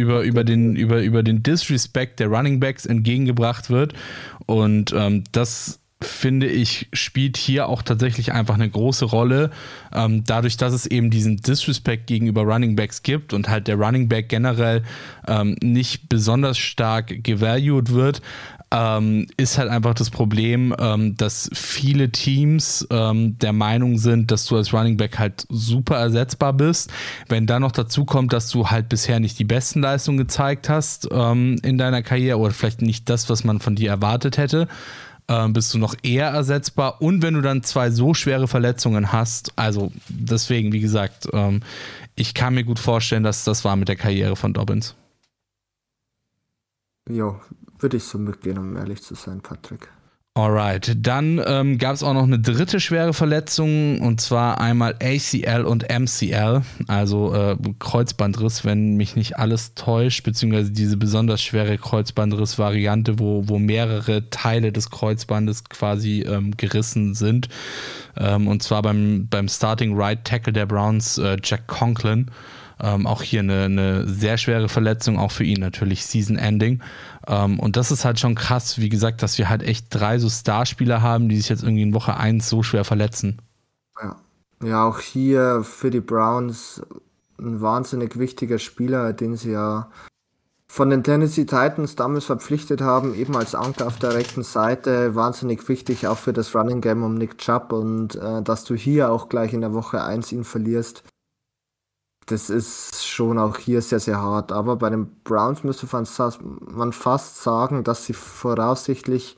über, 0.00 0.22
über, 0.22 0.44
den, 0.44 0.76
über, 0.76 1.02
über 1.02 1.22
den 1.22 1.42
Disrespect 1.42 2.20
der 2.20 2.28
Running 2.28 2.60
Backs 2.60 2.86
entgegengebracht 2.86 3.70
wird. 3.70 3.94
Und 4.46 4.92
ähm, 4.92 5.24
das 5.32 5.80
finde 6.02 6.46
ich, 6.46 6.88
spielt 6.92 7.36
hier 7.36 7.68
auch 7.68 7.82
tatsächlich 7.82 8.32
einfach 8.32 8.54
eine 8.54 8.70
große 8.70 9.04
Rolle. 9.04 9.50
Ähm, 9.92 10.24
dadurch, 10.24 10.56
dass 10.56 10.72
es 10.72 10.86
eben 10.86 11.10
diesen 11.10 11.36
Disrespect 11.36 12.06
gegenüber 12.06 12.42
Running 12.42 12.74
Backs 12.74 13.02
gibt 13.02 13.34
und 13.34 13.48
halt 13.48 13.68
der 13.68 13.76
Running 13.76 14.08
Back 14.08 14.30
generell 14.30 14.82
ähm, 15.28 15.56
nicht 15.62 16.08
besonders 16.08 16.56
stark 16.56 17.22
gevalued 17.22 17.92
wird, 17.92 18.22
ähm, 18.72 19.26
ist 19.36 19.58
halt 19.58 19.68
einfach 19.68 19.94
das 19.94 20.10
Problem, 20.10 20.74
ähm, 20.78 21.16
dass 21.16 21.50
viele 21.52 22.10
Teams 22.10 22.86
ähm, 22.90 23.36
der 23.38 23.52
Meinung 23.52 23.98
sind, 23.98 24.30
dass 24.30 24.46
du 24.46 24.56
als 24.56 24.72
Running 24.72 24.96
Back 24.96 25.18
halt 25.18 25.44
super 25.48 25.96
ersetzbar 25.96 26.52
bist. 26.52 26.90
Wenn 27.28 27.46
dann 27.46 27.62
noch 27.62 27.72
dazu 27.72 28.04
kommt, 28.04 28.32
dass 28.32 28.48
du 28.48 28.68
halt 28.68 28.88
bisher 28.88 29.18
nicht 29.18 29.38
die 29.38 29.44
besten 29.44 29.80
Leistungen 29.80 30.18
gezeigt 30.18 30.68
hast 30.68 31.08
ähm, 31.10 31.56
in 31.62 31.78
deiner 31.78 32.02
Karriere 32.02 32.38
oder 32.38 32.52
vielleicht 32.52 32.82
nicht 32.82 33.08
das, 33.08 33.28
was 33.28 33.42
man 33.42 33.60
von 33.60 33.74
dir 33.74 33.90
erwartet 33.90 34.38
hätte, 34.38 34.68
ähm, 35.26 35.52
bist 35.52 35.74
du 35.74 35.78
noch 35.78 35.94
eher 36.02 36.28
ersetzbar. 36.28 37.02
Und 37.02 37.22
wenn 37.22 37.34
du 37.34 37.40
dann 37.40 37.64
zwei 37.64 37.90
so 37.90 38.14
schwere 38.14 38.46
Verletzungen 38.46 39.12
hast, 39.12 39.52
also 39.56 39.90
deswegen, 40.08 40.72
wie 40.72 40.80
gesagt, 40.80 41.28
ähm, 41.32 41.62
ich 42.14 42.34
kann 42.34 42.54
mir 42.54 42.64
gut 42.64 42.78
vorstellen, 42.78 43.24
dass 43.24 43.44
das 43.44 43.64
war 43.64 43.74
mit 43.74 43.88
der 43.88 43.96
Karriere 43.96 44.36
von 44.36 44.52
Dobbins. 44.52 44.94
Ja, 47.08 47.40
würde 47.82 47.96
ich 47.96 48.04
so 48.04 48.18
mitgehen, 48.18 48.58
um 48.58 48.76
ehrlich 48.76 49.02
zu 49.02 49.14
sein, 49.14 49.40
Patrick. 49.40 49.88
Alright, 50.34 50.96
dann 50.96 51.42
ähm, 51.44 51.76
gab 51.76 51.94
es 51.94 52.04
auch 52.04 52.14
noch 52.14 52.22
eine 52.22 52.38
dritte 52.38 52.78
schwere 52.78 53.12
Verletzung 53.12 54.00
und 54.00 54.20
zwar 54.20 54.60
einmal 54.60 54.94
ACL 55.02 55.64
und 55.64 55.86
MCL, 55.90 56.62
also 56.86 57.34
äh, 57.34 57.56
Kreuzbandriss, 57.80 58.64
wenn 58.64 58.96
mich 58.96 59.16
nicht 59.16 59.38
alles 59.38 59.74
täuscht, 59.74 60.22
beziehungsweise 60.22 60.70
diese 60.70 60.96
besonders 60.96 61.42
schwere 61.42 61.76
Kreuzbandriss-Variante, 61.78 63.18
wo, 63.18 63.48
wo 63.48 63.58
mehrere 63.58 64.30
Teile 64.30 64.70
des 64.70 64.90
Kreuzbandes 64.90 65.64
quasi 65.64 66.20
ähm, 66.20 66.56
gerissen 66.56 67.14
sind. 67.14 67.48
Ähm, 68.16 68.46
und 68.46 68.62
zwar 68.62 68.82
beim, 68.82 69.26
beim 69.28 69.48
Starting 69.48 69.96
Right 69.96 70.24
Tackle 70.24 70.52
der 70.52 70.66
Browns, 70.66 71.18
äh, 71.18 71.38
Jack 71.42 71.66
Conklin. 71.66 72.30
Ähm, 72.82 73.06
auch 73.06 73.22
hier 73.22 73.40
eine, 73.40 73.64
eine, 73.64 74.08
sehr 74.08 74.38
schwere 74.38 74.68
Verletzung, 74.68 75.18
auch 75.18 75.32
für 75.32 75.44
ihn 75.44 75.60
natürlich 75.60 76.06
Season-Ending. 76.06 76.82
Ähm, 77.26 77.60
und 77.60 77.76
das 77.76 77.90
ist 77.90 78.04
halt 78.04 78.18
schon 78.18 78.34
krass, 78.34 78.78
wie 78.78 78.88
gesagt, 78.88 79.22
dass 79.22 79.38
wir 79.38 79.48
halt 79.48 79.62
echt 79.62 79.86
drei 79.90 80.18
so 80.18 80.28
Starspieler 80.28 81.02
haben, 81.02 81.28
die 81.28 81.36
sich 81.36 81.48
jetzt 81.48 81.62
irgendwie 81.62 81.82
in 81.82 81.94
Woche 81.94 82.16
1 82.16 82.48
so 82.48 82.62
schwer 82.62 82.84
verletzen. 82.84 83.40
Ja. 84.02 84.16
ja, 84.64 84.84
auch 84.84 85.00
hier 85.00 85.62
für 85.62 85.90
die 85.90 86.00
Browns 86.00 86.82
ein 87.38 87.60
wahnsinnig 87.60 88.18
wichtiger 88.18 88.58
Spieler, 88.58 89.12
den 89.12 89.36
sie 89.36 89.52
ja 89.52 89.90
von 90.70 90.88
den 90.88 91.02
Tennessee 91.02 91.46
Titans 91.46 91.96
damals 91.96 92.26
verpflichtet 92.26 92.80
haben, 92.80 93.12
eben 93.14 93.36
als 93.36 93.56
Anker 93.56 93.88
auf 93.88 93.98
der 93.98 94.14
rechten 94.14 94.44
Seite, 94.44 95.16
wahnsinnig 95.16 95.68
wichtig 95.68 96.06
auch 96.06 96.16
für 96.16 96.32
das 96.32 96.54
Running 96.54 96.80
Game 96.80 97.02
um 97.02 97.16
Nick 97.16 97.38
Chubb 97.38 97.72
und 97.72 98.14
äh, 98.14 98.40
dass 98.40 98.62
du 98.64 98.76
hier 98.76 99.10
auch 99.10 99.28
gleich 99.28 99.52
in 99.52 99.62
der 99.62 99.74
Woche 99.74 100.04
1 100.04 100.30
ihn 100.30 100.44
verlierst, 100.44 101.02
das 102.30 102.50
ist 102.50 103.06
schon 103.06 103.38
auch 103.38 103.56
hier 103.58 103.82
sehr, 103.82 104.00
sehr 104.00 104.20
hart. 104.20 104.52
Aber 104.52 104.76
bei 104.76 104.90
den 104.90 105.22
Browns 105.24 105.64
müsste 105.64 105.86
man 105.90 106.92
fast 106.92 107.42
sagen, 107.42 107.84
dass 107.84 108.04
sie 108.04 108.12
voraussichtlich 108.12 109.36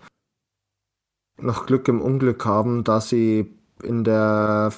noch 1.38 1.66
Glück 1.66 1.88
im 1.88 2.00
Unglück 2.02 2.44
haben, 2.44 2.84
da 2.84 3.00
sie 3.00 3.56
in 3.82 4.04
der 4.04 4.72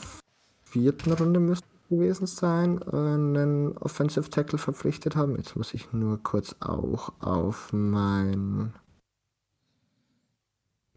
vierten 0.62 1.12
Runde 1.12 1.40
müsste 1.40 1.66
gewesen 1.90 2.26
sein, 2.26 2.82
einen 2.82 3.76
Offensive 3.78 4.30
Tackle 4.30 4.58
verpflichtet 4.58 5.16
haben. 5.16 5.36
Jetzt 5.36 5.56
muss 5.56 5.74
ich 5.74 5.92
nur 5.92 6.22
kurz 6.22 6.56
auch 6.60 7.12
auf 7.20 7.72
mein 7.72 8.72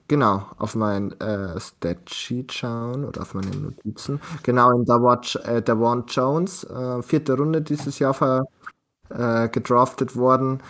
Genau, 0.10 0.46
auf 0.58 0.76
mein 0.76 1.12
äh, 1.20 1.60
Statsheet 1.60 2.54
schauen 2.54 3.04
oder 3.04 3.22
auf 3.24 3.34
meine 3.34 3.52
Notizen. 3.52 4.22
Genau, 4.44 4.72
in 4.72 4.86
der 4.86 4.96
Watch, 5.02 5.36
äh, 5.36 5.62
One 5.70 6.06
Jones, 6.08 6.64
äh, 6.64 7.02
vierte 7.04 7.36
Runde 7.36 7.62
dieses 7.62 8.00
Jahr 8.00 8.14
ver, 8.14 8.46
äh, 9.10 9.50
gedraftet 9.50 10.16
worden. 10.16 10.64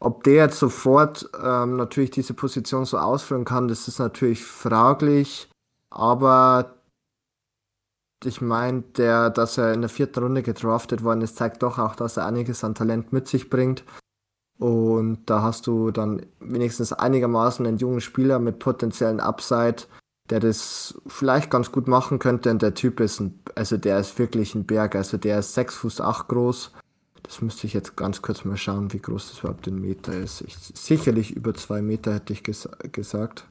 Ob 0.00 0.24
der 0.24 0.34
jetzt 0.34 0.58
sofort 0.58 1.28
ähm, 1.42 1.76
natürlich 1.76 2.10
diese 2.12 2.34
Position 2.34 2.84
so 2.84 2.98
ausführen 2.98 3.44
kann, 3.44 3.68
das 3.68 3.88
ist 3.88 3.98
natürlich 3.98 4.44
fraglich. 4.44 5.50
Aber 5.90 6.76
ich 8.24 8.40
meine, 8.40 8.82
der, 8.82 9.30
dass 9.30 9.58
er 9.58 9.72
in 9.72 9.80
der 9.80 9.90
vierten 9.90 10.22
Runde 10.22 10.42
gedraftet 10.42 11.02
worden 11.02 11.22
ist, 11.22 11.36
zeigt 11.36 11.62
doch 11.62 11.78
auch, 11.78 11.96
dass 11.96 12.16
er 12.16 12.26
einiges 12.26 12.64
an 12.64 12.74
Talent 12.74 13.12
mit 13.12 13.26
sich 13.28 13.50
bringt. 13.50 13.84
Und 14.58 15.18
da 15.26 15.42
hast 15.42 15.66
du 15.66 15.90
dann 15.90 16.22
wenigstens 16.40 16.92
einigermaßen 16.92 17.66
einen 17.66 17.78
jungen 17.78 18.00
Spieler 18.00 18.38
mit 18.38 18.58
potenziellen 18.58 19.20
Upside, 19.20 19.84
der 20.30 20.40
das 20.40 21.00
vielleicht 21.06 21.50
ganz 21.50 21.70
gut 21.72 21.88
machen 21.88 22.18
könnte. 22.18 22.50
Und 22.50 22.62
der 22.62 22.74
Typ 22.74 23.00
ist 23.00 23.20
ein, 23.20 23.38
also 23.54 23.76
der 23.76 23.98
ist 23.98 24.18
wirklich 24.18 24.54
ein 24.54 24.64
Berg. 24.64 24.94
Also 24.94 25.18
der 25.18 25.40
ist 25.40 25.54
6 25.54 25.74
Fuß 25.74 26.00
8 26.00 26.28
groß. 26.28 26.72
Das 27.22 27.42
müsste 27.42 27.66
ich 27.66 27.74
jetzt 27.74 27.96
ganz 27.96 28.22
kurz 28.22 28.44
mal 28.44 28.56
schauen, 28.56 28.92
wie 28.92 29.00
groß 29.00 29.30
das 29.30 29.40
überhaupt 29.40 29.66
in 29.66 29.80
Meter 29.80 30.12
ist. 30.14 30.42
Ich, 30.42 30.56
sicherlich 30.56 31.32
über 31.32 31.54
zwei 31.54 31.82
Meter 31.82 32.14
hätte 32.14 32.32
ich 32.32 32.44
ges 32.44 32.68
gesagt. 32.92 33.46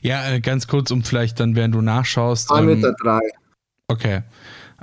Ja, 0.00 0.26
äh, 0.30 0.40
ganz 0.40 0.68
kurz, 0.68 0.90
um 0.90 1.02
vielleicht 1.02 1.40
dann, 1.40 1.54
während 1.54 1.74
du 1.74 1.82
nachschaust. 1.82 2.48
2 2.48 2.58
ähm, 2.60 2.66
Meter 2.66 2.94
3. 3.02 3.20
Okay. 3.88 4.22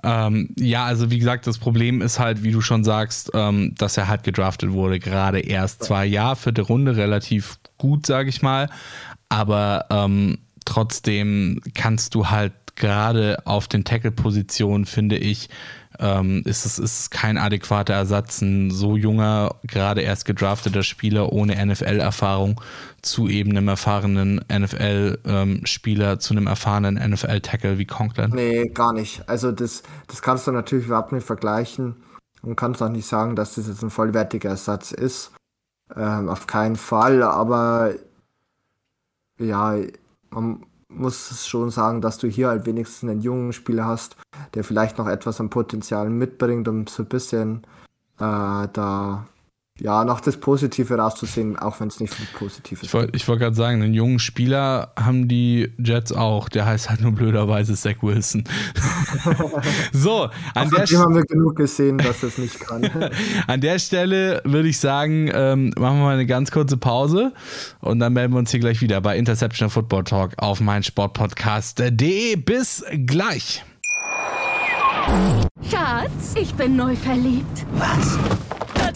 Ähm, 0.04 0.50
ja, 0.58 0.86
also 0.86 1.12
wie 1.12 1.20
gesagt, 1.20 1.48
das 1.48 1.58
Problem 1.58 2.02
ist 2.02 2.20
halt, 2.20 2.44
wie 2.44 2.52
du 2.52 2.62
schon 2.62 2.84
sagst, 2.84 3.32
ähm, 3.34 3.74
dass 3.78 3.98
er 3.98 4.08
halt 4.08 4.24
gedraftet 4.24 4.72
wurde, 4.72 5.00
gerade 5.00 5.40
erst 5.40 5.84
zwei 5.84 6.06
Jahre, 6.06 6.36
vierte 6.36 6.62
Runde, 6.62 6.96
relativ 6.96 7.58
gut, 7.78 8.06
sage 8.06 8.30
ich 8.30 8.42
mal. 8.42 8.70
Aber 9.30 9.86
ähm, 9.90 10.40
trotzdem 10.66 11.62
kannst 11.74 12.16
du 12.16 12.30
halt 12.30 12.54
gerade 12.76 13.46
auf 13.46 13.68
den 13.68 13.84
Tackle-Positionen, 13.84 14.86
finde 14.86 15.18
ich, 15.18 15.50
ähm, 16.00 16.42
ist 16.46 16.66
es 16.66 16.80
ist 16.80 17.12
kein 17.12 17.38
adäquater 17.38 17.94
Ersatz, 17.94 18.42
ein 18.42 18.72
so 18.72 18.96
junger, 18.96 19.56
gerade 19.64 20.02
erst 20.02 20.26
gedrafteter 20.26 20.84
Spieler 20.84 21.32
ohne 21.32 21.66
NFL-Erfahrung 21.66 22.62
zu 23.02 23.28
eben 23.28 23.52
einem 23.52 23.68
erfahrenen 23.68 24.42
NFL-Spieler, 24.52 26.12
ähm, 26.14 26.20
zu 26.20 26.34
einem 26.34 26.48
erfahrenen 26.48 26.96
NFL-Tackle 26.96 27.78
wie 27.78 27.86
Conklin? 27.86 28.32
Nee, 28.34 28.68
gar 28.68 28.94
nicht. 28.94 29.28
Also 29.28 29.52
das, 29.52 29.84
das 30.08 30.22
kannst 30.22 30.48
du 30.48 30.52
natürlich 30.52 30.86
überhaupt 30.86 31.12
nicht 31.12 31.26
vergleichen 31.26 31.96
und 32.42 32.56
kannst 32.56 32.82
auch 32.82 32.90
nicht 32.90 33.08
sagen, 33.08 33.36
dass 33.36 33.56
das 33.56 33.68
jetzt 33.68 33.84
ein 33.84 33.90
vollwertiger 33.90 34.50
Ersatz 34.50 34.92
ist. 34.92 35.32
Ähm, 35.96 36.28
auf 36.28 36.48
keinen 36.48 36.76
Fall, 36.76 37.24
aber 37.24 37.94
ja, 39.40 39.76
man 40.32 40.66
muss 40.98 41.48
schon 41.48 41.70
sagen, 41.70 42.02
dass 42.02 42.18
du 42.18 42.28
hier 42.28 42.50
halt 42.50 42.66
wenigstens 42.66 43.10
einen 43.10 43.22
jungen 43.22 43.54
Spieler 43.54 43.86
hast, 43.86 44.18
der 44.54 44.64
vielleicht 44.64 44.98
noch 44.98 45.08
etwas 45.08 45.40
an 45.40 45.50
Potenzial 45.50 46.10
mitbringt, 46.10 46.68
um 46.68 46.88
so 46.88 47.04
ein 47.04 47.10
bisschen 47.10 47.64
äh, 48.20 48.68
da 48.74 49.26
ja, 49.80 50.04
noch 50.04 50.22
das 50.22 50.38
Positive 50.38 50.96
rauszusehen, 50.96 51.58
auch 51.58 51.80
wenn 51.80 51.90
es 51.90 52.00
nicht 52.00 52.14
viel 52.14 52.26
Positives 52.34 52.84
Ich 52.84 52.94
wollte 52.94 53.28
wollt 53.28 53.40
gerade 53.40 53.56
sagen, 53.56 53.82
einen 53.84 53.94
jungen 53.94 54.20
Spieler 54.20 54.92
haben 54.98 55.28
die 55.28 55.72
Jets 55.78 56.12
auch. 56.12 56.50
Der 56.50 56.66
heißt 56.66 56.90
halt 56.90 57.02
nur 57.02 57.12
blöderweise 57.12 57.76
Zach 57.76 58.02
Wilson. 58.02 58.44
so, 59.92 60.30
an 60.56 60.70
der 60.70 60.88
Stelle 60.88 61.02
haben 61.02 61.16
wir 61.16 61.24
genug 61.24 61.56
gesehen, 61.56 61.98
dass 62.00 62.22
das 62.22 62.38
nicht 62.38 62.60
kann. 62.60 62.90
an 63.48 63.62
der 63.62 63.78
Stelle 63.80 64.42
würde 64.46 64.68
ich 64.68 64.80
sagen, 64.80 65.30
ähm, 65.34 65.74
machen 65.78 65.98
wir 66.00 66.06
mal 66.06 66.14
eine 66.16 66.26
ganz 66.26 66.50
kurze 66.52 66.78
Pause 66.78 67.34
und 67.80 68.00
dann 68.00 68.14
melden 68.14 68.34
wir 68.34 68.40
uns 68.40 68.52
hier 68.52 68.60
gleich 68.60 68.82
wieder 68.82 69.00
bei 69.02 69.18
Interception 69.18 69.70
Football 69.70 70.06
Talk 70.06 70.32
auf 70.38 70.60
mein 70.60 70.82
Sportpodcast.de. 70.82 72.36
Bis 72.38 72.84
gleich. 73.06 73.64
Schatz, 75.70 76.36
ich 76.36 76.54
bin 76.56 76.76
neu 76.76 76.96
verliebt. 76.96 77.66
Was? 77.74 78.18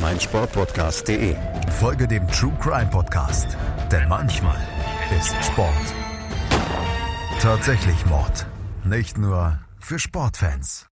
meinsportpodcast.de. 0.00 1.36
Folge 1.78 2.06
dem 2.06 2.26
True 2.28 2.52
Crime 2.60 2.88
Podcast, 2.90 3.56
denn 3.90 4.08
manchmal 4.08 4.58
ist 5.18 5.34
Sport 5.44 5.94
tatsächlich 7.46 8.04
Mord. 8.06 8.44
Nicht 8.84 9.18
nur 9.18 9.58
für 9.78 10.00
Sportfans. 10.00 10.88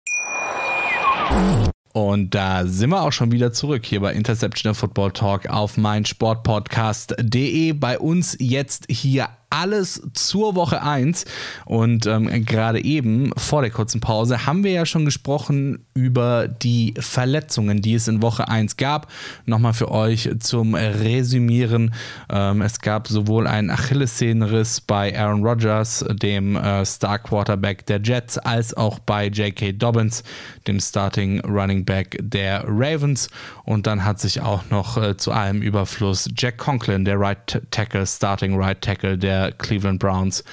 Und 1.93 2.33
da 2.33 2.65
sind 2.65 2.89
wir 2.89 3.03
auch 3.03 3.11
schon 3.11 3.31
wieder 3.31 3.51
zurück 3.51 3.85
hier 3.85 3.99
bei 3.99 4.13
Interception 4.13 4.73
Football 4.73 5.11
Talk 5.11 5.47
auf 5.47 5.77
meinsportpodcast.de. 5.77 7.73
Bei 7.73 7.99
uns 7.99 8.35
jetzt 8.39 8.85
hier 8.89 9.29
alles 9.49 10.01
zur 10.13 10.55
Woche 10.55 10.83
1. 10.83 11.25
Und 11.65 12.05
ähm, 12.05 12.45
gerade 12.45 12.83
eben 12.83 13.31
vor 13.35 13.61
der 13.61 13.71
kurzen 13.71 13.99
Pause 13.99 14.45
haben 14.45 14.63
wir 14.63 14.71
ja 14.71 14.85
schon 14.85 15.05
gesprochen 15.05 15.85
über 15.93 16.47
die 16.47 16.93
Verletzungen, 16.99 17.81
die 17.81 17.95
es 17.95 18.07
in 18.07 18.21
Woche 18.21 18.47
1 18.47 18.77
gab. 18.77 19.11
Nochmal 19.45 19.73
für 19.73 19.91
euch 19.91 20.29
zum 20.39 20.75
Resümieren. 20.75 21.93
Ähm, 22.29 22.61
es 22.61 22.79
gab 22.79 23.07
sowohl 23.07 23.47
einen 23.47 23.71
Achillessehnenriss 23.71 24.81
bei 24.81 25.17
Aaron 25.17 25.43
Rodgers, 25.43 26.05
dem 26.09 26.55
äh, 26.55 26.85
Star 26.85 27.19
Quarterback 27.19 27.85
der 27.87 28.01
Jets, 28.01 28.37
als 28.37 28.75
auch 28.75 28.99
bei 28.99 29.27
J.K. 29.27 29.73
Dobbins, 29.73 30.23
dem 30.67 30.79
Starting 30.79 31.39
Running 31.41 31.85
Back 31.85 32.17
der 32.21 32.63
Ravens. 32.67 33.29
Und 33.63 33.87
dann 33.87 34.05
hat 34.05 34.19
sich 34.19 34.41
auch 34.41 34.69
noch 34.69 34.97
äh, 34.97 35.17
zu 35.17 35.31
allem 35.31 35.61
Überfluss 35.61 36.29
Jack 36.37 36.57
Conklin, 36.57 37.05
der 37.05 37.19
Right 37.19 37.61
Tackle, 37.71 38.05
Starting 38.05 38.59
Right 38.59 38.81
Tackle 38.81 39.17
der 39.17 39.38
Cleveland 39.57 39.99
Browns 39.99 40.43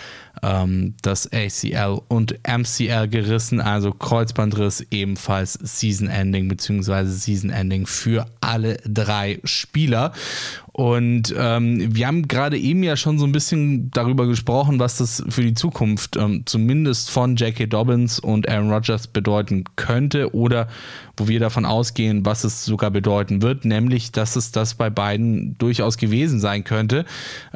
ähm, 0.43 0.95
das 1.03 1.31
ACL 1.33 2.01
und 2.09 2.39
MCL 2.47 3.09
gerissen, 3.09 3.61
also 3.61 3.93
Kreuzbandriss 3.93 4.85
ebenfalls 4.91 5.55
Season 5.55 6.09
Ending 6.09 6.49
bzw. 6.49 7.05
Season 7.07 7.51
Ending 7.51 7.87
für 7.87 8.27
alle 8.41 8.77
drei 8.87 9.41
Spieler. 9.45 10.13
Und 10.73 11.35
ähm, 11.39 11.95
wir 11.95 12.07
haben 12.07 12.29
gerade 12.29 12.59
eben 12.59 12.83
ja 12.83 12.97
schon 12.97 13.19
so 13.19 13.25
ein 13.25 13.33
bisschen 13.33 13.91
darüber 13.93 14.27
gesprochen, 14.27 14.79
was 14.79 14.99
das 14.99 15.25
für 15.29 15.43
die 15.43 15.55
Zukunft 15.55 16.17
ähm, 16.17 16.43
zumindest 16.45 17.11
von 17.11 17.37
J.K. 17.37 17.67
Dobbins 17.67 18.19
und 18.19 18.49
Aaron 18.49 18.71
Rodgers 18.71 19.07
bedeuten 19.07 19.65
könnte 19.77 20.35
oder 20.35 20.69
wo 21.17 21.29
wir 21.29 21.41
davon 21.41 21.65
ausgehen, 21.65 22.27
was 22.27 22.45
es 22.45 22.65
sogar 22.65 22.91
bedeuten 22.91 23.43
wird, 23.43 23.65
nämlich, 23.65 24.13
dass 24.13 24.37
es 24.37 24.53
das 24.53 24.75
bei 24.75 24.91
beiden 24.91 25.57
durchaus 25.59 25.97
gewesen 25.97 26.41
sein 26.41 26.65
könnte 26.65 27.05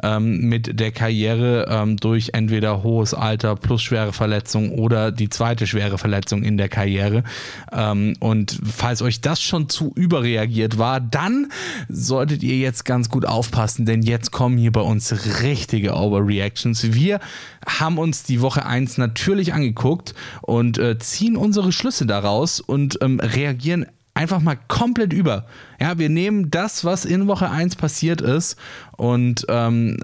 ähm, 0.01 0.41
mit 0.49 0.79
der 0.79 0.91
Karriere 0.91 1.67
ähm, 1.69 1.97
durch 1.97 2.31
entweder 2.33 2.83
hohes 2.83 3.13
Alter 3.13 3.55
plus 3.55 3.81
schwere 3.81 4.13
Verletzung 4.13 4.71
oder 4.71 5.11
die 5.11 5.29
zweite 5.29 5.67
schwere 5.67 5.97
Verletzung 5.97 6.43
in 6.43 6.57
der 6.57 6.69
Karriere. 6.69 7.23
Ähm, 7.71 8.15
und 8.19 8.59
falls 8.63 9.01
euch 9.01 9.21
das 9.21 9.41
schon 9.41 9.69
zu 9.69 9.91
überreagiert 9.95 10.77
war, 10.77 10.99
dann 10.99 11.51
solltet 11.89 12.43
ihr 12.43 12.57
jetzt 12.57 12.85
ganz 12.85 13.09
gut 13.09 13.25
aufpassen, 13.25 13.85
denn 13.85 14.01
jetzt 14.01 14.31
kommen 14.31 14.57
hier 14.57 14.71
bei 14.71 14.81
uns 14.81 15.41
richtige 15.41 15.93
Overreactions. 15.93 16.93
Wir 16.93 17.19
haben 17.65 17.97
uns 17.97 18.23
die 18.23 18.41
Woche 18.41 18.65
1 18.65 18.97
natürlich 18.97 19.53
angeguckt 19.53 20.13
und 20.41 20.77
äh, 20.77 20.97
ziehen 20.97 21.37
unsere 21.37 21.71
Schlüsse 21.71 22.05
daraus 22.05 22.59
und 22.59 22.99
ähm, 23.01 23.19
reagieren 23.19 23.85
einfach 24.13 24.41
mal 24.41 24.57
komplett 24.67 25.13
über. 25.13 25.45
Ja, 25.79 25.97
wir 25.97 26.09
nehmen 26.09 26.51
das, 26.51 26.83
was 26.85 27.05
in 27.05 27.27
Woche 27.27 27.49
1 27.49 27.75
passiert 27.75 28.21
ist 28.21 28.57
und, 28.97 29.45
ähm, 29.49 29.97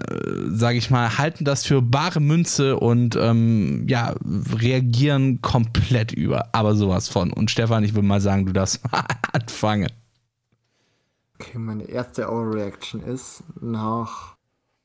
sage 0.48 0.78
ich 0.78 0.90
mal, 0.90 1.18
halten 1.18 1.44
das 1.44 1.64
für 1.64 1.82
bare 1.82 2.20
Münze 2.20 2.78
und 2.78 3.16
ähm, 3.16 3.86
ja, 3.88 4.14
reagieren 4.60 5.40
komplett 5.42 6.12
über. 6.12 6.48
Aber 6.52 6.74
sowas 6.74 7.08
von. 7.08 7.32
Und 7.32 7.50
Stefan, 7.50 7.84
ich 7.84 7.94
würde 7.94 8.08
mal 8.08 8.20
sagen, 8.20 8.46
du 8.46 8.52
darfst 8.52 8.80
mal 8.92 9.04
anfangen. 9.32 9.92
Okay, 11.40 11.58
meine 11.58 11.84
erste 11.84 12.28
Overreaction 12.28 13.02
ist 13.02 13.44
nach 13.60 14.37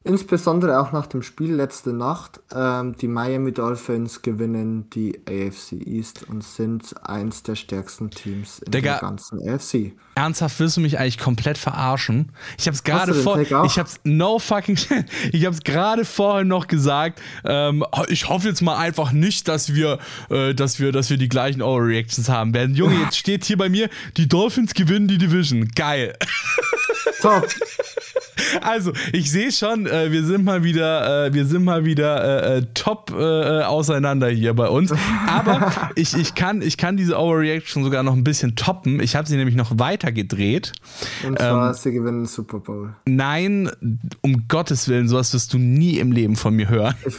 Insbesondere 0.06 0.82
auch 0.82 0.92
nach 0.92 1.08
dem 1.08 1.22
Spiel 1.22 1.54
letzte 1.54 1.94
Nacht. 1.94 2.42
Ähm, 2.54 2.94
die 2.98 3.08
Miami 3.08 3.54
Dolphins 3.54 4.22
gewinnen 4.22 4.89
die 4.89 5.22
AFC 5.26 5.74
East 5.88 6.26
und 6.28 6.44
sind 6.44 6.94
eins 7.08 7.44
der 7.44 7.56
stärksten 7.56 8.10
Teams 8.10 8.60
in 8.60 8.72
Digga, 8.72 8.94
der 8.94 9.02
ganzen 9.02 9.39
AFC. 9.39 9.94
Ernsthaft 10.16 10.60
willst 10.60 10.76
du 10.76 10.82
mich 10.82 11.00
eigentlich 11.00 11.18
komplett 11.18 11.58
verarschen? 11.58 12.34
Ich 12.58 12.68
habe 12.68 12.76
es 12.76 12.84
gerade 12.84 13.13
vor, 13.13 13.39
ich 13.39 13.80
habe 13.80 13.89
no 14.04 14.39
fucking, 14.39 14.78
ich 15.32 15.46
habe 15.46 15.56
es 15.56 15.63
gerade 15.63 16.04
vorher 16.04 16.44
noch 16.44 16.68
gesagt. 16.68 17.22
Ähm, 17.46 17.86
ich 18.10 18.28
hoffe 18.28 18.50
jetzt 18.50 18.62
mal 18.62 18.76
einfach 18.76 19.13
nicht, 19.13 19.48
dass 19.48 19.74
wir, 19.74 20.00
äh, 20.30 20.54
dass 20.54 20.82
wir, 20.82 20.92
dass 20.92 21.10
wir 21.12 21.18
die 21.18 21.30
gleichen 21.30 21.62
Overreactions 21.62 22.28
haben 22.28 22.54
werden. 22.54 22.76
Junge, 22.76 22.96
jetzt 22.96 23.18
steht 23.18 23.46
hier 23.46 23.58
bei 23.58 23.70
mir, 23.70 23.89
die 24.18 24.28
Dolphins 24.28 24.74
gewinnen 24.74 25.08
die 25.08 25.18
Division. 25.18 25.70
Geil. 25.70 26.18
Top. 27.22 27.48
Also, 28.62 28.94
ich 29.12 29.32
sehe 29.32 29.52
schon, 29.52 29.86
äh, 29.88 30.12
wir 30.12 30.24
sind 30.24 30.44
mal 30.44 30.63
wieder, 30.63 31.28
äh, 31.28 31.34
wir 31.34 31.46
sind 31.46 31.63
mal 31.63 31.86
wieder 31.86 32.44
äh, 32.46 32.58
äh 32.58 32.66
top 32.74 33.12
äh, 33.12 33.63
auseinander 33.63 34.30
hier 34.30 34.54
bei 34.54 34.68
uns. 34.68 34.94
Aber 35.28 35.72
ich, 35.96 36.13
ich, 36.16 36.36
kann, 36.36 36.62
ich 36.62 36.78
kann 36.78 36.98
diese 36.98 37.18
Overreaction 37.18 37.84
sogar 37.84 38.04
noch 38.04 38.13
ein 38.13 38.24
bisschen 38.24 38.56
toppen. 38.56 39.00
Ich 39.00 39.16
habe 39.16 39.28
sie 39.28 39.38
nämlich 39.38 39.56
noch 39.56 39.80
weiter 39.80 40.12
gedreht. 40.12 40.74
Und 41.26 41.39
zwar, 41.39 41.70
ähm, 41.70 41.74
sie 41.74 41.92
gewinnen 41.92 42.26
Super 42.26 42.60
Bowl. 42.60 42.96
Nein, 43.06 43.70
um 44.22 44.48
Gottes 44.48 44.88
Willen, 44.88 45.08
sowas 45.08 45.34
wirst 45.34 45.54
du 45.54 45.58
nie 45.58 45.98
im 45.98 46.12
Leben 46.12 46.36
von 46.36 46.56
mir 46.56 46.70
hören. 46.70 46.96
Ich, 47.06 47.16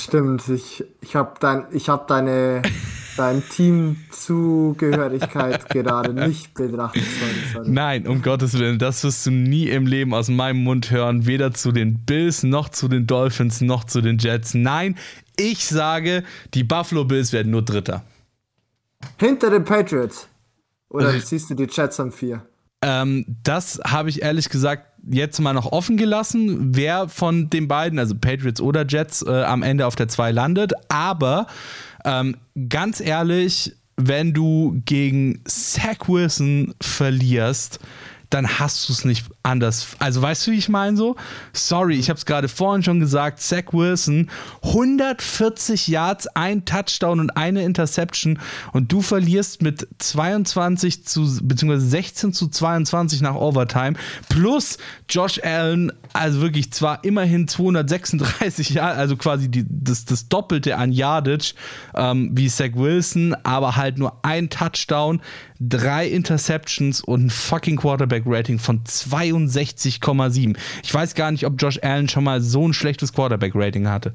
stimmt, 0.00 0.48
ich, 0.48 0.84
ich 1.00 1.16
habe 1.16 1.34
dein, 1.40 1.66
hab 1.86 2.08
deine 2.08 2.62
dein 3.18 3.42
Teamzugehörigkeit 3.48 5.68
gerade 5.70 6.14
nicht 6.14 6.54
betrachtet. 6.54 7.02
Sorry, 7.02 7.32
sorry. 7.52 7.70
Nein, 7.70 8.06
um 8.06 8.22
Gottes 8.22 8.58
Willen, 8.58 8.78
das 8.78 9.04
wirst 9.04 9.26
du 9.26 9.30
nie 9.30 9.68
im 9.68 9.86
Leben 9.86 10.14
aus 10.14 10.28
meinem 10.28 10.62
Mund 10.62 10.90
hören, 10.90 11.26
weder 11.26 11.52
zu 11.52 11.72
den 11.72 12.04
Bills 12.04 12.42
noch 12.42 12.68
zu 12.68 12.88
den 12.88 13.06
Dolphins 13.06 13.60
noch 13.60 13.84
zu 13.84 14.00
den 14.00 14.18
Jets. 14.18 14.54
Nein, 14.54 14.96
ich 15.36 15.66
sage, 15.66 16.24
die 16.54 16.64
Buffalo 16.64 17.04
Bills 17.04 17.32
werden 17.32 17.50
nur 17.50 17.62
Dritter. 17.62 18.04
Hinter 19.18 19.50
den 19.50 19.64
Patriots. 19.64 20.28
Oder 20.88 21.14
äh, 21.14 21.20
siehst 21.20 21.50
du 21.50 21.54
die 21.54 21.68
Jets 21.70 22.00
am 22.00 22.12
vier? 22.12 22.46
Ähm, 22.82 23.24
das 23.42 23.80
habe 23.84 24.08
ich 24.08 24.22
ehrlich 24.22 24.48
gesagt 24.48 24.86
jetzt 25.10 25.40
mal 25.40 25.52
noch 25.52 25.72
offen 25.72 25.96
gelassen, 25.96 26.76
wer 26.76 27.08
von 27.08 27.50
den 27.50 27.66
beiden, 27.66 27.98
also 27.98 28.14
Patriots 28.14 28.60
oder 28.60 28.86
Jets, 28.86 29.22
äh, 29.22 29.42
am 29.42 29.62
Ende 29.62 29.86
auf 29.86 29.96
der 29.96 30.08
2 30.08 30.32
landet. 30.32 30.72
Aber 30.88 31.46
ähm, 32.04 32.36
ganz 32.68 33.00
ehrlich, 33.00 33.72
wenn 33.96 34.32
du 34.32 34.80
gegen 34.84 35.40
Zach 35.44 36.08
Wilson 36.08 36.74
verlierst, 36.80 37.80
dann 38.30 38.58
hast 38.58 38.88
du 38.88 38.92
es 38.92 39.04
nicht 39.04 39.26
anders. 39.48 39.88
Also 39.98 40.22
weißt 40.22 40.46
du, 40.46 40.50
wie 40.52 40.58
ich 40.58 40.68
meine 40.68 40.96
so? 40.96 41.16
Sorry, 41.52 41.96
ich 41.96 42.10
habe 42.10 42.18
es 42.18 42.26
gerade 42.26 42.48
vorhin 42.48 42.82
schon 42.82 43.00
gesagt. 43.00 43.40
Zach 43.40 43.72
Wilson, 43.72 44.30
140 44.62 45.88
Yards, 45.88 46.28
ein 46.28 46.64
Touchdown 46.64 47.20
und 47.20 47.36
eine 47.36 47.62
Interception 47.62 48.38
und 48.72 48.92
du 48.92 49.00
verlierst 49.00 49.62
mit 49.62 49.88
22 49.98 51.04
zu 51.04 51.38
beziehungsweise 51.42 51.86
16 51.86 52.32
zu 52.32 52.48
22 52.48 53.22
nach 53.22 53.34
Overtime 53.34 53.96
plus 54.28 54.78
Josh 55.08 55.40
Allen, 55.42 55.92
also 56.12 56.40
wirklich 56.40 56.72
zwar 56.72 57.04
immerhin 57.04 57.48
236 57.48 58.70
Yards, 58.70 58.98
also 58.98 59.16
quasi 59.16 59.50
die, 59.50 59.64
das, 59.68 60.04
das 60.04 60.28
Doppelte 60.28 60.76
an 60.76 60.92
Yardage 60.92 61.54
ähm, 61.94 62.30
wie 62.34 62.48
Zach 62.48 62.74
Wilson, 62.74 63.34
aber 63.42 63.76
halt 63.76 63.98
nur 63.98 64.24
ein 64.24 64.50
Touchdown, 64.50 65.20
drei 65.60 66.06
Interceptions 66.06 67.00
und 67.00 67.26
ein 67.26 67.30
fucking 67.30 67.76
Quarterback 67.76 68.24
Rating 68.26 68.58
von 68.58 68.84
92 68.84 69.37
63,7. 69.46 70.56
Ich 70.82 70.92
weiß 70.92 71.14
gar 71.14 71.30
nicht, 71.30 71.46
ob 71.46 71.54
Josh 71.58 71.78
Allen 71.82 72.08
schon 72.08 72.24
mal 72.24 72.40
so 72.40 72.66
ein 72.66 72.72
schlechtes 72.72 73.12
Quarterback-Rating 73.12 73.88
hatte. 73.88 74.14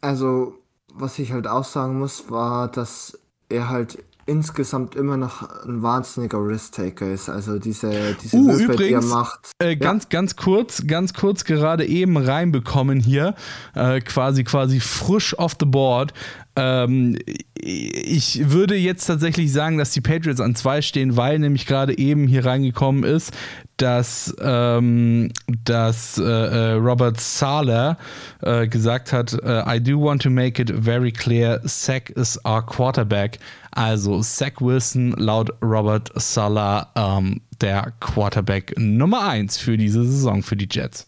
Also, 0.00 0.54
was 0.92 1.18
ich 1.18 1.32
halt 1.32 1.46
auch 1.46 1.64
sagen 1.64 1.98
muss, 1.98 2.30
war, 2.30 2.68
dass 2.68 3.18
er 3.48 3.68
halt 3.68 3.98
insgesamt 4.30 4.94
immer 4.94 5.16
noch 5.16 5.42
ein 5.64 5.82
wahnsinniger 5.82 6.38
Risk-Taker 6.38 7.10
ist. 7.10 7.28
Also 7.28 7.58
diese, 7.58 8.16
diese 8.22 8.36
Uh, 8.36 8.46
Würfe, 8.46 8.58
die 8.58 8.84
er 8.84 8.88
übrigens, 8.90 9.06
macht. 9.06 9.50
Äh, 9.58 9.76
ganz, 9.76 10.08
ganz 10.08 10.36
kurz, 10.36 10.86
ganz 10.86 11.14
kurz 11.14 11.44
gerade 11.44 11.84
eben 11.84 12.16
reinbekommen 12.16 13.00
hier, 13.00 13.34
äh, 13.74 14.00
quasi, 14.00 14.44
quasi 14.44 14.78
frisch 14.78 15.36
off 15.36 15.56
the 15.58 15.66
board. 15.66 16.14
Ähm, 16.54 17.18
ich 17.56 18.50
würde 18.50 18.76
jetzt 18.76 19.06
tatsächlich 19.06 19.52
sagen, 19.52 19.78
dass 19.78 19.90
die 19.90 20.00
Patriots 20.00 20.40
an 20.40 20.54
zwei 20.54 20.80
stehen, 20.80 21.16
weil 21.16 21.40
nämlich 21.40 21.66
gerade 21.66 21.98
eben 21.98 22.28
hier 22.28 22.44
reingekommen 22.44 23.02
ist, 23.02 23.32
dass, 23.80 24.34
ähm, 24.40 25.32
dass 25.64 26.18
äh, 26.18 26.22
äh, 26.22 26.72
Robert 26.72 27.18
Sala 27.18 27.96
äh, 28.42 28.68
gesagt 28.68 29.12
hat, 29.12 29.32
äh, 29.42 29.76
I 29.76 29.82
do 29.82 30.00
want 30.00 30.22
to 30.22 30.30
make 30.30 30.60
it 30.60 30.70
very 30.70 31.10
clear, 31.10 31.60
Zach 31.66 32.10
is 32.10 32.38
our 32.44 32.64
quarterback. 32.64 33.38
Also 33.72 34.20
Zach 34.22 34.60
Wilson 34.60 35.12
laut 35.12 35.50
Robert 35.62 36.10
Sala 36.16 36.90
ähm, 36.94 37.40
der 37.60 37.92
Quarterback 38.00 38.74
Nummer 38.76 39.28
1 39.28 39.56
für 39.56 39.76
diese 39.76 40.04
Saison 40.04 40.42
für 40.42 40.56
die 40.56 40.68
Jets. 40.70 41.06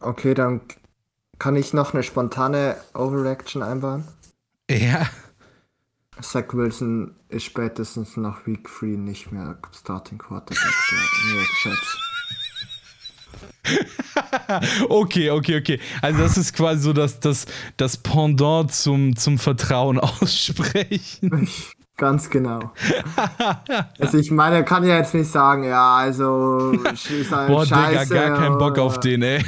Okay, 0.00 0.34
dann 0.34 0.62
kann 1.38 1.56
ich 1.56 1.74
noch 1.74 1.92
eine 1.92 2.02
spontane 2.02 2.76
Overreaction 2.94 3.62
einbauen. 3.62 4.04
Ja. 4.70 5.06
Zach 6.20 6.52
Wilson 6.52 7.14
ist 7.34 7.44
spätestens 7.44 8.16
nach 8.16 8.46
Week 8.46 8.66
3 8.78 8.86
nicht 8.96 9.32
mehr 9.32 9.56
Starting 9.72 10.18
Quarterback 10.18 10.56
der 10.90 10.98
New 11.32 11.36
York 11.38 11.48
Jets. 11.64 11.98
Okay, 14.88 15.30
okay, 15.30 15.58
okay. 15.58 15.80
Also 16.02 16.18
das 16.20 16.36
ist 16.36 16.54
quasi 16.54 16.82
so 16.82 16.92
das, 16.92 17.18
das, 17.20 17.46
das 17.76 17.96
Pendant 17.96 18.72
zum, 18.72 19.16
zum 19.16 19.38
Vertrauen 19.38 19.98
aussprechen. 20.00 21.48
Ganz 21.96 22.28
genau. 22.30 22.72
Also 23.98 24.18
ich 24.18 24.30
meine, 24.30 24.56
er 24.56 24.62
kann 24.64 24.84
ja 24.84 24.96
jetzt 24.98 25.14
nicht 25.14 25.30
sagen, 25.30 25.64
ja, 25.64 25.96
also 25.96 26.72
ist 26.72 27.30
halt 27.32 27.48
Boah, 27.48 27.64
scheiße. 27.66 28.08
Digga, 28.12 28.28
gar 28.28 28.38
keinen 28.38 28.58
Bock 28.58 28.78
auf 28.78 28.94
oder- 28.94 29.00
den, 29.02 29.22
ey. 29.22 29.44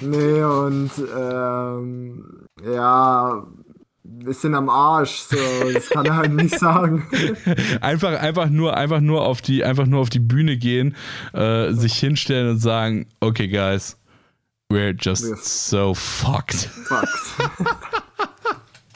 Nee, 0.00 0.42
und 0.42 0.90
ähm, 1.18 2.46
ja, 2.64 3.46
wir 4.04 4.34
sind 4.34 4.54
am 4.54 4.68
Arsch, 4.68 5.22
so, 5.30 5.36
das 5.72 5.88
kann 5.88 6.04
er 6.04 6.16
halt 6.16 6.32
nicht 6.32 6.58
sagen. 6.58 7.06
Einfach, 7.80 8.20
einfach 8.20 8.50
nur, 8.50 8.76
einfach 8.76 9.00
nur 9.00 9.24
auf 9.24 9.40
die, 9.40 9.64
einfach 9.64 9.86
nur 9.86 10.00
auf 10.00 10.10
die 10.10 10.18
Bühne 10.20 10.56
gehen, 10.58 10.94
äh, 11.32 11.72
sich 11.72 11.94
hinstellen 11.94 12.50
und 12.50 12.58
sagen, 12.58 13.06
okay, 13.20 13.48
guys, 13.48 13.96
we're 14.70 14.94
just 15.00 15.24
Wir- 15.24 15.36
so 15.36 15.94
fucked. 15.94 16.54
Fuck. 16.54 17.08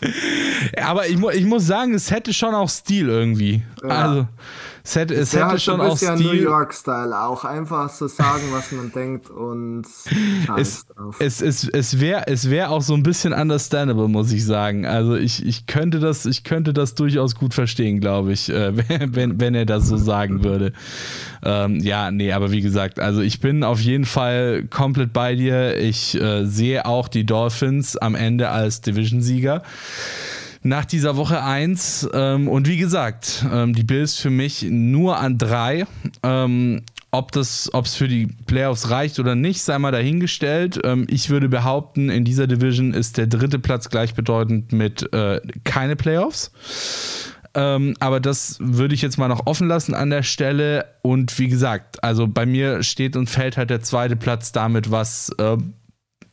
Aber 0.80 1.08
ich, 1.08 1.16
mu 1.16 1.30
ich 1.30 1.44
muss 1.44 1.66
sagen, 1.66 1.94
es 1.94 2.10
hätte 2.10 2.32
schon 2.32 2.54
auch 2.54 2.68
Stil 2.68 3.08
irgendwie. 3.08 3.62
Also, 3.82 4.28
es 4.88 4.96
hätte, 4.96 5.14
es 5.14 5.30
Der 5.32 5.46
hätte 5.46 5.60
schon 5.60 5.82
auch 5.82 5.90
bisschen 5.92 6.14
New 6.14 6.28
Stil. 6.28 6.44
York-Style, 6.44 7.20
auch 7.20 7.44
einfach 7.44 7.90
so 7.90 8.06
sagen, 8.06 8.44
was 8.52 8.72
man 8.72 8.90
denkt 8.90 9.28
und 9.28 9.84
Es, 10.56 10.86
es, 11.18 11.42
es, 11.42 11.68
es 11.68 12.00
wäre 12.00 12.26
es 12.26 12.48
wär 12.48 12.70
auch 12.70 12.80
so 12.80 12.94
ein 12.94 13.02
bisschen 13.02 13.34
understandable, 13.34 14.08
muss 14.08 14.32
ich 14.32 14.46
sagen. 14.46 14.86
Also 14.86 15.14
ich, 15.14 15.44
ich, 15.44 15.66
könnte, 15.66 16.00
das, 16.00 16.24
ich 16.24 16.42
könnte 16.42 16.72
das 16.72 16.94
durchaus 16.94 17.34
gut 17.34 17.52
verstehen, 17.52 18.00
glaube 18.00 18.32
ich, 18.32 18.48
äh, 18.48 18.72
wenn, 19.14 19.38
wenn 19.38 19.54
er 19.54 19.66
das 19.66 19.88
so 19.88 19.98
sagen 19.98 20.42
würde. 20.42 20.72
Ähm, 21.44 21.80
ja, 21.80 22.10
nee, 22.10 22.32
aber 22.32 22.50
wie 22.50 22.62
gesagt, 22.62 22.98
also 22.98 23.20
ich 23.20 23.40
bin 23.40 23.64
auf 23.64 23.80
jeden 23.80 24.06
Fall 24.06 24.64
komplett 24.70 25.12
bei 25.12 25.34
dir. 25.34 25.76
Ich 25.76 26.18
äh, 26.18 26.46
sehe 26.46 26.86
auch 26.86 27.08
die 27.08 27.26
Dolphins 27.26 27.98
am 27.98 28.14
Ende 28.14 28.48
als 28.48 28.80
Division-Sieger 28.80 29.62
nach 30.68 30.84
dieser 30.84 31.16
Woche 31.16 31.42
1. 31.42 32.10
Ähm, 32.12 32.48
und 32.48 32.68
wie 32.68 32.76
gesagt, 32.76 33.44
ähm, 33.52 33.74
die 33.74 33.82
Bills 33.82 34.16
für 34.16 34.30
mich 34.30 34.62
nur 34.62 35.18
an 35.18 35.38
drei. 35.38 35.86
Ähm, 36.22 36.82
ob 37.10 37.34
es 37.36 37.70
für 37.94 38.06
die 38.06 38.26
Playoffs 38.26 38.90
reicht 38.90 39.18
oder 39.18 39.34
nicht, 39.34 39.62
sei 39.62 39.78
mal 39.78 39.92
dahingestellt. 39.92 40.78
Ähm, 40.84 41.06
ich 41.08 41.30
würde 41.30 41.48
behaupten, 41.48 42.10
in 42.10 42.24
dieser 42.24 42.46
Division 42.46 42.92
ist 42.92 43.16
der 43.16 43.26
dritte 43.26 43.58
Platz 43.58 43.88
gleichbedeutend 43.88 44.72
mit 44.72 45.10
äh, 45.14 45.40
keine 45.64 45.96
Playoffs. 45.96 46.52
Ähm, 47.54 47.94
aber 47.98 48.20
das 48.20 48.58
würde 48.60 48.94
ich 48.94 49.00
jetzt 49.00 49.16
mal 49.16 49.28
noch 49.28 49.46
offen 49.46 49.68
lassen 49.68 49.94
an 49.94 50.10
der 50.10 50.22
Stelle. 50.22 50.84
Und 51.02 51.38
wie 51.38 51.48
gesagt, 51.48 52.04
also 52.04 52.28
bei 52.28 52.44
mir 52.44 52.82
steht 52.82 53.16
und 53.16 53.30
fällt 53.30 53.56
halt 53.56 53.70
der 53.70 53.80
zweite 53.80 54.16
Platz 54.16 54.52
damit, 54.52 54.90
was, 54.90 55.30
äh, 55.38 55.56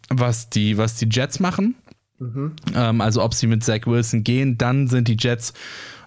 was, 0.09 0.49
die, 0.49 0.77
was 0.77 0.95
die 0.95 1.07
Jets 1.09 1.39
machen. 1.39 1.75
Ähm, 2.19 3.01
also 3.01 3.23
ob 3.23 3.33
sie 3.33 3.47
mit 3.47 3.63
Zach 3.63 3.85
Wilson 3.85 4.23
gehen, 4.23 4.57
dann 4.57 4.87
sind 4.87 5.07
die 5.07 5.17
Jets 5.19 5.53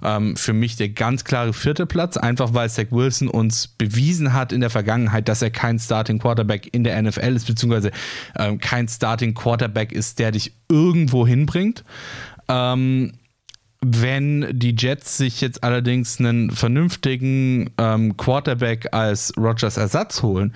ähm, 0.03 0.37
für 0.37 0.53
mich 0.53 0.77
der 0.77 0.88
ganz 0.90 1.25
klare 1.25 1.53
vierte 1.53 1.87
Platz, 1.87 2.16
einfach 2.16 2.55
weil 2.55 2.71
Zach 2.71 2.87
Wilson 2.90 3.29
uns 3.29 3.66
bewiesen 3.68 4.33
hat 4.33 4.53
in 4.53 4.61
der 4.61 4.71
Vergangenheit, 4.71 5.29
dass 5.29 5.42
er 5.42 5.51
kein 5.51 5.79
Starting 5.79 6.18
Quarterback 6.18 6.73
in 6.73 6.85
der 6.85 7.01
NFL 7.03 7.37
ist, 7.37 7.47
beziehungsweise 7.47 7.90
ähm, 8.38 8.59
kein 8.59 8.88
Starting 8.88 9.35
Quarterback 9.35 9.92
ist, 9.92 10.18
der 10.18 10.31
dich 10.31 10.53
irgendwo 10.68 11.27
hinbringt. 11.27 11.85
Ähm, 12.49 13.12
wenn 13.81 14.59
die 14.59 14.75
Jets 14.77 15.18
sich 15.18 15.40
jetzt 15.40 15.62
allerdings 15.62 16.18
einen 16.18 16.51
vernünftigen 16.51 17.71
ähm, 17.79 18.16
Quarterback 18.16 18.92
als 18.92 19.33
Rogers 19.37 19.77
Ersatz 19.77 20.23
holen, 20.23 20.53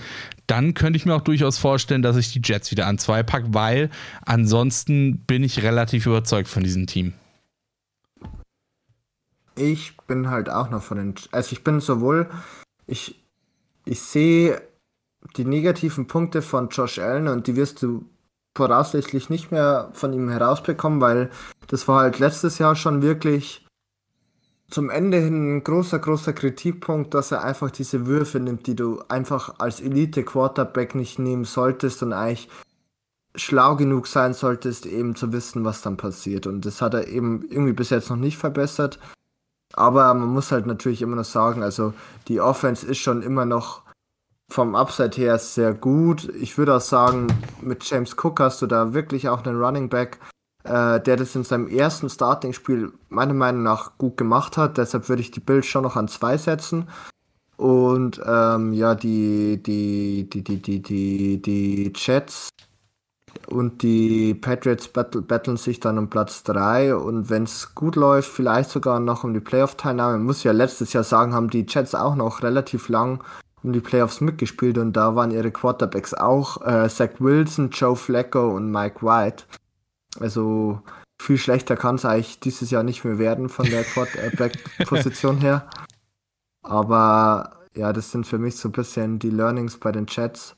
dann 0.52 0.74
könnte 0.74 0.98
ich 0.98 1.06
mir 1.06 1.14
auch 1.14 1.22
durchaus 1.22 1.56
vorstellen, 1.56 2.02
dass 2.02 2.18
ich 2.18 2.30
die 2.30 2.42
Jets 2.44 2.70
wieder 2.70 2.86
an 2.86 2.98
zwei 2.98 3.22
packe, 3.22 3.54
weil 3.54 3.88
ansonsten 4.26 5.24
bin 5.24 5.42
ich 5.42 5.62
relativ 5.62 6.04
überzeugt 6.04 6.46
von 6.46 6.62
diesem 6.62 6.86
Team. 6.86 7.14
Ich 9.54 9.96
bin 10.06 10.28
halt 10.28 10.50
auch 10.50 10.68
noch 10.68 10.82
von 10.82 10.98
den. 10.98 11.14
Also 11.30 11.52
ich 11.52 11.64
bin 11.64 11.80
sowohl. 11.80 12.28
Ich, 12.86 13.24
ich 13.86 14.02
sehe 14.02 14.60
die 15.38 15.46
negativen 15.46 16.06
Punkte 16.06 16.42
von 16.42 16.68
Josh 16.68 16.98
Allen 16.98 17.28
und 17.28 17.46
die 17.46 17.56
wirst 17.56 17.80
du 17.80 18.04
voraussichtlich 18.54 19.30
nicht 19.30 19.52
mehr 19.52 19.88
von 19.94 20.12
ihm 20.12 20.28
herausbekommen, 20.28 21.00
weil 21.00 21.30
das 21.68 21.88
war 21.88 22.02
halt 22.02 22.18
letztes 22.18 22.58
Jahr 22.58 22.76
schon 22.76 23.00
wirklich 23.00 23.64
zum 24.72 24.88
Ende 24.88 25.18
hin 25.18 25.56
ein 25.56 25.64
großer, 25.64 25.98
großer 25.98 26.32
Kritikpunkt, 26.32 27.12
dass 27.12 27.30
er 27.30 27.44
einfach 27.44 27.70
diese 27.70 28.06
Würfe 28.06 28.40
nimmt, 28.40 28.66
die 28.66 28.74
du 28.74 29.02
einfach 29.08 29.58
als 29.58 29.80
Elite-Quarterback 29.80 30.94
nicht 30.94 31.18
nehmen 31.18 31.44
solltest 31.44 32.02
und 32.02 32.14
eigentlich 32.14 32.48
schlau 33.34 33.76
genug 33.76 34.06
sein 34.06 34.32
solltest, 34.32 34.86
eben 34.86 35.14
zu 35.14 35.32
wissen, 35.32 35.64
was 35.64 35.82
dann 35.82 35.98
passiert. 35.98 36.46
Und 36.46 36.64
das 36.64 36.80
hat 36.80 36.94
er 36.94 37.08
eben 37.08 37.42
irgendwie 37.50 37.74
bis 37.74 37.90
jetzt 37.90 38.08
noch 38.08 38.16
nicht 38.16 38.38
verbessert. 38.38 38.98
Aber 39.74 40.12
man 40.14 40.28
muss 40.28 40.52
halt 40.52 40.66
natürlich 40.66 41.02
immer 41.02 41.16
noch 41.16 41.24
sagen, 41.24 41.62
also 41.62 41.92
die 42.28 42.40
Offense 42.40 42.86
ist 42.86 42.98
schon 42.98 43.22
immer 43.22 43.44
noch 43.44 43.82
vom 44.50 44.74
Upside 44.74 45.16
her 45.16 45.38
sehr 45.38 45.74
gut. 45.74 46.30
Ich 46.34 46.56
würde 46.56 46.76
auch 46.76 46.80
sagen, 46.80 47.26
mit 47.60 47.84
James 47.84 48.16
Cook 48.16 48.40
hast 48.40 48.62
du 48.62 48.66
da 48.66 48.94
wirklich 48.94 49.28
auch 49.28 49.44
einen 49.44 49.62
Running 49.62 49.88
Back, 49.90 50.18
äh, 50.64 51.00
der 51.00 51.16
das 51.16 51.34
in 51.34 51.44
seinem 51.44 51.68
ersten 51.68 52.08
Starting-Spiel 52.08 52.92
meiner 53.08 53.34
Meinung 53.34 53.62
nach 53.62 53.98
gut 53.98 54.16
gemacht 54.16 54.56
hat. 54.56 54.78
Deshalb 54.78 55.08
würde 55.08 55.22
ich 55.22 55.30
die 55.30 55.40
Bills 55.40 55.66
schon 55.66 55.82
noch 55.82 55.96
an 55.96 56.08
zwei 56.08 56.36
setzen. 56.36 56.88
Und 57.56 58.20
ähm, 58.26 58.72
ja, 58.72 58.94
die, 58.94 59.62
die, 59.62 60.28
die, 60.28 60.42
die, 60.42 60.60
die, 60.60 60.82
die, 60.82 61.42
die 61.42 61.92
Jets 61.94 62.48
und 63.46 63.82
die 63.82 64.34
Patriots 64.34 64.88
battle, 64.88 65.22
battlen 65.22 65.56
sich 65.56 65.80
dann 65.80 65.98
um 65.98 66.10
Platz 66.10 66.42
3 66.42 66.94
und 66.94 67.30
wenn 67.30 67.44
es 67.44 67.74
gut 67.74 67.96
läuft, 67.96 68.30
vielleicht 68.30 68.70
sogar 68.70 69.00
noch 69.00 69.24
um 69.24 69.34
die 69.34 69.40
Playoff-Teilnahme. 69.40 70.18
Muss 70.18 70.42
ja 70.42 70.52
letztes 70.52 70.92
Jahr 70.92 71.04
sagen, 71.04 71.34
haben 71.34 71.50
die 71.50 71.66
Jets 71.68 71.94
auch 71.94 72.14
noch 72.14 72.42
relativ 72.42 72.88
lang 72.88 73.22
um 73.62 73.72
die 73.72 73.80
Playoffs 73.80 74.20
mitgespielt 74.20 74.76
und 74.76 74.94
da 74.94 75.14
waren 75.14 75.30
ihre 75.30 75.52
Quarterbacks 75.52 76.14
auch 76.14 76.66
äh, 76.66 76.88
Zach 76.88 77.10
Wilson, 77.20 77.70
Joe 77.70 77.94
Flacco 77.94 78.56
und 78.56 78.70
Mike 78.70 79.06
White. 79.06 79.44
Also 80.18 80.82
viel 81.20 81.38
schlechter 81.38 81.76
kann 81.76 81.96
es 81.96 82.04
eigentlich 82.04 82.40
dieses 82.40 82.70
Jahr 82.70 82.82
nicht 82.82 83.04
mehr 83.04 83.18
werden 83.18 83.48
von 83.48 83.66
der 83.66 83.84
Quarterback-Position 83.84 85.38
her. 85.40 85.68
Aber 86.62 87.60
ja, 87.74 87.92
das 87.92 88.10
sind 88.10 88.26
für 88.26 88.38
mich 88.38 88.56
so 88.56 88.68
ein 88.68 88.72
bisschen 88.72 89.18
die 89.18 89.30
Learnings 89.30 89.78
bei 89.78 89.92
den 89.92 90.06
Jets. 90.08 90.56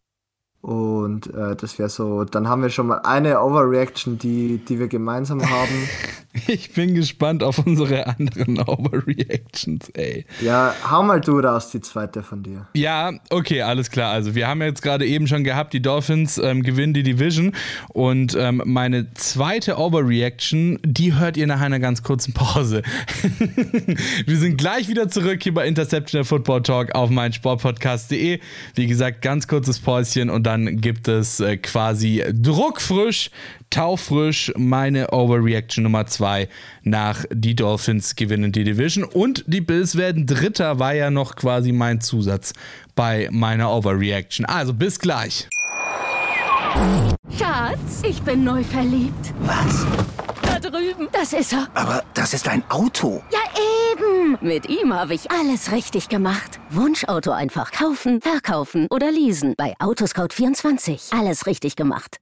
Und 0.61 1.33
äh, 1.35 1.55
das 1.57 1.79
wäre 1.79 1.91
so, 1.91 2.25
dann 2.25 2.49
haben 2.49 2.63
wir 2.63 2.71
schon 2.71 2.87
mal 2.87 3.01
eine 3.01 3.41
Overreaction, 3.41 4.19
die, 4.19 4.59
die 4.59 4.79
wir 4.79 4.89
gemeinsam 4.89 5.43
haben. 5.49 5.89
Ich 6.49 6.73
bin 6.73 6.95
gespannt 6.95 7.43
auf 7.43 7.59
unsere 7.65 8.07
anderen 8.09 8.59
Overreactions, 8.67 9.89
ey. 9.91 10.27
Ja, 10.41 10.75
hau 10.91 11.03
mal 11.03 11.21
du 11.21 11.39
raus, 11.39 11.71
die 11.71 11.81
zweite 11.81 12.23
von 12.23 12.43
dir. 12.43 12.67
Ja, 12.75 13.13
okay, 13.31 13.63
alles 13.63 13.91
klar. 13.91 14.13
Also 14.13 14.35
wir 14.35 14.49
haben 14.49 14.61
jetzt 14.63 14.83
gerade 14.83 15.07
eben 15.07 15.29
schon 15.29 15.45
gehabt, 15.45 15.73
die 15.73 15.81
Dolphins 15.81 16.39
ähm, 16.39 16.63
gewinnen 16.63 16.93
die 16.93 17.05
Division 17.05 17.53
und 17.89 18.37
ähm, 18.39 18.63
meine 18.65 19.15
zweite 19.15 19.79
Overreaction, 19.79 20.81
die 20.85 21.15
hört 21.15 21.37
ihr 21.37 21.47
nach 21.47 21.61
einer 21.61 21.79
ganz 21.79 22.03
kurzen 22.03 22.35
Pause. 22.35 22.83
wir 24.27 24.37
sind 24.37 24.59
gleich 24.59 24.89
wieder 24.89 25.09
zurück 25.09 25.43
hier 25.43 25.55
bei 25.55 25.67
Interception 25.67 26.19
der 26.19 26.25
Football 26.25 26.63
Talk 26.63 26.95
auf 26.95 27.11
meinsportpodcast.de. 27.11 28.41
Wie 28.75 28.87
gesagt, 28.87 29.23
ganz 29.23 29.47
kurzes 29.47 29.79
Päuschen 29.79 30.31
und 30.31 30.45
dann 30.45 30.81
gibt 30.81 31.07
es 31.07 31.39
äh, 31.39 31.57
quasi 31.59 32.25
druckfrisch 32.33 33.31
taufrisch 33.75 34.53
meine 34.57 35.13
Overreaction 35.13 35.83
Nummer 35.83 36.07
2 36.07 36.49
nach 36.85 37.25
die 37.33 37.57
Dolphins 37.57 38.15
gewinnen 38.15 38.53
die 38.53 38.63
Division 38.63 39.03
und 39.03 39.43
die 39.49 39.61
Bills 39.61 39.97
werden 39.97 40.27
Dritter, 40.27 40.79
war 40.79 40.95
ja 40.95 41.11
noch 41.11 41.35
quasi 41.35 41.73
mein 41.73 42.01
Zusatz 42.01 42.53
bei 42.95 43.29
meiner 43.33 43.73
Overreaction. 43.73 44.47
Also 44.47 44.73
bis 44.73 45.01
gleich. 45.01 45.49
Schatz, 47.37 48.03
ich 48.09 48.23
bin 48.23 48.45
neu 48.45 48.63
verliebt. 48.63 49.35
Was? 49.41 49.85
Da 50.43 50.61
drüben. 50.61 51.09
Das 51.11 51.33
ist 51.33 51.53
er. 51.53 51.67
Aber 51.75 52.05
das 52.15 52.33
ist 52.33 52.47
ein 52.47 52.63
Auto. 52.71 53.25
Ja, 53.33 53.41
eben. 53.93 54.39
Mit 54.41 54.69
ihm 54.69 54.95
habe 54.95 55.15
ich 55.15 55.33
alles 55.33 55.73
richtig 55.73 56.09
gemacht. 56.09 56.61
Wunschauto 56.71 57.33
einfach 57.33 57.73
kaufen, 57.73 58.21
verkaufen 58.21 58.87
oder 58.91 59.11
leasen. 59.11 59.55
Bei 59.57 59.75
Autoscout24. 59.81 61.19
Alles 61.19 61.47
richtig 61.47 61.75
gemacht. 61.75 62.19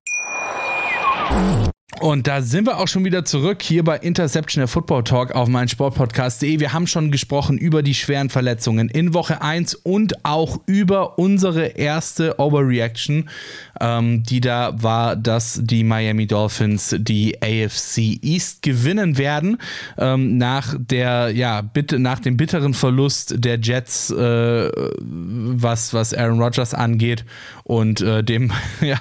Und 2.00 2.26
da 2.26 2.42
sind 2.42 2.66
wir 2.66 2.78
auch 2.78 2.88
schon 2.88 3.04
wieder 3.04 3.24
zurück 3.24 3.62
hier 3.62 3.84
bei 3.84 3.96
Interception 3.96 4.60
der 4.60 4.66
Football 4.66 5.04
Talk 5.04 5.36
auf 5.36 5.48
meinen 5.48 5.68
Sportpodcast.de. 5.68 6.58
Wir 6.58 6.72
haben 6.72 6.88
schon 6.88 7.12
gesprochen 7.12 7.58
über 7.58 7.84
die 7.84 7.94
schweren 7.94 8.28
Verletzungen 8.28 8.88
in 8.88 9.14
Woche 9.14 9.40
1 9.40 9.76
und 9.76 10.24
auch 10.24 10.58
über 10.66 11.18
unsere 11.20 11.66
erste 11.66 12.40
Overreaction, 12.40 13.28
ähm, 13.80 14.22
die 14.22 14.40
da 14.40 14.74
war, 14.82 15.16
dass 15.16 15.60
die 15.62 15.84
Miami 15.84 16.26
Dolphins 16.26 16.94
die 16.98 17.36
AFC 17.42 18.18
East 18.22 18.62
gewinnen 18.62 19.18
werden. 19.18 19.58
Ähm, 19.98 20.38
nach 20.38 20.74
der, 20.78 21.30
ja, 21.34 21.60
bitte, 21.62 21.98
nach 21.98 22.20
dem 22.20 22.36
bitteren 22.36 22.74
Verlust 22.74 23.34
der 23.44 23.58
Jets, 23.60 24.10
äh, 24.10 24.70
was, 25.00 25.94
was 25.94 26.14
Aaron 26.14 26.40
Rodgers 26.40 26.74
angeht 26.74 27.24
und 27.64 28.00
äh, 28.00 28.22
dem, 28.22 28.52
ja, 28.80 28.98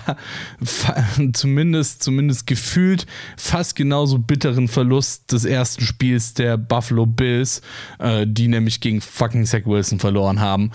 zumindest, 1.34 2.04
zumindest 2.04 2.48
gefühlt 2.48 3.06
fast 3.38 3.76
genauso 3.76 4.20
bitteren 4.20 4.68
Verlust 4.68 5.32
des 5.32 5.46
ersten 5.46 5.84
Spiels 5.84 6.34
der 6.34 6.58
Buffalo 6.58 7.06
Bills, 7.06 7.62
äh, 8.00 8.26
die 8.28 8.48
nämlich 8.48 8.80
gegen 8.80 9.02
fucking 9.02 9.46
Zach 9.46 9.66
Wilson 9.66 10.00
verloren 10.00 10.40
haben, 10.40 10.72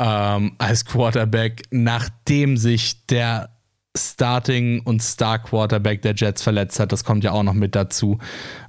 ähm, 0.00 0.52
als 0.56 0.86
Quarterback, 0.86 1.62
nachdem 1.70 2.56
sich 2.56 3.06
der 3.06 3.50
Starting 3.96 4.82
und 4.84 5.02
Star 5.02 5.40
Quarterback 5.40 6.02
der 6.02 6.14
Jets 6.14 6.42
verletzt 6.42 6.78
hat. 6.78 6.92
Das 6.92 7.02
kommt 7.02 7.24
ja 7.24 7.32
auch 7.32 7.42
noch 7.42 7.54
mit 7.54 7.74
dazu. 7.74 8.18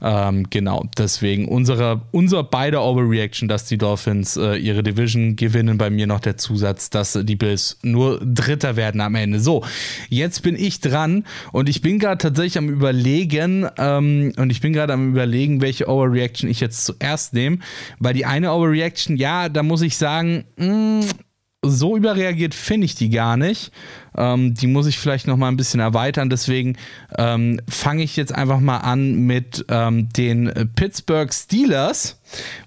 Ähm, 0.01 0.49
genau, 0.49 0.83
deswegen 0.97 1.47
unsere, 1.47 2.01
unser 2.09 2.43
beide 2.43 2.81
Overreaction, 2.81 3.47
dass 3.47 3.65
die 3.65 3.77
Dolphins 3.77 4.35
äh, 4.35 4.55
ihre 4.55 4.81
Division 4.81 5.35
gewinnen. 5.35 5.77
Bei 5.77 5.91
mir 5.91 6.07
noch 6.07 6.21
der 6.21 6.37
Zusatz, 6.37 6.89
dass 6.89 7.19
die 7.21 7.35
Bills 7.35 7.77
nur 7.83 8.19
Dritter 8.19 8.75
werden 8.75 8.99
am 8.99 9.13
Ende. 9.13 9.39
So, 9.39 9.63
jetzt 10.09 10.41
bin 10.41 10.55
ich 10.55 10.79
dran 10.79 11.25
und 11.51 11.69
ich 11.69 11.81
bin 11.81 11.99
gerade 11.99 12.17
tatsächlich 12.17 12.57
am 12.57 12.69
Überlegen 12.69 13.67
ähm, 13.77 14.33
und 14.37 14.49
ich 14.49 14.59
bin 14.59 14.73
gerade 14.73 14.93
am 14.93 15.11
Überlegen, 15.11 15.61
welche 15.61 15.87
Overreaction 15.87 16.49
ich 16.49 16.59
jetzt 16.59 16.83
zuerst 16.83 17.33
nehme, 17.33 17.59
weil 17.99 18.15
die 18.15 18.25
eine 18.25 18.53
Overreaction, 18.53 19.17
ja, 19.17 19.49
da 19.49 19.61
muss 19.61 19.83
ich 19.83 19.97
sagen, 19.97 20.45
mh, 20.57 21.05
so 21.63 21.95
überreagiert 21.95 22.55
finde 22.55 22.85
ich 22.85 22.95
die 22.95 23.09
gar 23.09 23.37
nicht. 23.37 23.71
Ähm, 24.17 24.55
die 24.55 24.67
muss 24.67 24.87
ich 24.87 24.97
vielleicht 24.97 25.27
noch 25.27 25.37
mal 25.37 25.47
ein 25.47 25.57
bisschen 25.57 25.79
erweitern. 25.79 26.29
Deswegen 26.29 26.77
ähm, 27.17 27.61
fange 27.69 28.03
ich 28.03 28.15
jetzt 28.15 28.33
einfach 28.33 28.59
mal 28.59 28.77
an 28.77 29.13
mit 29.13 29.65
ähm, 29.69 30.09
den 30.09 30.51
Pittsburgh 30.75 31.31
Steelers, 31.31 32.19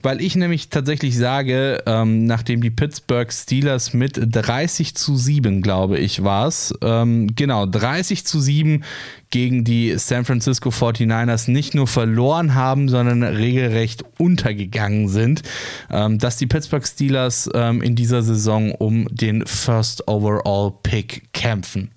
weil 0.03 0.21
ich 0.21 0.37
nämlich 0.37 0.69
tatsächlich 0.69 1.17
sage, 1.17 1.83
ähm, 1.87 2.27
nachdem 2.27 2.61
die 2.61 2.71
Pittsburgh 2.71 3.33
Steelers 3.33 3.95
mit 3.95 4.19
30 4.19 4.95
zu 4.95 5.17
7, 5.17 5.63
glaube 5.63 5.99
ich, 5.99 6.23
war 6.23 6.49
es, 6.49 6.75
ähm, 6.83 7.35
genau, 7.35 7.67
30 7.67 8.25
zu 8.25 8.41
7 8.41 8.85
gegen 9.31 9.65
die 9.65 9.97
San 9.99 10.25
Francisco 10.25 10.71
49ers 10.71 11.51
nicht 11.51 11.75
nur 11.75 11.87
verloren 11.87 12.55
haben, 12.55 12.89
sondern 12.89 13.23
regelrecht 13.23 14.05
untergegangen 14.19 15.09
sind, 15.09 15.43
ähm, 15.91 16.19
dass 16.19 16.37
die 16.37 16.47
Pittsburgh 16.47 16.87
Steelers 16.87 17.47
in 17.55 17.95
dieser 17.97 18.23
Saison 18.23 18.73
um 18.73 19.07
den 19.11 19.47
First 19.47 20.07
Overall 20.09 20.73
Pick 20.83 21.33
kämpfen. 21.33 21.91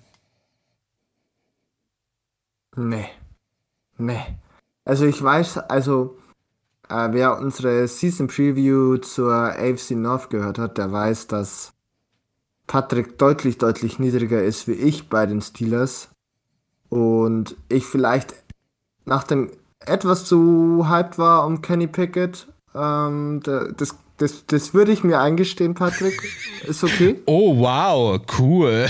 Nee. 2.78 3.08
Nee. 3.98 4.24
Also 4.84 5.06
ich 5.06 5.20
weiß, 5.20 5.58
also 5.58 6.16
äh, 6.88 7.08
wer 7.12 7.38
unsere 7.38 7.86
Season 7.88 8.26
Preview 8.26 8.98
zur 8.98 9.32
AFC 9.32 9.92
North 9.92 10.30
gehört 10.30 10.58
hat, 10.58 10.78
der 10.78 10.90
weiß, 10.90 11.26
dass 11.26 11.72
Patrick 12.66 13.18
deutlich, 13.18 13.58
deutlich 13.58 13.98
niedriger 13.98 14.42
ist 14.42 14.68
wie 14.68 14.72
ich 14.72 15.08
bei 15.08 15.26
den 15.26 15.40
Steelers. 15.40 16.10
Und 16.88 17.56
ich 17.68 17.86
vielleicht 17.86 18.34
nach 19.04 19.24
dem 19.24 19.50
etwas 19.80 20.24
zu 20.24 20.88
hyped 20.88 21.18
war 21.18 21.46
um 21.46 21.62
Kenny 21.62 21.86
Pickett. 21.86 22.46
Ähm, 22.74 23.40
das 23.42 23.96
das, 24.18 24.46
das 24.46 24.74
würde 24.74 24.90
ich 24.90 25.04
mir 25.04 25.20
eingestehen, 25.20 25.74
Patrick. 25.74 26.20
Ist 26.66 26.82
okay. 26.82 27.20
Oh, 27.26 27.58
wow, 27.58 28.20
cool. 28.38 28.86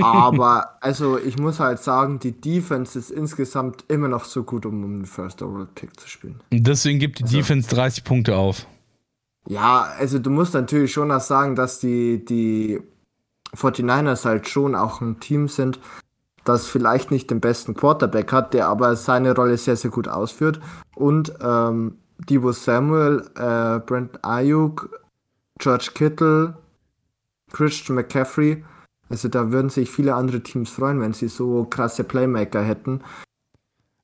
Aber, 0.00 0.76
also, 0.80 1.18
ich 1.18 1.38
muss 1.38 1.58
halt 1.58 1.78
sagen, 1.78 2.18
die 2.18 2.32
Defense 2.32 2.98
ist 2.98 3.10
insgesamt 3.10 3.84
immer 3.88 4.08
noch 4.08 4.24
so 4.24 4.42
gut, 4.42 4.66
um, 4.66 4.82
den 4.82 5.06
First 5.06 5.42
Overall 5.42 5.68
Pick 5.74 5.98
zu 5.98 6.08
spielen. 6.08 6.40
Deswegen 6.52 6.98
gibt 6.98 7.18
die 7.18 7.24
also, 7.24 7.36
Defense 7.36 7.68
30 7.70 8.04
Punkte 8.04 8.36
auf. 8.36 8.66
Ja, 9.48 9.88
also, 9.98 10.18
du 10.18 10.30
musst 10.30 10.52
natürlich 10.52 10.92
schon 10.92 11.10
auch 11.10 11.20
sagen, 11.20 11.56
dass 11.56 11.78
die, 11.78 12.22
die 12.24 12.80
49ers 13.56 14.26
halt 14.26 14.48
schon 14.48 14.74
auch 14.74 15.00
ein 15.00 15.18
Team 15.18 15.48
sind, 15.48 15.80
das 16.44 16.66
vielleicht 16.66 17.10
nicht 17.10 17.30
den 17.30 17.40
besten 17.40 17.74
Quarterback 17.74 18.32
hat, 18.32 18.52
der 18.52 18.68
aber 18.68 18.96
seine 18.96 19.34
Rolle 19.34 19.56
sehr, 19.56 19.76
sehr 19.76 19.90
gut 19.90 20.08
ausführt. 20.08 20.60
Und, 20.94 21.32
ähm, 21.40 21.96
Debo 22.18 22.52
Samuel, 22.52 23.28
äh, 23.36 23.78
Brent 23.80 24.24
Ayuk, 24.24 24.90
George 25.58 25.90
Kittle, 25.94 26.56
Christian 27.52 27.96
McCaffrey. 27.96 28.64
Also 29.08 29.28
da 29.28 29.52
würden 29.52 29.70
sich 29.70 29.90
viele 29.90 30.14
andere 30.14 30.42
Teams 30.42 30.70
freuen, 30.70 31.00
wenn 31.00 31.12
sie 31.12 31.28
so 31.28 31.64
krasse 31.64 32.04
Playmaker 32.04 32.62
hätten. 32.62 33.00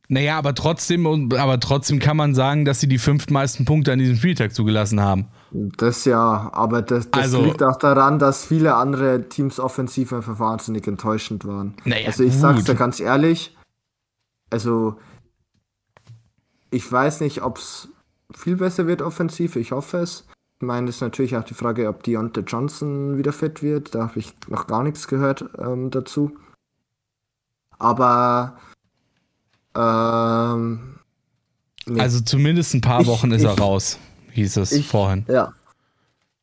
Naja, 0.09 0.37
aber 0.37 0.55
trotzdem, 0.55 1.07
aber 1.07 1.59
trotzdem 1.59 1.99
kann 1.99 2.19
man 2.19 2.35
sagen, 2.35 2.67
dass 2.67 2.81
sie 2.81 2.87
die 2.87 2.99
fünftmeisten 2.99 3.65
Punkte 3.65 3.93
an 3.93 3.99
diesem 3.99 4.17
Spieltag 4.17 4.55
zugelassen 4.55 5.01
haben. 5.01 5.29
Das 5.53 6.05
ja, 6.05 6.51
aber 6.53 6.83
das, 6.83 7.11
das 7.11 7.23
also, 7.23 7.43
liegt 7.43 7.63
auch 7.63 7.77
daran, 7.77 8.19
dass 8.19 8.45
viele 8.45 8.75
andere 8.75 9.29
Teams 9.31 9.59
offensiv 9.59 10.13
einfach 10.13 10.39
wahnsinnig 10.39 10.87
enttäuschend 10.87 11.47
waren. 11.47 11.75
Naja, 11.85 12.09
also 12.09 12.25
ich 12.25 12.33
gut. 12.33 12.41
sag's 12.41 12.65
dir 12.65 12.75
ganz 12.75 13.01
ehrlich, 13.01 13.57
also 14.51 14.97
ich 16.71 16.91
weiß 16.91 17.21
nicht, 17.21 17.43
ob's 17.43 17.89
viel 18.37 18.57
besser 18.57 18.87
wird 18.87 19.03
offensiv. 19.03 19.57
Ich 19.57 19.73
hoffe 19.73 19.99
es. 19.99 20.27
Ich 20.61 20.67
meine, 20.67 20.89
es 20.89 20.97
ist 20.97 21.01
natürlich 21.01 21.37
auch 21.37 21.45
die 21.45 21.55
Frage, 21.55 21.89
ob 21.89 22.03
Deontay 22.03 22.43
Johnson 22.43 23.19
wieder 23.19 23.33
fit 23.33 23.63
wird. 23.63 23.95
Da 23.95 24.09
habe 24.09 24.19
ich 24.19 24.33
noch 24.49 24.67
gar 24.67 24.83
nichts 24.83 25.09
gehört 25.09 25.45
ähm, 25.59 25.91
dazu. 25.91 26.37
Aber 27.79 28.57
ähm, 29.75 30.99
nee. 31.87 32.01
also 32.01 32.21
zumindest 32.21 32.75
ein 32.75 32.81
paar 32.81 33.01
ich, 33.01 33.07
Wochen 33.09 33.33
ist 33.33 33.43
ich, 33.43 33.49
er 33.49 33.59
raus, 33.59 33.99
hieß 34.31 34.59
es 34.59 34.73
ich, 34.73 34.87
vorhin. 34.87 35.25
Ja. 35.29 35.53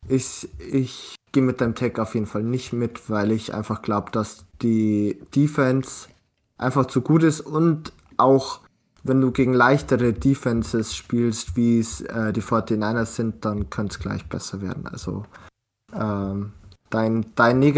Ich, 0.08 0.50
ich 0.72 1.16
gehe 1.32 1.44
mit 1.44 1.62
deinem 1.62 1.76
Tag 1.76 2.00
auf 2.00 2.16
jeden 2.16 2.26
Fall 2.26 2.44
nicht 2.44 2.74
mit, 2.74 3.10
weil 3.10 3.32
ich 3.32 3.54
einfach 3.54 3.82
glaube, 3.82 4.12
dass 4.12 4.46
die 4.62 5.20
Defense 5.36 6.10
einfach 6.58 6.88
zu 6.88 7.02
gut 7.02 7.24
ist 7.24 7.42
und 7.42 7.94
auch 8.18 8.60
wenn 9.04 9.22
du 9.22 9.32
gegen 9.32 9.54
leichtere 9.54 10.14
Defenses 10.14 10.96
spielst, 10.96 11.56
wie 11.56 11.80
es 11.80 12.02
äh, 12.02 12.34
die 12.34 12.42
49ers 12.42 13.06
sind, 13.06 13.46
dann 13.46 13.70
könnte 13.70 13.94
es 13.94 14.00
gleich 14.00 14.26
besser 14.26 14.62
werden. 14.62 14.88
Also 14.88 15.26
ähm, 15.94 16.52
dein, 16.90 17.26
dein, 17.36 17.60
Neg 17.60 17.76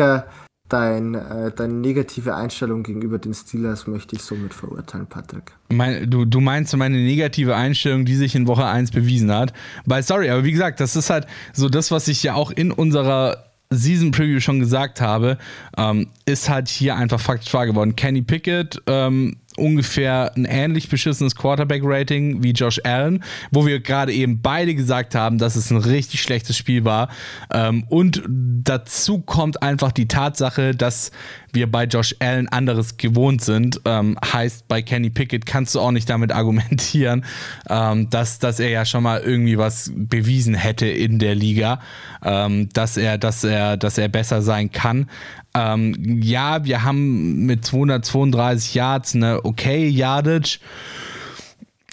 dein, 0.70 1.16
äh, 1.16 1.52
deine 1.52 1.74
negative 1.74 2.36
Einstellung 2.36 2.84
gegenüber 2.84 3.20
den 3.20 3.34
Steelers 3.34 3.88
möchte 3.88 4.16
ich 4.16 4.24
somit 4.24 4.54
verurteilen, 4.54 5.08
Patrick. 5.08 5.52
Mein, 5.70 6.10
du, 6.10 6.26
du 6.26 6.40
meinst 6.40 6.76
meine 6.76 6.98
negative 6.98 7.56
Einstellung, 7.56 8.06
die 8.06 8.16
sich 8.16 8.36
in 8.36 8.48
Woche 8.48 8.66
1 8.66 8.92
bewiesen 8.92 9.32
hat? 9.32 9.54
Weil, 9.86 10.04
sorry, 10.04 10.30
aber 10.30 10.44
wie 10.44 10.52
gesagt, 10.52 10.80
das 10.80 10.96
ist 10.96 11.10
halt 11.10 11.28
so 11.54 11.70
das, 11.70 11.92
was 11.92 12.08
ich 12.08 12.24
ja 12.24 12.36
auch 12.36 12.52
in 12.52 12.72
unserer 12.72 13.52
Season 13.72 14.12
Preview 14.12 14.40
schon 14.40 14.60
gesagt 14.60 15.02
habe, 15.02 15.38
ähm, 15.78 16.08
ist 16.26 16.50
halt 16.50 16.68
hier 16.68 16.96
einfach 16.96 17.20
faktisch 17.20 17.54
wahr 17.54 17.66
geworden. 17.66 17.96
Kenny 17.96 18.22
Pickett 18.22 18.82
ähm, 18.86 19.38
ungefähr 19.58 20.32
ein 20.36 20.46
ähnlich 20.46 20.90
beschissenes 20.90 21.36
Quarterback-Rating 21.36 22.44
wie 22.44 22.52
Josh 22.52 22.80
Allen, 22.84 23.24
wo 23.52 23.66
wir 23.66 23.80
gerade 23.80 24.14
eben 24.14 24.42
beide 24.42 24.76
gesagt 24.76 25.16
haben, 25.16 25.38
dass 25.38 25.56
es 25.56 25.72
ein 25.72 25.78
richtig 25.78 26.22
schlechtes 26.22 26.58
Spiel 26.58 26.86
war. 26.86 27.10
Ähm, 27.54 27.84
und 27.90 28.24
dazu 28.28 29.20
kommt 29.20 29.62
einfach 29.62 29.92
die 29.92 30.08
Tatsache, 30.08 30.75
dass 30.75 31.12
wir 31.54 31.69
bei 31.69 31.84
Josh 31.84 32.15
Allen 32.19 32.48
anderes 32.48 32.98
gewohnt 32.98 33.44
sind. 33.44 33.82
Ähm, 33.86 34.17
heißt, 34.23 34.67
bei 34.67 34.82
Kenny 34.82 35.10
Pickett 35.10 35.46
kannst 35.46 35.75
du 35.75 35.82
auch 35.82 35.92
nicht 35.92 36.10
damit 36.10 36.32
argumentieren, 36.32 37.25
ähm, 37.69 38.10
dass, 38.10 38.40
dass 38.40 38.60
er 38.60 38.69
ja 38.69 38.86
schon 38.86 39.04
mal 39.04 39.19
irgendwie 39.19 39.58
was 39.58 39.92
bewiesen 39.94 40.56
hätte 40.56 40.88
in 40.88 41.19
der 41.19 41.36
Liga, 41.36 41.80
dass 42.21 42.98
er, 42.98 43.17
dass 43.17 43.44
er, 43.44 43.78
dass 43.78 43.98
er 43.98 44.08
besser 44.08 44.42
sein 44.42 44.71
kann. 44.71 45.08
Ähm, 45.54 46.21
ja, 46.21 46.63
wir 46.63 46.83
haben 46.83 47.45
mit 47.45 47.65
232 47.65 48.73
Yards 48.73 49.15
eine 49.15 49.43
okay 49.43 49.87
Yardage. 49.87 50.60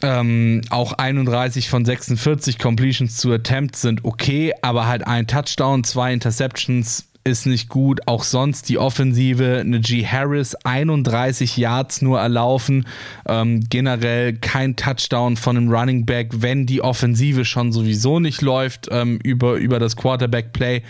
Ähm, 0.01 0.61
auch 0.71 0.93
31 0.93 1.69
von 1.69 1.85
46 1.85 2.59
Completions 2.59 3.17
zu 3.17 3.33
Attempts 3.33 3.81
sind 3.81 4.05
okay, 4.05 4.53
aber 4.63 4.87
halt 4.87 5.05
ein 5.05 5.27
Touchdown, 5.27 5.83
zwei 5.83 6.13
Interceptions 6.13 7.08
ist 7.25 7.47
nicht 7.47 7.69
gut. 7.69 8.07
Auch 8.07 8.25
sonst 8.25 8.69
die 8.69 8.79
Offensive, 8.79 9.59
eine 9.61 9.81
G. 9.81 10.05
Harris, 10.05 10.55
31 10.55 11.57
Yards 11.57 12.03
nur 12.03 12.21
erlaufen. 12.21 12.87
Ähm, 13.27 13.65
generell 13.69 14.35
kein 14.35 14.77
Touchdown 14.77 15.37
von 15.37 15.57
einem 15.57 15.71
Running 15.71 16.07
Back, 16.07 16.31
wenn 16.43 16.67
die 16.67 16.83
Offensive 16.83 17.45
schon 17.45 17.73
sowieso 17.73 18.21
nicht 18.21 18.41
läuft 18.43 18.89
ähm, 18.91 19.19
über, 19.23 19.55
über 19.55 19.79
das 19.79 19.97
Quarterback-Play. 19.97 20.83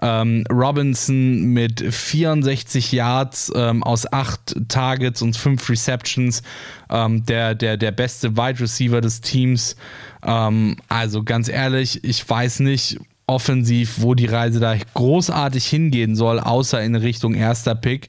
Ähm, 0.00 0.44
Robinson 0.50 1.52
mit 1.52 1.80
64 1.80 2.90
Yards 2.90 3.52
ähm, 3.54 3.84
aus 3.84 4.12
8 4.12 4.68
Targets 4.68 5.22
und 5.22 5.36
5 5.36 5.68
Receptions. 5.68 6.42
Ähm, 6.90 7.24
der, 7.26 7.54
der, 7.54 7.76
der 7.76 7.92
beste 7.92 8.36
Wide 8.36 8.60
Receiver 8.60 9.00
des 9.00 9.20
Teams. 9.20 9.76
Ähm, 10.24 10.76
also 10.88 11.22
ganz 11.22 11.48
ehrlich, 11.48 12.02
ich 12.02 12.28
weiß 12.28 12.60
nicht, 12.60 12.98
offensiv, 13.26 14.02
wo 14.02 14.14
die 14.14 14.26
Reise 14.26 14.60
da 14.60 14.74
großartig 14.94 15.66
hingehen 15.66 16.16
soll, 16.16 16.40
außer 16.40 16.82
in 16.82 16.94
Richtung 16.94 17.34
erster 17.34 17.74
Pick. 17.74 18.08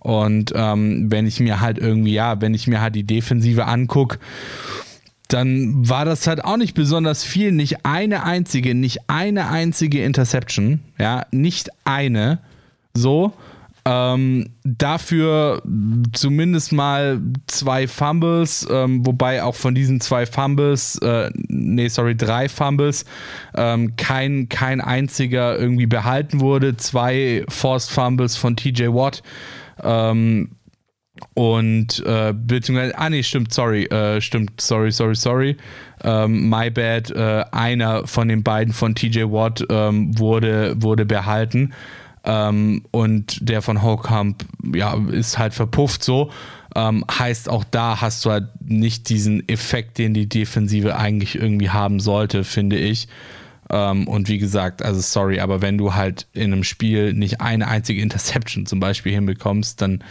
Und 0.00 0.52
ähm, 0.54 1.10
wenn 1.10 1.26
ich 1.26 1.40
mir 1.40 1.60
halt 1.60 1.78
irgendwie, 1.78 2.14
ja, 2.14 2.40
wenn 2.40 2.54
ich 2.54 2.66
mir 2.66 2.80
halt 2.80 2.94
die 2.94 3.04
Defensive 3.04 3.66
angucke, 3.66 4.18
dann 5.28 5.88
war 5.88 6.04
das 6.04 6.26
halt 6.26 6.44
auch 6.44 6.56
nicht 6.56 6.74
besonders 6.74 7.22
viel. 7.22 7.52
Nicht 7.52 7.84
eine 7.84 8.24
einzige, 8.24 8.74
nicht 8.74 9.08
eine 9.08 9.48
einzige 9.48 10.02
Interception. 10.04 10.80
Ja, 10.98 11.26
nicht 11.30 11.70
eine. 11.84 12.38
So. 12.94 13.32
Ähm, 13.84 14.50
dafür 14.62 15.62
zumindest 16.12 16.72
mal 16.72 17.20
zwei 17.46 17.88
Fumbles, 17.88 18.66
ähm, 18.70 19.06
wobei 19.06 19.42
auch 19.42 19.54
von 19.54 19.74
diesen 19.74 20.00
zwei 20.00 20.26
Fumbles, 20.26 20.98
äh, 20.98 21.30
nee, 21.48 21.88
sorry, 21.88 22.16
drei 22.16 22.48
Fumbles, 22.48 23.04
ähm, 23.54 23.96
kein, 23.96 24.48
kein 24.48 24.80
einziger 24.80 25.58
irgendwie 25.58 25.86
behalten 25.86 26.40
wurde. 26.40 26.76
Zwei 26.76 27.44
Forced 27.48 27.90
Fumbles 27.90 28.36
von 28.36 28.56
TJ 28.56 28.88
Watt. 28.88 29.22
Ähm, 29.82 30.50
und 31.34 32.02
äh, 32.06 32.32
beziehungsweise, 32.34 32.96
ah 32.98 33.10
nee, 33.10 33.22
stimmt, 33.22 33.52
sorry, 33.52 33.84
äh, 33.86 34.20
stimmt, 34.20 34.60
sorry, 34.60 34.90
sorry, 34.90 35.14
sorry. 35.14 35.56
Ähm, 36.02 36.48
my 36.48 36.70
bad, 36.70 37.10
äh, 37.10 37.44
einer 37.52 38.06
von 38.06 38.28
den 38.28 38.42
beiden 38.42 38.72
von 38.72 38.94
TJ 38.94 39.24
Watt 39.24 39.64
ähm, 39.70 40.18
wurde, 40.18 40.74
wurde 40.82 41.04
behalten. 41.04 41.72
Ähm, 42.24 42.82
und 42.90 43.48
der 43.48 43.62
von 43.62 43.82
Hokamp, 43.82 44.44
ja, 44.74 44.94
ist 45.10 45.38
halt 45.38 45.54
verpufft 45.54 46.04
so. 46.04 46.30
Ähm, 46.76 47.04
heißt, 47.10 47.48
auch 47.48 47.64
da 47.64 48.00
hast 48.00 48.24
du 48.24 48.30
halt 48.30 48.48
nicht 48.64 49.08
diesen 49.08 49.48
Effekt, 49.48 49.98
den 49.98 50.14
die 50.14 50.28
Defensive 50.28 50.96
eigentlich 50.96 51.34
irgendwie 51.34 51.70
haben 51.70 51.98
sollte, 51.98 52.44
finde 52.44 52.76
ich. 52.78 53.08
Ähm, 53.70 54.06
und 54.06 54.28
wie 54.28 54.38
gesagt, 54.38 54.82
also 54.82 55.00
sorry, 55.00 55.40
aber 55.40 55.62
wenn 55.62 55.78
du 55.78 55.94
halt 55.94 56.26
in 56.32 56.52
einem 56.52 56.64
Spiel 56.64 57.12
nicht 57.12 57.40
eine 57.40 57.68
einzige 57.68 58.02
Interception 58.02 58.66
zum 58.66 58.80
Beispiel 58.80 59.12
hinbekommst, 59.12 59.80
dann, 59.80 60.04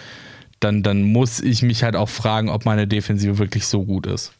dann, 0.59 0.83
dann 0.83 1.03
muss 1.03 1.39
ich 1.39 1.61
mich 1.61 1.83
halt 1.83 1.95
auch 1.95 2.09
fragen, 2.09 2.49
ob 2.49 2.65
meine 2.65 2.87
Defensive 2.87 3.37
wirklich 3.37 3.67
so 3.67 3.85
gut 3.85 4.07
ist. 4.07 4.33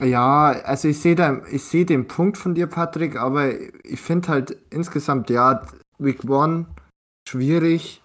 Ja, 0.00 0.48
also 0.64 0.88
ich 0.88 0.98
sehe 0.98 1.16
sehe 1.54 1.86
den 1.86 2.06
Punkt 2.06 2.36
von 2.36 2.54
dir, 2.54 2.66
Patrick, 2.66 3.16
aber 3.16 3.52
ich 3.82 4.00
finde 4.00 4.28
halt 4.28 4.56
insgesamt, 4.70 5.30
ja, 5.30 5.62
Week 5.98 6.22
One 6.28 6.66
schwierig, 7.28 8.02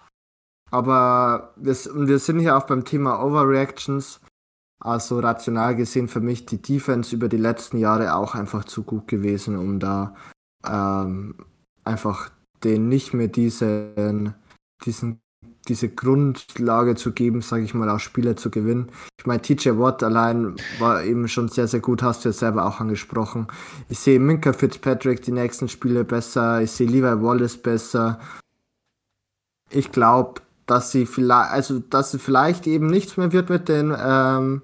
aber 0.72 1.52
wir, 1.56 1.74
wir 1.74 2.18
sind 2.18 2.40
hier 2.40 2.56
auch 2.56 2.66
beim 2.66 2.84
Thema 2.84 3.22
Overreactions. 3.22 4.20
Also 4.80 5.20
rational 5.20 5.76
gesehen 5.76 6.08
für 6.08 6.20
mich 6.20 6.44
die 6.46 6.60
Defense 6.60 7.14
über 7.14 7.28
die 7.28 7.36
letzten 7.36 7.78
Jahre 7.78 8.16
auch 8.16 8.34
einfach 8.34 8.64
zu 8.64 8.82
gut 8.82 9.06
gewesen, 9.06 9.56
um 9.56 9.78
da 9.78 10.16
ähm, 10.66 11.36
einfach 11.84 12.30
den 12.64 12.88
nicht 12.88 13.14
mehr 13.14 13.28
diesen, 13.28 14.34
diesen, 14.84 15.20
diese 15.68 15.88
Grundlage 15.88 16.96
zu 16.96 17.12
geben, 17.12 17.42
sage 17.42 17.62
ich 17.62 17.74
mal, 17.74 17.90
auch 17.90 18.00
Spieler 18.00 18.36
zu 18.36 18.50
gewinnen. 18.50 18.90
Ich 19.20 19.26
meine, 19.26 19.42
TJ 19.42 19.78
Watt 19.78 20.02
allein 20.02 20.56
war 20.80 21.04
eben 21.04 21.28
schon 21.28 21.48
sehr, 21.48 21.68
sehr 21.68 21.80
gut, 21.80 22.02
hast 22.02 22.24
du 22.24 22.30
ja 22.30 22.32
selber 22.32 22.64
auch 22.64 22.80
angesprochen. 22.80 23.46
Ich 23.88 24.00
sehe 24.00 24.18
Minka 24.18 24.52
Fitzpatrick 24.52 25.22
die 25.22 25.32
nächsten 25.32 25.68
Spiele 25.68 26.04
besser, 26.04 26.60
ich 26.60 26.72
sehe 26.72 26.88
Levi 26.88 27.22
Wallace 27.22 27.56
besser 27.56 28.18
ich 29.72 29.92
glaube, 29.92 30.40
dass 30.66 30.92
sie 30.92 31.06
vielleicht, 31.06 31.50
also 31.50 31.78
dass 31.78 32.12
sie 32.12 32.18
vielleicht 32.18 32.66
eben 32.66 32.86
nichts 32.86 33.16
mehr 33.16 33.32
wird 33.32 33.50
mit 33.50 33.68
den 33.68 33.94
ähm, 33.98 34.62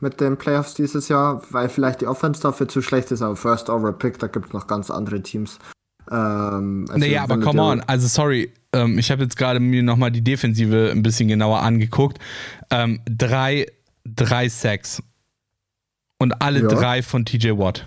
mit 0.00 0.20
den 0.20 0.36
Playoffs 0.36 0.74
dieses 0.74 1.08
Jahr, 1.08 1.42
weil 1.50 1.68
vielleicht 1.68 2.00
die 2.00 2.08
Offense 2.08 2.42
dafür 2.42 2.66
zu 2.66 2.82
schlecht 2.82 3.12
ist, 3.12 3.22
aber 3.22 3.36
First 3.36 3.70
Over 3.70 3.92
Pick, 3.92 4.18
da 4.18 4.26
gibt 4.26 4.46
es 4.46 4.52
noch 4.52 4.66
ganz 4.66 4.90
andere 4.90 5.22
Teams. 5.22 5.60
Ähm, 6.10 6.86
also 6.88 6.98
naja, 6.98 7.22
aber 7.22 7.38
come 7.38 7.62
on, 7.62 7.80
also 7.82 8.08
sorry, 8.08 8.52
ähm, 8.72 8.98
ich 8.98 9.12
habe 9.12 9.22
jetzt 9.22 9.36
gerade 9.36 9.60
mir 9.60 9.82
nochmal 9.84 10.10
die 10.10 10.22
Defensive 10.22 10.90
ein 10.90 11.02
bisschen 11.02 11.28
genauer 11.28 11.60
angeguckt. 11.60 12.18
Ähm, 12.70 13.00
drei, 13.04 13.66
drei 14.04 14.48
Sacks 14.48 15.00
und 16.18 16.42
alle 16.42 16.62
ja. 16.62 16.68
drei 16.68 17.02
von 17.02 17.24
TJ 17.24 17.50
Watt. 17.50 17.86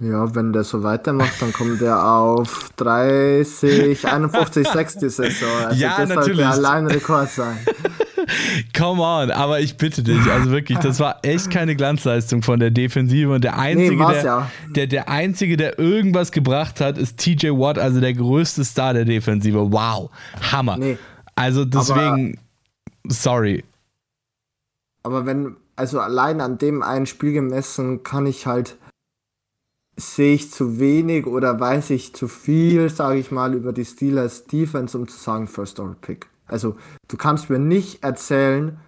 Ja, 0.00 0.34
wenn 0.34 0.52
der 0.52 0.64
so 0.64 0.82
weitermacht, 0.82 1.40
dann 1.40 1.52
kommt 1.52 1.80
er 1.80 2.04
auf 2.04 2.70
30, 2.76 4.06
51, 4.06 4.66
6 4.66 4.96
die 4.96 5.08
Saison. 5.10 5.48
Also 5.66 5.80
ja, 5.80 5.96
das 5.98 6.08
natürlich. 6.08 6.38
sollte 6.38 6.48
allein 6.48 6.86
Rekord 6.86 7.30
sein. 7.30 7.58
Come 8.76 9.02
on, 9.02 9.30
aber 9.30 9.60
ich 9.60 9.76
bitte 9.76 10.02
dich, 10.02 10.20
also 10.30 10.50
wirklich, 10.50 10.78
das 10.78 11.00
war 11.00 11.18
echt 11.22 11.50
keine 11.50 11.76
Glanzleistung 11.76 12.42
von 12.42 12.58
der 12.60 12.70
Defensive 12.70 13.32
und 13.32 13.44
der 13.44 13.58
einzige, 13.58 13.96
nee, 13.96 14.12
der, 14.12 14.24
ja. 14.24 14.50
der, 14.74 14.86
der 14.86 15.08
einzige, 15.08 15.56
der 15.56 15.78
irgendwas 15.78 16.32
gebracht 16.32 16.80
hat, 16.80 16.98
ist 16.98 17.18
TJ 17.18 17.50
Watt, 17.50 17.78
also 17.78 18.00
der 18.00 18.14
größte 18.14 18.64
Star 18.64 18.94
der 18.94 19.04
Defensive. 19.04 19.72
Wow, 19.72 20.10
Hammer. 20.52 20.76
Nee, 20.78 20.98
also 21.34 21.64
deswegen, 21.64 22.38
aber, 23.04 23.14
sorry. 23.14 23.64
Aber 25.02 25.26
wenn, 25.26 25.56
also 25.76 26.00
allein 26.00 26.40
an 26.40 26.58
dem 26.58 26.82
einen 26.82 27.06
Spiel 27.06 27.32
gemessen, 27.32 28.02
kann 28.02 28.26
ich 28.26 28.46
halt 28.46 28.76
sehe 29.96 30.34
ich 30.34 30.50
zu 30.50 30.78
wenig 30.78 31.26
oder 31.26 31.58
weiß 31.60 31.90
ich 31.90 32.14
zu 32.14 32.28
viel, 32.28 32.88
sage 32.88 33.18
ich 33.18 33.30
mal, 33.30 33.54
über 33.54 33.72
die 33.72 33.84
Steelers 33.84 34.46
Defense, 34.46 34.96
um 34.96 35.08
zu 35.08 35.18
sagen 35.18 35.46
First 35.46 35.80
Over 35.80 35.96
Pick. 36.00 36.28
Also 36.46 36.76
du 37.08 37.16
kannst 37.16 37.50
mir 37.50 37.58
nicht 37.58 38.02
erzählen, 38.02 38.78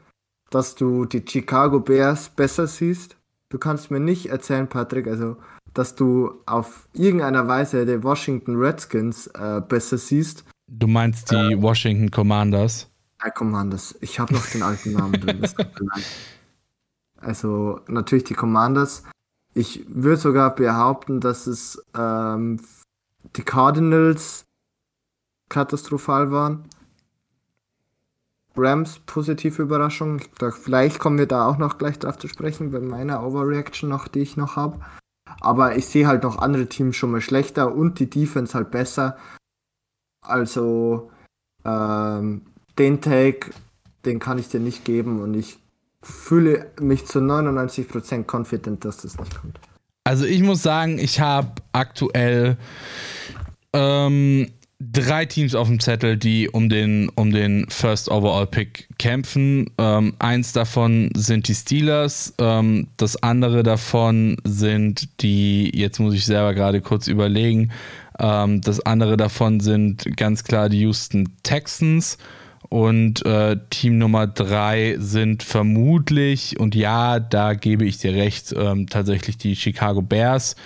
dass 0.50 0.74
du 0.74 1.04
die 1.04 1.24
Chicago 1.26 1.80
Bears 1.80 2.28
besser 2.30 2.66
siehst. 2.66 3.16
Du 3.48 3.58
kannst 3.58 3.90
mir 3.90 4.00
nicht 4.00 4.26
erzählen, 4.26 4.68
Patrick, 4.68 5.06
also 5.06 5.36
dass 5.74 5.96
du 5.96 6.40
auf 6.46 6.88
irgendeiner 6.92 7.48
Weise 7.48 7.84
die 7.84 8.02
Washington 8.02 8.56
Redskins 8.56 9.26
äh, 9.28 9.60
besser 9.60 9.98
siehst. 9.98 10.44
Du 10.68 10.86
meinst 10.86 11.30
die 11.30 11.34
äh, 11.34 11.60
Washington 11.60 12.10
Commanders? 12.10 12.88
Äh, 13.22 13.30
Commanders. 13.30 13.96
Ich 14.00 14.20
habe 14.20 14.32
noch 14.34 14.46
den 14.46 14.62
alten 14.62 14.92
Namen 14.92 15.20
drin. 15.20 15.46
Also 17.24 17.80
natürlich 17.88 18.24
die 18.24 18.34
Commanders. 18.34 19.02
Ich 19.54 19.84
würde 19.88 20.16
sogar 20.16 20.54
behaupten, 20.54 21.20
dass 21.20 21.46
es 21.46 21.82
ähm, 21.96 22.60
die 23.36 23.42
Cardinals 23.42 24.44
katastrophal 25.48 26.32
waren. 26.32 26.68
Rams 28.56 29.00
positive 29.06 29.62
Überraschung. 29.62 30.20
Vielleicht 30.62 30.98
kommen 30.98 31.18
wir 31.18 31.26
da 31.26 31.48
auch 31.48 31.58
noch 31.58 31.78
gleich 31.78 31.98
drauf 31.98 32.18
zu 32.18 32.28
sprechen, 32.28 32.70
bei 32.70 32.80
meiner 32.80 33.24
Overreaction 33.24 33.88
noch, 33.88 34.08
die 34.08 34.20
ich 34.20 34.36
noch 34.36 34.56
habe. 34.56 34.80
Aber 35.40 35.76
ich 35.76 35.86
sehe 35.86 36.06
halt 36.06 36.22
noch 36.22 36.38
andere 36.38 36.66
Teams 36.66 36.96
schon 36.96 37.10
mal 37.10 37.20
schlechter 37.20 37.74
und 37.74 37.98
die 37.98 38.10
Defense 38.10 38.54
halt 38.54 38.70
besser. 38.70 39.16
Also 40.20 41.10
ähm, 41.64 42.42
den 42.78 43.00
Take, 43.00 43.50
den 44.04 44.18
kann 44.18 44.38
ich 44.38 44.48
dir 44.48 44.60
nicht 44.60 44.84
geben 44.84 45.20
und 45.20 45.34
ich 45.34 45.58
fühle 46.04 46.70
mich 46.80 47.06
zu 47.06 47.18
99% 47.18 48.24
confident, 48.30 48.84
dass 48.84 48.98
das 48.98 49.18
nicht 49.18 49.34
kommt. 49.34 49.58
Also 50.04 50.26
ich 50.26 50.42
muss 50.42 50.62
sagen, 50.62 50.98
ich 50.98 51.18
habe 51.20 51.52
aktuell 51.72 52.58
ähm, 53.72 54.50
drei 54.80 55.24
Teams 55.24 55.54
auf 55.54 55.68
dem 55.68 55.80
Zettel, 55.80 56.16
die 56.16 56.48
um 56.48 56.68
den, 56.68 57.08
um 57.14 57.32
den 57.32 57.66
First 57.70 58.10
Overall 58.10 58.46
Pick 58.46 58.88
kämpfen. 58.98 59.70
Ähm, 59.78 60.14
eins 60.18 60.52
davon 60.52 61.10
sind 61.16 61.48
die 61.48 61.54
Steelers, 61.54 62.34
ähm, 62.38 62.88
das 62.98 63.22
andere 63.22 63.62
davon 63.62 64.36
sind 64.44 65.22
die, 65.22 65.70
jetzt 65.74 66.00
muss 66.00 66.14
ich 66.14 66.26
selber 66.26 66.52
gerade 66.54 66.82
kurz 66.82 67.08
überlegen, 67.08 67.70
ähm, 68.18 68.60
das 68.60 68.80
andere 68.80 69.16
davon 69.16 69.60
sind 69.60 70.16
ganz 70.16 70.44
klar 70.44 70.68
die 70.68 70.80
Houston 70.80 71.30
Texans. 71.42 72.18
Und 72.74 73.24
äh, 73.24 73.56
Team 73.70 73.98
Nummer 73.98 74.26
drei 74.26 74.96
sind 74.98 75.44
vermutlich, 75.44 76.58
und 76.58 76.74
ja, 76.74 77.20
da 77.20 77.54
gebe 77.54 77.84
ich 77.84 77.98
dir 77.98 78.14
recht, 78.14 78.52
ähm, 78.58 78.88
tatsächlich 78.88 79.38
die 79.38 79.54
Chicago 79.54 80.02
Bears, 80.02 80.56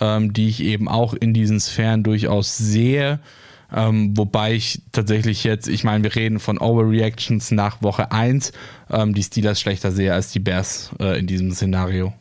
ähm, 0.00 0.32
die 0.32 0.48
ich 0.48 0.62
eben 0.62 0.88
auch 0.88 1.12
in 1.12 1.34
diesen 1.34 1.60
Sphären 1.60 2.02
durchaus 2.02 2.56
sehe. 2.56 3.20
Ähm, 3.70 4.16
wobei 4.16 4.54
ich 4.54 4.80
tatsächlich 4.92 5.44
jetzt, 5.44 5.68
ich 5.68 5.84
meine, 5.84 6.02
wir 6.02 6.16
reden 6.16 6.40
von 6.40 6.56
Overreactions 6.56 7.50
nach 7.50 7.82
Woche 7.82 8.10
1, 8.10 8.52
ähm, 8.88 9.12
die 9.12 9.22
Steelers 9.22 9.60
schlechter 9.60 9.92
sehe 9.92 10.14
als 10.14 10.32
die 10.32 10.40
Bears 10.40 10.92
äh, 10.98 11.18
in 11.18 11.26
diesem 11.26 11.52
Szenario. 11.52 12.14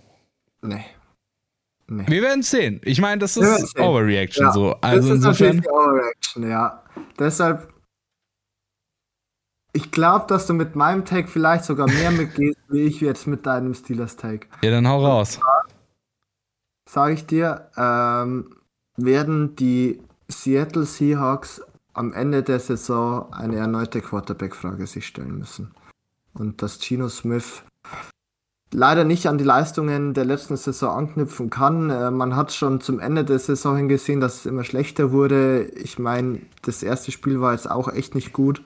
Nee. 0.61 0.83
nee. 1.87 2.03
Wir 2.07 2.23
werden 2.23 2.41
es 2.41 2.51
sehen. 2.51 2.81
Ich 2.83 2.99
meine, 2.99 3.19
das 3.19 3.37
ist 3.37 3.79
Overreaction 3.79 4.47
ja, 4.47 4.51
so. 4.51 4.75
Also 4.81 4.97
das 4.97 5.05
ist 5.05 5.11
insofern. 5.15 5.65
Overreaction, 5.65 6.49
ja. 6.49 6.83
Deshalb. 7.17 7.78
Ich 9.71 9.91
glaube, 9.91 10.25
dass 10.27 10.47
du 10.47 10.53
mit 10.53 10.75
meinem 10.75 11.05
Tag 11.05 11.29
vielleicht 11.29 11.63
sogar 11.63 11.87
mehr 11.87 12.11
mitgehst, 12.11 12.57
wie 12.69 12.83
ich 12.83 13.01
jetzt 13.01 13.27
mit 13.27 13.45
deinem 13.45 13.73
Steelers-Tag. 13.73 14.47
Ja, 14.63 14.71
dann 14.71 14.87
hau 14.87 15.05
raus. 15.05 15.39
Sage 16.89 17.13
ich 17.13 17.27
dir, 17.27 17.69
ähm, 17.77 18.55
werden 18.97 19.55
die 19.55 20.01
Seattle 20.27 20.85
Seahawks 20.85 21.61
am 21.93 22.13
Ende 22.13 22.43
der 22.43 22.59
Saison 22.59 23.31
eine 23.31 23.57
erneute 23.57 24.01
Quarterback-Frage 24.01 24.87
sich 24.87 25.05
stellen 25.05 25.37
müssen. 25.37 25.71
Und 26.33 26.61
dass 26.61 26.79
Gino 26.79 27.09
Smith 27.09 27.63
leider 28.71 29.03
nicht 29.03 29.27
an 29.27 29.37
die 29.37 29.43
Leistungen 29.43 30.13
der 30.13 30.25
letzten 30.25 30.57
Saison 30.57 30.95
anknüpfen 30.95 31.49
kann. 31.49 31.89
Äh, 31.89 32.11
man 32.11 32.35
hat 32.35 32.53
schon 32.53 32.81
zum 32.81 32.99
Ende 32.99 33.25
der 33.25 33.39
Saison 33.39 33.77
hingesehen, 33.77 34.21
dass 34.21 34.35
es 34.35 34.45
immer 34.45 34.63
schlechter 34.63 35.11
wurde. 35.11 35.63
Ich 35.75 35.99
meine, 35.99 36.41
das 36.61 36.83
erste 36.83 37.11
Spiel 37.11 37.41
war 37.41 37.53
jetzt 37.53 37.69
auch 37.69 37.91
echt 37.91 38.15
nicht 38.15 38.33
gut. 38.33 38.63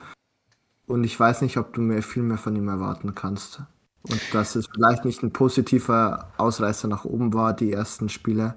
Und 0.93 1.05
ich 1.05 1.19
weiß 1.19 1.41
nicht, 1.41 1.57
ob 1.57 1.73
du 1.73 1.81
mehr 1.81 2.03
viel 2.03 2.21
mehr 2.21 2.37
von 2.37 2.55
ihm 2.55 2.67
erwarten 2.67 3.15
kannst. 3.15 3.63
Und 4.03 4.21
dass 4.31 4.55
es 4.55 4.67
vielleicht 4.67 5.05
nicht 5.05 5.23
ein 5.23 5.33
positiver 5.33 6.31
Ausreißer 6.37 6.87
nach 6.87 7.03
oben 7.03 7.33
war, 7.33 7.55
die 7.55 7.73
ersten 7.73 8.09
Spiele. 8.09 8.53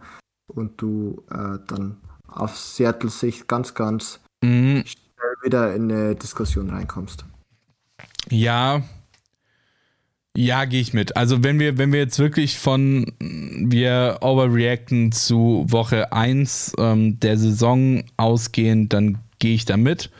Und 0.47 0.83
du 0.83 1.25
äh, 1.31 1.59
dann 1.67 1.97
auf 2.29 2.55
Seattle 2.55 3.09
Sicht 3.09 3.49
ganz, 3.49 3.73
ganz 3.73 4.21
mhm. 4.43 4.85
schnell 4.85 5.35
wieder 5.45 5.75
in 5.75 5.91
eine 5.91 6.15
Diskussion 6.15 6.69
reinkommst. 6.69 7.25
Ja. 8.29 8.83
Ja, 10.37 10.67
gehe 10.67 10.83
ich 10.83 10.93
mit. 10.93 11.17
Also 11.17 11.43
wenn 11.43 11.59
wir, 11.59 11.79
wenn 11.79 11.91
wir 11.91 12.01
jetzt 12.01 12.19
wirklich 12.19 12.59
von 12.59 13.15
wir 13.19 14.19
overreacten 14.21 15.11
zu 15.11 15.65
Woche 15.71 16.13
1 16.13 16.75
ähm, 16.77 17.19
der 17.19 17.39
Saison 17.39 18.05
ausgehen, 18.19 18.91
dann 18.91 19.21
gehe 19.39 19.55
ich 19.55 19.65
da 19.65 19.79
mit. 19.79 20.11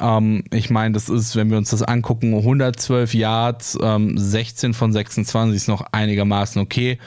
Ähm, 0.00 0.44
ich 0.52 0.70
meine, 0.70 0.94
das 0.94 1.08
ist, 1.08 1.36
wenn 1.36 1.50
wir 1.50 1.58
uns 1.58 1.70
das 1.70 1.82
angucken, 1.82 2.34
112 2.34 3.14
Yards, 3.14 3.78
ähm, 3.82 4.16
16 4.16 4.74
von 4.74 4.92
26 4.92 5.56
ist 5.56 5.68
noch 5.68 5.84
einigermaßen 5.92 6.60
okay. 6.60 6.98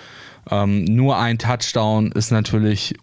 Ähm, 0.50 0.84
nur 0.86 1.18
ein 1.18 1.38
Touchdown 1.38 2.12
ist 2.12 2.32
natürlich 2.32 2.96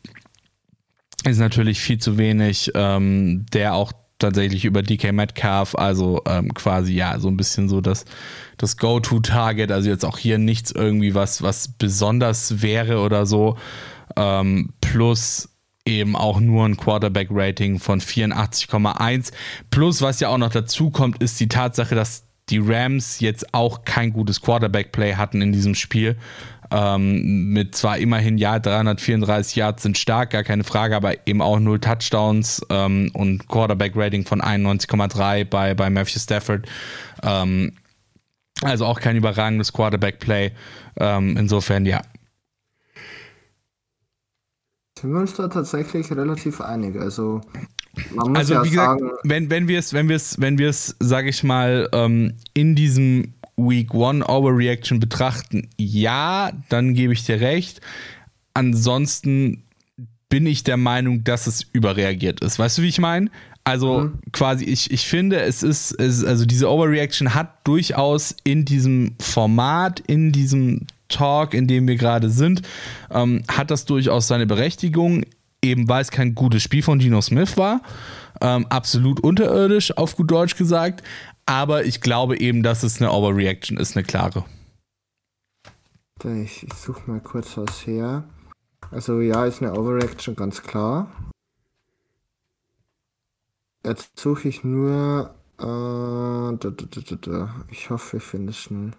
ist 1.24 1.38
natürlich 1.38 1.80
viel 1.80 1.98
zu 1.98 2.16
wenig, 2.16 2.70
ähm, 2.74 3.44
der 3.52 3.74
auch 3.74 3.92
tatsächlich 4.18 4.64
über 4.64 4.82
DK 4.82 5.12
Metcalf, 5.12 5.74
also 5.74 6.22
ähm, 6.26 6.54
quasi 6.54 6.94
ja, 6.94 7.18
so 7.18 7.28
ein 7.28 7.36
bisschen 7.36 7.68
so 7.68 7.80
das, 7.80 8.04
das 8.58 8.76
Go-To-Target, 8.76 9.72
also 9.72 9.88
jetzt 9.88 10.04
auch 10.04 10.18
hier 10.18 10.38
nichts 10.38 10.70
irgendwie 10.70 11.14
was, 11.14 11.42
was 11.42 11.68
besonders 11.68 12.62
wäre 12.62 13.00
oder 13.00 13.26
so, 13.26 13.56
ähm, 14.16 14.72
plus 14.80 15.49
eben 15.98 16.16
auch 16.16 16.40
nur 16.40 16.64
ein 16.64 16.76
Quarterback-Rating 16.76 17.78
von 17.78 18.00
84,1. 18.00 19.32
Plus, 19.70 20.02
was 20.02 20.20
ja 20.20 20.28
auch 20.28 20.38
noch 20.38 20.50
dazu 20.50 20.90
kommt, 20.90 21.22
ist 21.22 21.38
die 21.40 21.48
Tatsache, 21.48 21.94
dass 21.94 22.24
die 22.48 22.58
Rams 22.58 23.20
jetzt 23.20 23.54
auch 23.54 23.84
kein 23.84 24.12
gutes 24.12 24.40
Quarterback-Play 24.40 25.14
hatten 25.14 25.40
in 25.42 25.52
diesem 25.52 25.74
Spiel. 25.74 26.16
Ähm, 26.72 27.52
mit 27.52 27.74
zwar 27.74 27.98
immerhin, 27.98 28.38
ja, 28.38 28.58
334 28.58 29.56
Yards 29.56 29.82
sind 29.82 29.98
stark, 29.98 30.30
gar 30.30 30.44
keine 30.44 30.62
Frage, 30.62 30.94
aber 30.94 31.26
eben 31.26 31.42
auch 31.42 31.58
null 31.58 31.80
Touchdowns 31.80 32.64
ähm, 32.70 33.10
und 33.12 33.48
Quarterback-Rating 33.48 34.24
von 34.24 34.40
91,3 34.40 35.44
bei, 35.44 35.74
bei 35.74 35.90
Matthew 35.90 36.20
Stafford. 36.20 36.66
Ähm, 37.24 37.72
also 38.62 38.86
auch 38.86 39.00
kein 39.00 39.16
überragendes 39.16 39.72
Quarterback-Play. 39.72 40.52
Ähm, 40.98 41.36
insofern, 41.36 41.86
ja. 41.86 42.02
Uns 45.04 45.34
da 45.34 45.48
tatsächlich 45.48 46.10
relativ 46.12 46.60
einig. 46.60 46.96
Also, 47.00 47.40
man 48.14 48.30
muss 48.30 48.38
also 48.38 48.54
ja 48.54 48.64
wie 48.64 48.70
gesagt, 48.70 49.02
wenn, 49.24 49.50
wenn 49.50 49.68
wir 49.68 49.78
es, 49.78 49.92
wenn 49.92 50.08
wir 50.08 50.16
es, 50.16 50.40
wenn 50.40 50.58
wir 50.58 50.68
es, 50.68 50.96
sage 51.00 51.28
ich 51.28 51.42
mal, 51.42 51.88
ähm, 51.92 52.34
in 52.54 52.74
diesem 52.74 53.34
Week 53.56 53.92
One 53.94 54.24
Overreaction 54.26 55.00
betrachten, 55.00 55.68
ja, 55.76 56.52
dann 56.68 56.94
gebe 56.94 57.12
ich 57.12 57.24
dir 57.24 57.40
recht. 57.40 57.80
Ansonsten 58.54 59.64
bin 60.28 60.46
ich 60.46 60.64
der 60.64 60.76
Meinung, 60.76 61.24
dass 61.24 61.46
es 61.46 61.66
überreagiert 61.72 62.40
ist. 62.40 62.58
Weißt 62.58 62.78
du, 62.78 62.82
wie 62.82 62.88
ich 62.88 63.00
meine? 63.00 63.30
Also 63.64 64.00
mhm. 64.00 64.18
quasi, 64.32 64.64
ich, 64.64 64.90
ich 64.90 65.06
finde, 65.06 65.40
es 65.40 65.62
ist, 65.62 65.92
es, 65.92 66.24
also 66.24 66.46
diese 66.46 66.70
Overreaction 66.70 67.34
hat 67.34 67.66
durchaus 67.66 68.34
in 68.44 68.64
diesem 68.64 69.16
Format, 69.20 70.00
in 70.00 70.32
diesem 70.32 70.86
Talk, 71.10 71.54
in 71.54 71.66
dem 71.66 71.86
wir 71.86 71.96
gerade 71.96 72.30
sind, 72.30 72.62
ähm, 73.10 73.42
hat 73.48 73.70
das 73.70 73.84
durchaus 73.84 74.28
seine 74.28 74.46
Berechtigung, 74.46 75.24
eben 75.62 75.88
weil 75.88 76.02
es 76.02 76.10
kein 76.10 76.34
gutes 76.34 76.62
Spiel 76.62 76.82
von 76.82 77.00
Gino 77.00 77.20
Smith 77.20 77.56
war. 77.56 77.82
Ähm, 78.40 78.66
absolut 78.70 79.20
unterirdisch, 79.20 79.96
auf 79.96 80.16
gut 80.16 80.30
Deutsch 80.30 80.56
gesagt. 80.56 81.02
Aber 81.44 81.84
ich 81.84 82.00
glaube 82.00 82.40
eben, 82.40 82.62
dass 82.62 82.82
es 82.82 83.00
eine 83.00 83.12
Overreaction 83.12 83.76
ist, 83.76 83.96
eine 83.96 84.04
klare. 84.04 84.44
Ich, 86.24 86.62
ich 86.62 86.74
suche 86.74 87.10
mal 87.10 87.20
kurz 87.20 87.56
was 87.56 87.86
her. 87.86 88.24
Also 88.90 89.20
ja, 89.20 89.44
ist 89.44 89.62
eine 89.62 89.78
Overreaction, 89.78 90.36
ganz 90.36 90.62
klar. 90.62 91.10
Jetzt 93.84 94.18
suche 94.18 94.48
ich 94.48 94.64
nur. 94.64 95.34
Äh, 95.58 95.62
da, 95.62 96.56
da, 96.56 97.16
da, 97.20 97.54
Ich 97.70 97.90
hoffe, 97.90 98.18
ich 98.18 98.22
finde 98.22 98.50
es 98.50 98.58
schnell. 98.58 98.92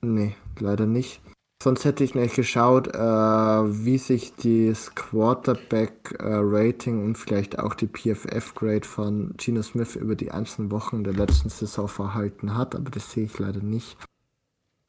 Nee, 0.00 0.34
leider 0.58 0.86
nicht. 0.86 1.20
Sonst 1.62 1.86
hätte 1.86 2.04
ich 2.04 2.14
nicht 2.14 2.36
geschaut, 2.36 2.94
äh, 2.94 3.00
wie 3.00 3.96
sich 3.98 4.34
das 4.36 4.94
Quarterback-Rating 4.94 7.00
äh, 7.00 7.04
und 7.04 7.16
vielleicht 7.16 7.58
auch 7.58 7.74
die 7.74 7.88
PFF-Grade 7.88 8.86
von 8.86 9.34
Gino 9.38 9.62
Smith 9.62 9.96
über 9.96 10.16
die 10.16 10.30
einzelnen 10.30 10.70
Wochen 10.70 11.02
der 11.02 11.14
letzten 11.14 11.48
Saison 11.48 11.88
verhalten 11.88 12.54
hat, 12.56 12.74
aber 12.74 12.90
das 12.90 13.10
sehe 13.10 13.24
ich 13.24 13.38
leider 13.38 13.62
nicht. 13.62 13.96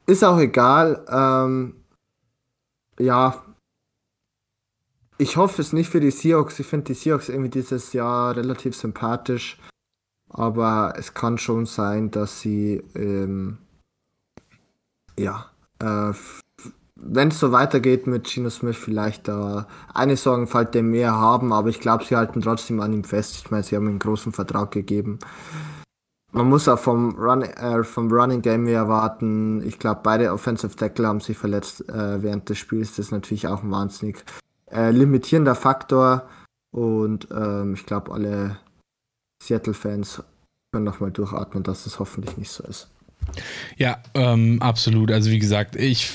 Ist 0.06 0.22
auch 0.22 0.38
egal. 0.38 1.06
Ähm, 1.10 1.76
ja, 2.98 3.42
ich 5.16 5.36
hoffe 5.36 5.62
es 5.62 5.72
nicht 5.72 5.90
für 5.90 6.00
die 6.00 6.10
Seahawks. 6.10 6.58
Ich 6.60 6.66
finde 6.66 6.86
die 6.86 6.94
Seahawks 6.94 7.28
irgendwie 7.28 7.50
dieses 7.50 7.92
Jahr 7.92 8.36
relativ 8.36 8.76
sympathisch, 8.76 9.58
aber 10.28 10.94
es 10.96 11.14
kann 11.14 11.38
schon 11.38 11.66
sein, 11.66 12.10
dass 12.10 12.40
sie 12.40 12.82
ähm, 12.94 13.58
ja 15.18 15.50
äh, 15.80 16.12
wenn 17.00 17.28
es 17.28 17.38
so 17.38 17.52
weitergeht 17.52 18.06
mit 18.06 18.28
Gino 18.28 18.50
Smith, 18.50 18.76
vielleicht 18.76 19.28
äh, 19.28 19.62
eine 19.94 20.16
Sorgenfalt 20.16 20.74
der 20.74 20.82
mehr 20.82 21.12
haben, 21.14 21.52
aber 21.52 21.68
ich 21.68 21.80
glaube, 21.80 22.04
sie 22.04 22.16
halten 22.16 22.40
trotzdem 22.40 22.80
an 22.80 22.92
ihm 22.92 23.04
fest. 23.04 23.36
Ich 23.36 23.50
meine, 23.50 23.62
sie 23.62 23.76
haben 23.76 23.86
einen 23.86 24.00
großen 24.00 24.32
Vertrag 24.32 24.72
gegeben. 24.72 25.18
Man 26.32 26.48
muss 26.48 26.68
auch 26.68 26.78
vom, 26.78 27.14
Run, 27.16 27.42
äh, 27.42 27.84
vom 27.84 28.12
Running 28.12 28.42
Game 28.42 28.64
mehr 28.64 28.80
erwarten. 28.80 29.62
Ich 29.62 29.78
glaube, 29.78 30.00
beide 30.02 30.32
Offensive 30.32 30.76
Tackle 30.76 31.06
haben 31.06 31.20
sich 31.20 31.38
verletzt 31.38 31.88
äh, 31.88 32.22
während 32.22 32.48
des 32.48 32.58
Spiels. 32.58 32.90
Das 32.90 33.06
ist 33.06 33.12
natürlich 33.12 33.46
auch 33.46 33.62
ein 33.62 33.70
wahnsinnig 33.70 34.24
äh, 34.70 34.90
limitierender 34.90 35.54
Faktor. 35.54 36.28
Und 36.70 37.28
ähm, 37.30 37.74
ich 37.74 37.86
glaube, 37.86 38.12
alle 38.12 38.58
Seattle-Fans 39.42 40.22
können 40.72 40.84
nochmal 40.84 41.12
durchatmen, 41.12 41.62
dass 41.62 41.86
es 41.86 41.98
hoffentlich 41.98 42.36
nicht 42.36 42.50
so 42.50 42.64
ist. 42.64 42.90
Ja, 43.76 43.98
ähm, 44.14 44.60
absolut. 44.60 45.10
Also 45.12 45.30
wie 45.30 45.38
gesagt, 45.38 45.76
ich 45.76 46.08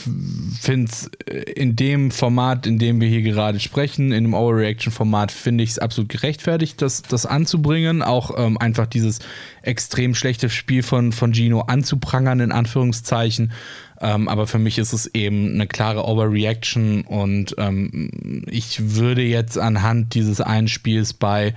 finde 0.59 0.91
es 0.91 1.09
in 1.55 1.75
dem 1.75 2.11
Format, 2.11 2.67
in 2.67 2.79
dem 2.79 2.99
wir 2.99 3.07
hier 3.07 3.21
gerade 3.21 3.59
sprechen, 3.59 4.11
in 4.11 4.25
dem 4.25 4.33
Overreaction-Format, 4.33 5.31
finde 5.31 5.63
ich 5.63 5.71
es 5.71 5.79
absolut 5.79 6.09
gerechtfertigt, 6.09 6.81
das, 6.81 7.01
das 7.01 7.25
anzubringen. 7.25 8.01
Auch 8.01 8.31
ähm, 8.37 8.57
einfach 8.57 8.87
dieses 8.87 9.19
extrem 9.61 10.15
schlechte 10.15 10.49
Spiel 10.49 10.83
von, 10.83 11.11
von 11.11 11.33
Gino 11.33 11.61
anzuprangern, 11.61 12.39
in 12.39 12.51
Anführungszeichen. 12.51 13.53
Ähm, 14.01 14.27
aber 14.27 14.47
für 14.47 14.59
mich 14.59 14.77
ist 14.77 14.91
es 14.91 15.07
eben 15.13 15.53
eine 15.53 15.67
klare 15.67 16.05
Overreaction 16.05 17.03
und 17.03 17.55
ähm, 17.57 18.43
ich 18.49 18.95
würde 18.95 19.21
jetzt 19.21 19.57
anhand 19.57 20.13
dieses 20.13 20.41
einen 20.41 20.67
Spiels 20.67 21.13
bei, 21.13 21.53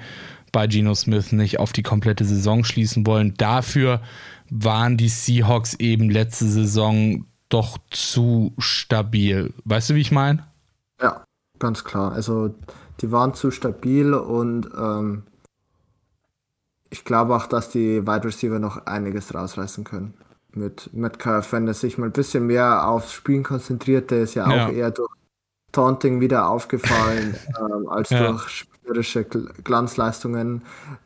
bei 0.56 0.66
Geno 0.66 0.94
Smith 0.94 1.32
nicht 1.32 1.60
auf 1.60 1.74
die 1.74 1.82
komplette 1.82 2.24
Saison 2.24 2.64
schließen 2.64 3.06
wollen. 3.06 3.34
Dafür 3.36 4.00
waren 4.48 4.96
die 4.96 5.10
Seahawks 5.10 5.74
eben 5.74 6.08
letzte 6.08 6.46
Saison 6.46 7.26
doch 7.50 7.76
zu 7.90 8.54
stabil. 8.56 9.52
Weißt 9.66 9.90
du, 9.90 9.94
wie 9.96 10.00
ich 10.00 10.12
meine? 10.12 10.46
Ja, 10.98 11.24
ganz 11.58 11.84
klar. 11.84 12.12
Also 12.12 12.54
die 13.02 13.12
waren 13.12 13.34
zu 13.34 13.50
stabil 13.50 14.14
und 14.14 14.70
ähm, 14.78 15.24
ich 16.88 17.04
glaube 17.04 17.36
auch, 17.36 17.46
dass 17.46 17.68
die 17.68 18.06
Wide 18.06 18.24
Receiver 18.24 18.58
noch 18.58 18.86
einiges 18.86 19.34
rausreißen 19.34 19.84
können. 19.84 20.14
Mit 20.54 20.88
Metcalf, 20.94 21.52
wenn 21.52 21.68
er 21.68 21.74
sich 21.74 21.98
mal 21.98 22.06
ein 22.06 22.12
bisschen 22.12 22.46
mehr 22.46 22.88
aufs 22.88 23.12
Spielen 23.12 23.42
konzentriert, 23.42 24.10
der 24.10 24.22
ist 24.22 24.32
ja, 24.32 24.50
ja. 24.50 24.68
auch 24.68 24.72
eher 24.72 24.90
durch 24.90 25.12
Taunting 25.72 26.22
wieder 26.22 26.48
aufgefallen, 26.48 27.36
ähm, 27.60 27.90
als 27.90 28.08
ja. 28.08 28.28
durch 28.28 28.66
spielerische 28.86 29.24
Glanzleistungen. 29.24 30.62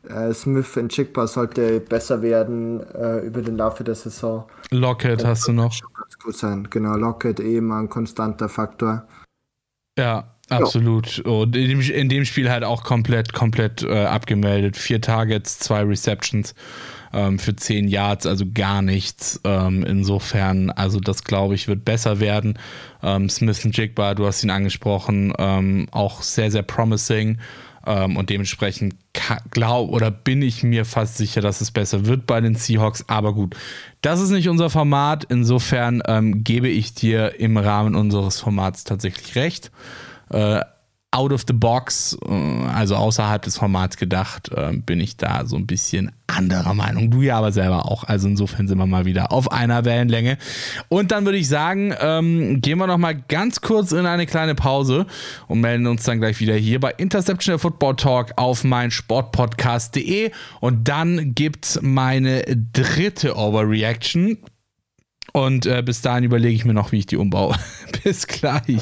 Äh, 0.07 0.33
Smith 0.33 0.77
in 0.77 0.89
Chickbar 0.89 1.27
sollte 1.27 1.79
besser 1.79 2.21
werden 2.21 2.81
äh, 2.93 3.19
über 3.19 3.41
den 3.41 3.57
Laufe 3.57 3.83
der 3.83 3.95
Saison. 3.95 4.45
Lockett 4.71 5.25
hast 5.25 5.47
du 5.47 5.53
noch. 5.53 5.73
Gut 6.23 6.37
sein. 6.37 6.67
Genau, 6.69 6.95
Lockett 6.95 7.39
eben 7.39 7.71
ein 7.71 7.89
konstanter 7.89 8.47
Faktor. 8.47 9.07
Ja, 9.97 10.27
Absolut. 10.49 11.19
Und 11.19 11.55
in 11.55 11.69
dem, 11.69 11.79
in 11.79 12.09
dem, 12.09 12.25
Spiel 12.25 12.49
halt 12.49 12.65
auch 12.65 12.83
komplett, 12.83 13.31
komplett 13.31 13.83
äh, 13.83 14.03
abgemeldet. 14.03 14.75
Vier 14.75 14.99
Targets, 14.99 15.59
zwei 15.59 15.81
Receptions 15.83 16.53
ähm, 17.13 17.39
für 17.39 17.55
zehn 17.55 17.87
Yards, 17.87 18.25
also 18.25 18.43
gar 18.53 18.81
nichts. 18.81 19.39
Ähm, 19.45 19.85
insofern, 19.85 20.69
also 20.69 20.99
das 20.99 21.23
glaube 21.23 21.55
ich, 21.55 21.69
wird 21.69 21.85
besser 21.85 22.19
werden. 22.19 22.59
Ähm, 23.01 23.29
Smith 23.29 23.63
und 23.63 23.77
Jigba, 23.77 24.13
du 24.13 24.25
hast 24.25 24.43
ihn 24.43 24.49
angesprochen, 24.49 25.33
ähm, 25.37 25.87
auch 25.91 26.21
sehr, 26.21 26.51
sehr 26.51 26.63
promising. 26.63 27.37
Ähm, 27.85 28.17
und 28.17 28.29
dementsprechend 28.29 28.95
glaube 29.51 29.91
oder 29.91 30.11
bin 30.11 30.41
ich 30.41 30.63
mir 30.63 30.85
fast 30.85 31.17
sicher, 31.17 31.41
dass 31.41 31.61
es 31.61 31.71
besser 31.71 32.05
wird 32.05 32.27
bei 32.27 32.41
den 32.41 32.55
Seahawks. 32.55 33.05
Aber 33.07 33.33
gut, 33.33 33.55
das 34.01 34.21
ist 34.21 34.31
nicht 34.31 34.49
unser 34.49 34.69
Format. 34.69 35.25
Insofern 35.29 36.01
ähm, 36.05 36.43
gebe 36.43 36.69
ich 36.69 36.93
dir 36.93 37.39
im 37.39 37.57
Rahmen 37.57 37.95
unseres 37.95 38.39
Formats 38.39 38.83
tatsächlich 38.83 39.35
recht 39.35 39.71
äh, 40.29 40.61
out 41.11 41.33
of 41.33 41.43
the 41.45 41.53
box, 41.53 42.17
äh, 42.25 42.31
also 42.73 42.95
außerhalb 42.95 43.41
des 43.41 43.57
Formats 43.57 43.97
gedacht, 43.97 44.49
äh, 44.49 44.71
bin 44.73 44.99
ich 44.99 45.17
da 45.17 45.45
so 45.45 45.57
ein 45.57 45.67
bisschen 45.67 46.11
anderer 46.27 46.73
Meinung. 46.73 47.11
Du 47.11 47.21
ja 47.21 47.37
aber 47.37 47.51
selber 47.51 47.91
auch. 47.91 48.05
Also 48.05 48.29
insofern 48.29 48.67
sind 48.67 48.77
wir 48.77 48.85
mal 48.85 49.03
wieder 49.03 49.33
auf 49.33 49.51
einer 49.51 49.83
Wellenlänge. 49.83 50.37
Und 50.87 51.11
dann 51.11 51.25
würde 51.25 51.37
ich 51.37 51.49
sagen, 51.49 51.93
ähm, 51.99 52.61
gehen 52.61 52.77
wir 52.77 52.87
noch 52.87 52.97
mal 52.97 53.13
ganz 53.13 53.59
kurz 53.59 53.91
in 53.91 54.05
eine 54.05 54.25
kleine 54.25 54.55
Pause 54.55 55.05
und 55.47 55.59
melden 55.59 55.87
uns 55.87 56.03
dann 56.03 56.19
gleich 56.19 56.39
wieder 56.39 56.55
hier 56.55 56.79
bei 56.79 56.91
Interception 56.91 57.59
Football 57.59 57.97
Talk 57.97 58.31
auf 58.37 58.63
mein 58.63 58.91
Sportpodcast.de 58.91 60.31
und 60.61 60.87
dann 60.87 61.35
gibt 61.35 61.79
meine 61.81 62.43
dritte 62.71 63.35
Overreaction. 63.35 64.37
Und 65.33 65.65
äh, 65.65 65.81
bis 65.85 66.01
dahin 66.01 66.23
überlege 66.23 66.55
ich 66.55 66.65
mir 66.65 66.73
noch, 66.73 66.91
wie 66.91 66.99
ich 66.99 67.05
die 67.05 67.17
umbaue. 67.17 67.55
bis 68.03 68.27
gleich. 68.27 68.81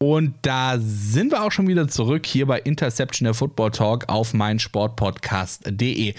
Und 0.00 0.34
da 0.42 0.78
sind 0.78 1.32
wir 1.32 1.42
auch 1.42 1.50
schon 1.50 1.66
wieder 1.66 1.88
zurück 1.88 2.24
hier 2.24 2.46
bei 2.46 2.60
Interception 2.60 3.24
der 3.24 3.34
Football 3.34 3.72
Talk 3.72 4.08
auf 4.08 4.32
meinsportpodcast.de. 4.32 6.14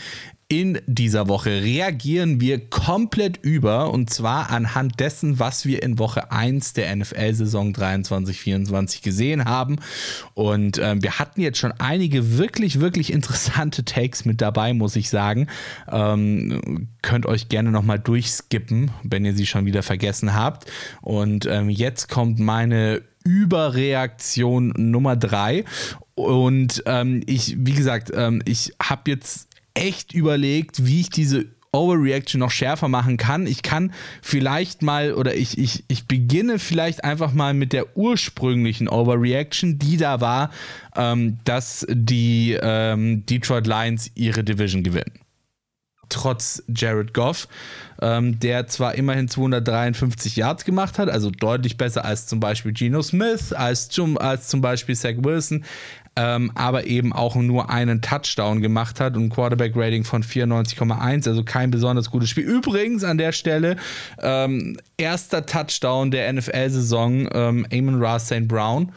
In 0.51 0.81
dieser 0.87 1.27
Woche 1.27 1.61
reagieren 1.61 2.41
wir 2.41 2.69
komplett 2.69 3.37
über 3.37 3.91
und 3.91 4.09
zwar 4.09 4.49
anhand 4.49 4.99
dessen, 4.99 5.37
was 5.37 5.65
wir 5.65 5.83
in 5.83 5.99
Woche 5.99 6.31
1 6.31 6.73
der 6.73 6.93
NFL-Saison 6.93 7.71
23-24 7.71 9.03
gesehen 9.03 9.45
haben. 9.45 9.77
Und 10.33 10.79
äh, 10.79 10.95
wir 10.99 11.19
hatten 11.19 11.39
jetzt 11.39 11.59
schon 11.59 11.71
einige 11.73 12.39
wirklich, 12.39 12.79
wirklich 12.79 13.13
interessante 13.13 13.85
Takes 13.85 14.25
mit 14.25 14.41
dabei, 14.41 14.73
muss 14.73 14.95
ich 14.95 15.09
sagen. 15.09 15.47
Ähm, 15.87 16.89
könnt 17.03 17.27
euch 17.27 17.47
gerne 17.47 17.71
nochmal 17.71 17.99
durchskippen, 17.99 18.89
wenn 19.03 19.23
ihr 19.23 19.35
sie 19.35 19.45
schon 19.45 19.67
wieder 19.67 19.83
vergessen 19.83 20.33
habt. 20.33 20.69
Und 21.01 21.45
ähm, 21.45 21.69
jetzt 21.69 22.09
kommt 22.09 22.39
meine 22.39 23.03
Überreaktion 23.23 24.73
Nummer 24.75 25.15
drei. 25.15 25.65
Und 26.15 26.83
ähm, 26.85 27.21
ich, 27.25 27.55
wie 27.57 27.73
gesagt, 27.73 28.11
ähm, 28.13 28.41
ich 28.45 28.73
habe 28.81 29.11
jetzt 29.11 29.47
echt 29.73 30.13
überlegt, 30.13 30.85
wie 30.85 31.01
ich 31.01 31.09
diese 31.09 31.45
Overreaction 31.71 32.39
noch 32.39 32.51
schärfer 32.51 32.87
machen 32.87 33.17
kann. 33.17 33.45
Ich 33.45 33.61
kann 33.61 33.93
vielleicht 34.21 34.81
mal 34.81 35.13
oder 35.13 35.35
ich, 35.35 35.57
ich, 35.57 35.83
ich 35.87 36.07
beginne 36.07 36.57
vielleicht 36.59 37.03
einfach 37.03 37.33
mal 37.33 37.53
mit 37.53 37.73
der 37.73 37.95
ursprünglichen 37.95 38.87
Overreaction, 38.89 39.77
die 39.77 39.97
da 39.97 40.19
war, 40.19 40.49
ähm, 40.95 41.37
dass 41.43 41.85
die 41.89 42.57
ähm, 42.59 43.25
Detroit 43.25 43.67
Lions 43.67 44.11
ihre 44.15 44.43
Division 44.43 44.83
gewinnen 44.83 45.11
trotz 46.09 46.63
Jared 46.67 47.13
Goff, 47.13 47.47
ähm, 48.01 48.39
der 48.39 48.67
zwar 48.67 48.95
immerhin 48.95 49.27
253 49.27 50.35
Yards 50.35 50.65
gemacht 50.65 50.99
hat, 50.99 51.09
also 51.09 51.31
deutlich 51.31 51.77
besser 51.77 52.05
als 52.05 52.27
zum 52.27 52.39
Beispiel 52.39 52.73
Geno 52.73 53.01
Smith, 53.01 53.53
als 53.53 53.89
zum, 53.89 54.17
als 54.17 54.47
zum 54.47 54.61
Beispiel 54.61 54.95
Zach 54.95 55.15
Wilson, 55.17 55.63
ähm, 56.15 56.51
aber 56.55 56.85
eben 56.85 57.13
auch 57.13 57.35
nur 57.35 57.69
einen 57.69 58.01
Touchdown 58.01 58.61
gemacht 58.61 58.99
hat 58.99 59.15
und 59.15 59.29
Quarterback-Rating 59.29 60.03
von 60.03 60.23
94,1, 60.23 61.27
also 61.27 61.43
kein 61.43 61.71
besonders 61.71 62.11
gutes 62.11 62.29
Spiel. 62.29 62.43
Übrigens 62.43 63.03
an 63.03 63.17
der 63.17 63.31
Stelle, 63.31 63.77
ähm, 64.21 64.77
erster 64.97 65.45
Touchdown 65.45 66.11
der 66.11 66.31
NFL-Saison, 66.33 67.29
ähm, 67.31 67.67
Amon 67.71 68.03
Ra 68.03 68.19
St. 68.19 68.47
Brown. 68.47 68.91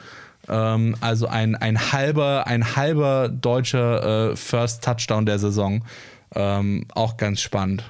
Ähm, 0.48 0.96
also 1.00 1.28
ein, 1.28 1.54
ein 1.54 1.92
halber, 1.92 2.46
ein 2.46 2.74
halber 2.76 3.28
deutscher 3.28 4.32
äh, 4.32 4.36
First 4.36 4.82
Touchdown 4.82 5.24
der 5.26 5.38
Saison. 5.38 5.84
Ähm, 6.34 6.86
auch 6.94 7.16
ganz 7.16 7.40
spannend. 7.40 7.84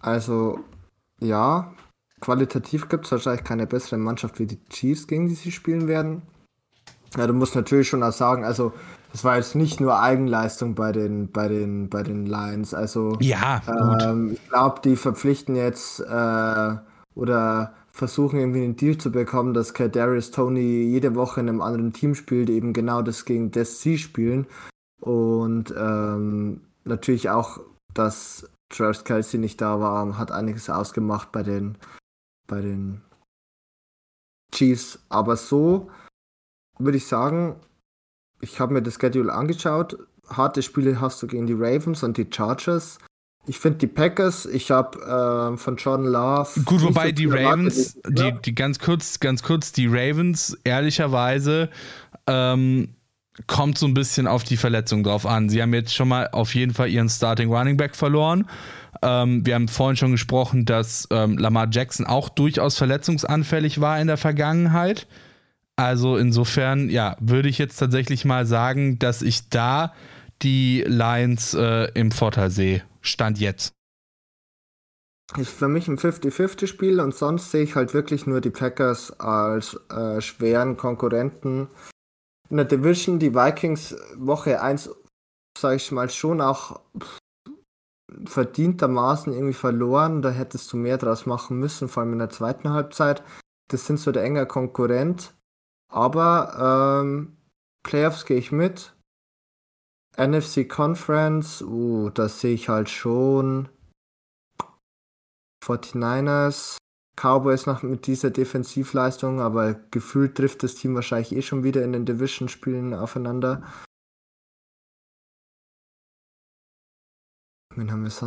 Also, 0.00 0.60
ja, 1.20 1.72
qualitativ 2.20 2.88
gibt 2.88 3.04
es 3.04 3.12
wahrscheinlich 3.12 3.44
keine 3.44 3.66
bessere 3.66 3.98
Mannschaft 3.98 4.38
wie 4.38 4.46
die 4.46 4.64
Chiefs, 4.70 5.06
gegen 5.06 5.28
die 5.28 5.34
sie 5.34 5.52
spielen 5.52 5.88
werden. 5.88 6.22
Ja, 7.16 7.26
du 7.26 7.34
musst 7.34 7.54
natürlich 7.54 7.88
schon 7.88 8.02
auch 8.02 8.12
sagen, 8.12 8.44
also 8.44 8.72
das 9.12 9.24
war 9.24 9.36
jetzt 9.36 9.54
nicht 9.54 9.80
nur 9.80 10.00
Eigenleistung 10.00 10.74
bei 10.74 10.92
den, 10.92 11.30
bei 11.30 11.48
den, 11.48 11.90
bei 11.90 12.02
den 12.02 12.24
Lions. 12.24 12.72
Also 12.72 13.18
ja, 13.20 13.60
ähm, 13.68 14.32
ich 14.32 14.48
glaube, 14.48 14.80
die 14.82 14.96
verpflichten 14.96 15.54
jetzt 15.54 16.00
äh, 16.00 16.76
oder 17.14 17.74
versuchen 17.90 18.40
irgendwie 18.40 18.64
einen 18.64 18.76
Deal 18.76 18.96
zu 18.96 19.12
bekommen, 19.12 19.52
dass 19.52 19.74
Kadarius 19.74 20.30
Tony 20.30 20.84
jede 20.84 21.14
Woche 21.14 21.40
in 21.40 21.50
einem 21.50 21.60
anderen 21.60 21.92
Team 21.92 22.14
spielt, 22.14 22.48
eben 22.48 22.72
genau 22.72 23.02
das 23.02 23.26
gegen 23.26 23.50
das 23.50 23.82
sie 23.82 23.98
spielen. 23.98 24.46
Und 24.98 25.74
ähm, 25.76 26.62
natürlich 26.84 27.30
auch, 27.30 27.60
dass 27.94 28.48
Travis 28.70 29.04
Kelsey 29.04 29.38
nicht 29.38 29.60
da 29.60 29.80
war, 29.80 30.18
hat 30.18 30.32
einiges 30.32 30.70
ausgemacht 30.70 31.32
bei 31.32 31.42
den, 31.42 31.76
bei 32.46 32.60
den 32.60 33.02
Chiefs. 34.54 34.98
Aber 35.08 35.36
so 35.36 35.90
würde 36.78 36.98
ich 36.98 37.06
sagen, 37.06 37.56
ich 38.40 38.60
habe 38.60 38.74
mir 38.74 38.82
das 38.82 38.94
Schedule 38.94 39.32
angeschaut. 39.32 39.98
Harte 40.28 40.62
Spiele 40.62 41.00
hast 41.00 41.22
du 41.22 41.26
gegen 41.26 41.46
die 41.46 41.56
Ravens 41.56 42.02
und 42.02 42.16
die 42.16 42.28
Chargers. 42.30 42.98
Ich 43.44 43.58
finde 43.58 43.78
die 43.78 43.88
Packers, 43.88 44.46
ich 44.46 44.70
habe 44.70 45.00
äh, 45.00 45.56
von 45.56 45.76
Jordan 45.76 46.06
Love. 46.06 46.60
Gut, 46.64 46.82
wobei 46.82 47.08
so 47.08 47.12
die 47.12 47.26
Ravens, 47.26 47.98
die, 48.06 48.32
die 48.44 48.54
ganz 48.54 48.78
kurz, 48.78 49.18
ganz 49.18 49.42
kurz, 49.42 49.72
die 49.72 49.88
Ravens, 49.88 50.56
ehrlicherweise, 50.62 51.68
ähm, 52.28 52.94
kommt 53.46 53.78
so 53.78 53.86
ein 53.86 53.94
bisschen 53.94 54.26
auf 54.26 54.44
die 54.44 54.56
Verletzung 54.56 55.02
drauf 55.02 55.26
an. 55.26 55.48
Sie 55.48 55.62
haben 55.62 55.72
jetzt 55.72 55.94
schon 55.94 56.08
mal 56.08 56.28
auf 56.32 56.54
jeden 56.54 56.74
Fall 56.74 56.88
ihren 56.88 57.08
Starting 57.08 57.52
Running 57.52 57.76
Back 57.76 57.96
verloren. 57.96 58.46
Ähm, 59.02 59.44
wir 59.46 59.54
haben 59.54 59.68
vorhin 59.68 59.96
schon 59.96 60.12
gesprochen, 60.12 60.64
dass 60.64 61.08
ähm, 61.10 61.38
Lamar 61.38 61.68
Jackson 61.70 62.06
auch 62.06 62.28
durchaus 62.28 62.76
verletzungsanfällig 62.76 63.80
war 63.80 64.00
in 64.00 64.06
der 64.06 64.18
Vergangenheit. 64.18 65.06
Also 65.76 66.18
insofern, 66.18 66.90
ja, 66.90 67.16
würde 67.20 67.48
ich 67.48 67.58
jetzt 67.58 67.76
tatsächlich 67.76 68.24
mal 68.24 68.44
sagen, 68.44 68.98
dass 68.98 69.22
ich 69.22 69.48
da 69.48 69.94
die 70.42 70.84
Lions 70.86 71.54
äh, 71.54 71.90
im 71.94 72.10
Vorteil 72.10 72.50
sehe. 72.50 72.82
Stand 73.00 73.38
jetzt. 73.38 73.72
Ist 75.38 75.50
für 75.50 75.68
mich 75.68 75.88
ein 75.88 75.96
50-50-Spiel 75.96 77.00
und 77.00 77.14
sonst 77.14 77.50
sehe 77.50 77.62
ich 77.62 77.74
halt 77.74 77.94
wirklich 77.94 78.26
nur 78.26 78.42
die 78.42 78.50
Packers 78.50 79.18
als 79.18 79.80
äh, 79.90 80.20
schweren 80.20 80.76
Konkurrenten 80.76 81.68
in 82.52 82.58
der 82.58 82.66
Division. 82.66 83.18
Die 83.18 83.34
Vikings 83.34 83.96
Woche 84.14 84.60
1, 84.60 84.90
sage 85.58 85.76
ich 85.76 85.90
mal, 85.90 86.10
schon 86.10 86.42
auch 86.42 86.80
verdientermaßen 88.26 89.32
irgendwie 89.32 89.54
verloren. 89.54 90.20
Da 90.20 90.30
hättest 90.30 90.70
du 90.72 90.76
mehr 90.76 90.98
draus 90.98 91.24
machen 91.24 91.58
müssen, 91.58 91.88
vor 91.88 92.02
allem 92.02 92.12
in 92.12 92.18
der 92.18 92.28
zweiten 92.28 92.68
Halbzeit. 92.68 93.24
Das 93.68 93.86
sind 93.86 93.98
so 93.98 94.12
der 94.12 94.22
enge 94.22 94.46
Konkurrent. 94.46 95.32
Aber 95.90 97.00
ähm, 97.02 97.38
Playoffs 97.84 98.26
gehe 98.26 98.36
ich 98.36 98.52
mit. 98.52 98.94
NFC 100.18 100.68
Conference, 100.68 101.62
uh, 101.62 102.10
das 102.10 102.40
sehe 102.40 102.52
ich 102.52 102.68
halt 102.68 102.90
schon. 102.90 103.70
49ers, 105.64 106.76
Cowboys 107.16 107.66
noch 107.66 107.82
mit 107.82 108.06
dieser 108.06 108.30
Defensivleistung, 108.30 109.40
aber 109.40 109.74
gefühlt 109.90 110.34
trifft 110.36 110.62
das 110.62 110.74
Team 110.74 110.94
wahrscheinlich 110.94 111.32
eh 111.32 111.42
schon 111.42 111.62
wieder 111.62 111.84
in 111.84 111.92
den 111.92 112.06
Division-Spielen 112.06 112.94
aufeinander. 112.94 113.62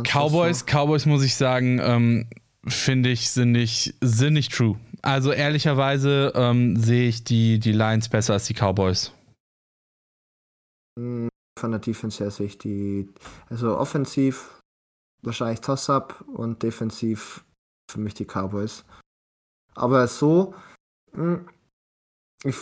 Cowboys, 0.04 0.64
Cowboys 0.66 1.06
muss 1.06 1.22
ich 1.22 1.36
sagen, 1.36 1.78
ähm, 1.80 2.28
finde 2.66 3.10
ich, 3.10 3.30
sind 3.30 3.52
nicht, 3.52 3.94
sind 4.00 4.34
nicht 4.34 4.52
true. 4.52 4.78
Also 5.02 5.30
ehrlicherweise 5.30 6.32
ähm, 6.34 6.76
sehe 6.76 7.08
ich 7.08 7.22
die, 7.22 7.58
die 7.60 7.72
Lions 7.72 8.08
besser 8.08 8.32
als 8.34 8.46
die 8.46 8.54
Cowboys. 8.54 9.12
Hm, 10.98 11.28
von 11.58 11.70
der 11.70 11.80
Defense 11.80 12.22
her 12.22 12.30
sehe 12.30 12.46
ich 12.46 12.58
die, 12.58 13.08
also 13.48 13.78
offensiv 13.78 14.60
wahrscheinlich 15.22 15.60
Toss-Up 15.60 16.24
und 16.26 16.62
defensiv 16.62 17.44
für 17.90 18.00
mich 18.00 18.14
die 18.14 18.24
Cowboys. 18.24 18.84
Aber 19.74 20.06
so, 20.08 20.54
hm, 21.12 21.46
ich, 22.44 22.56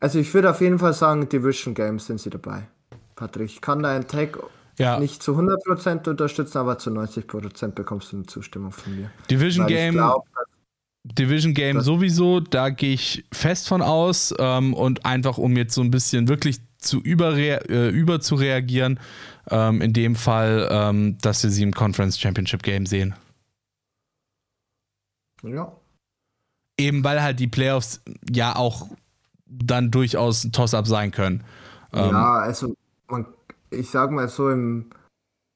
also 0.00 0.18
ich 0.18 0.32
würde 0.34 0.50
auf 0.50 0.60
jeden 0.60 0.78
Fall 0.78 0.94
sagen, 0.94 1.28
Division 1.28 1.74
Games 1.74 2.06
sind 2.06 2.20
sie 2.20 2.30
dabei. 2.30 2.68
Patrick, 3.14 3.50
ich 3.50 3.60
kann 3.60 3.82
deinen 3.82 4.06
Tag 4.06 4.38
ja. 4.78 4.98
nicht 4.98 5.22
zu 5.22 5.36
100% 5.36 6.08
unterstützen, 6.08 6.58
aber 6.58 6.78
zu 6.78 6.90
90% 6.90 7.72
bekommst 7.72 8.12
du 8.12 8.16
eine 8.16 8.26
Zustimmung 8.26 8.72
von 8.72 8.96
mir. 8.96 9.10
Division 9.30 9.64
Weil 9.64 9.72
Game. 9.72 9.94
Glaub, 9.94 10.24
Division 11.04 11.54
Game 11.54 11.80
sowieso, 11.80 12.40
da 12.40 12.70
gehe 12.70 12.92
ich 12.92 13.24
fest 13.32 13.68
von 13.68 13.82
aus 13.82 14.34
ähm, 14.38 14.74
und 14.74 15.06
einfach 15.06 15.38
um 15.38 15.56
jetzt 15.56 15.74
so 15.74 15.80
ein 15.80 15.90
bisschen 15.90 16.28
wirklich 16.28 16.58
zu 16.78 17.00
überre 17.00 17.68
äh, 17.68 17.88
über 17.88 18.20
zu 18.20 18.34
reagieren, 18.34 19.00
ähm, 19.50 19.80
in 19.80 19.92
dem 19.92 20.16
Fall, 20.16 20.68
ähm, 20.70 21.16
dass 21.22 21.42
wir 21.42 21.50
sie 21.50 21.62
im 21.62 21.72
Conference 21.72 22.18
Championship 22.18 22.62
Game 22.62 22.86
sehen. 22.86 23.14
Ja. 25.42 25.72
Eben 26.78 27.02
weil 27.04 27.22
halt 27.22 27.40
die 27.40 27.48
Playoffs 27.48 28.02
ja 28.30 28.56
auch 28.56 28.88
dann 29.46 29.90
durchaus 29.90 30.44
ein 30.44 30.52
Toss-up 30.52 30.86
sein 30.86 31.10
können. 31.10 31.44
Ähm, 31.92 32.10
ja, 32.10 32.34
also 32.34 32.74
man, 33.08 33.26
ich 33.70 33.90
sag 33.90 34.10
mal 34.10 34.28
so, 34.28 34.50
im, 34.50 34.90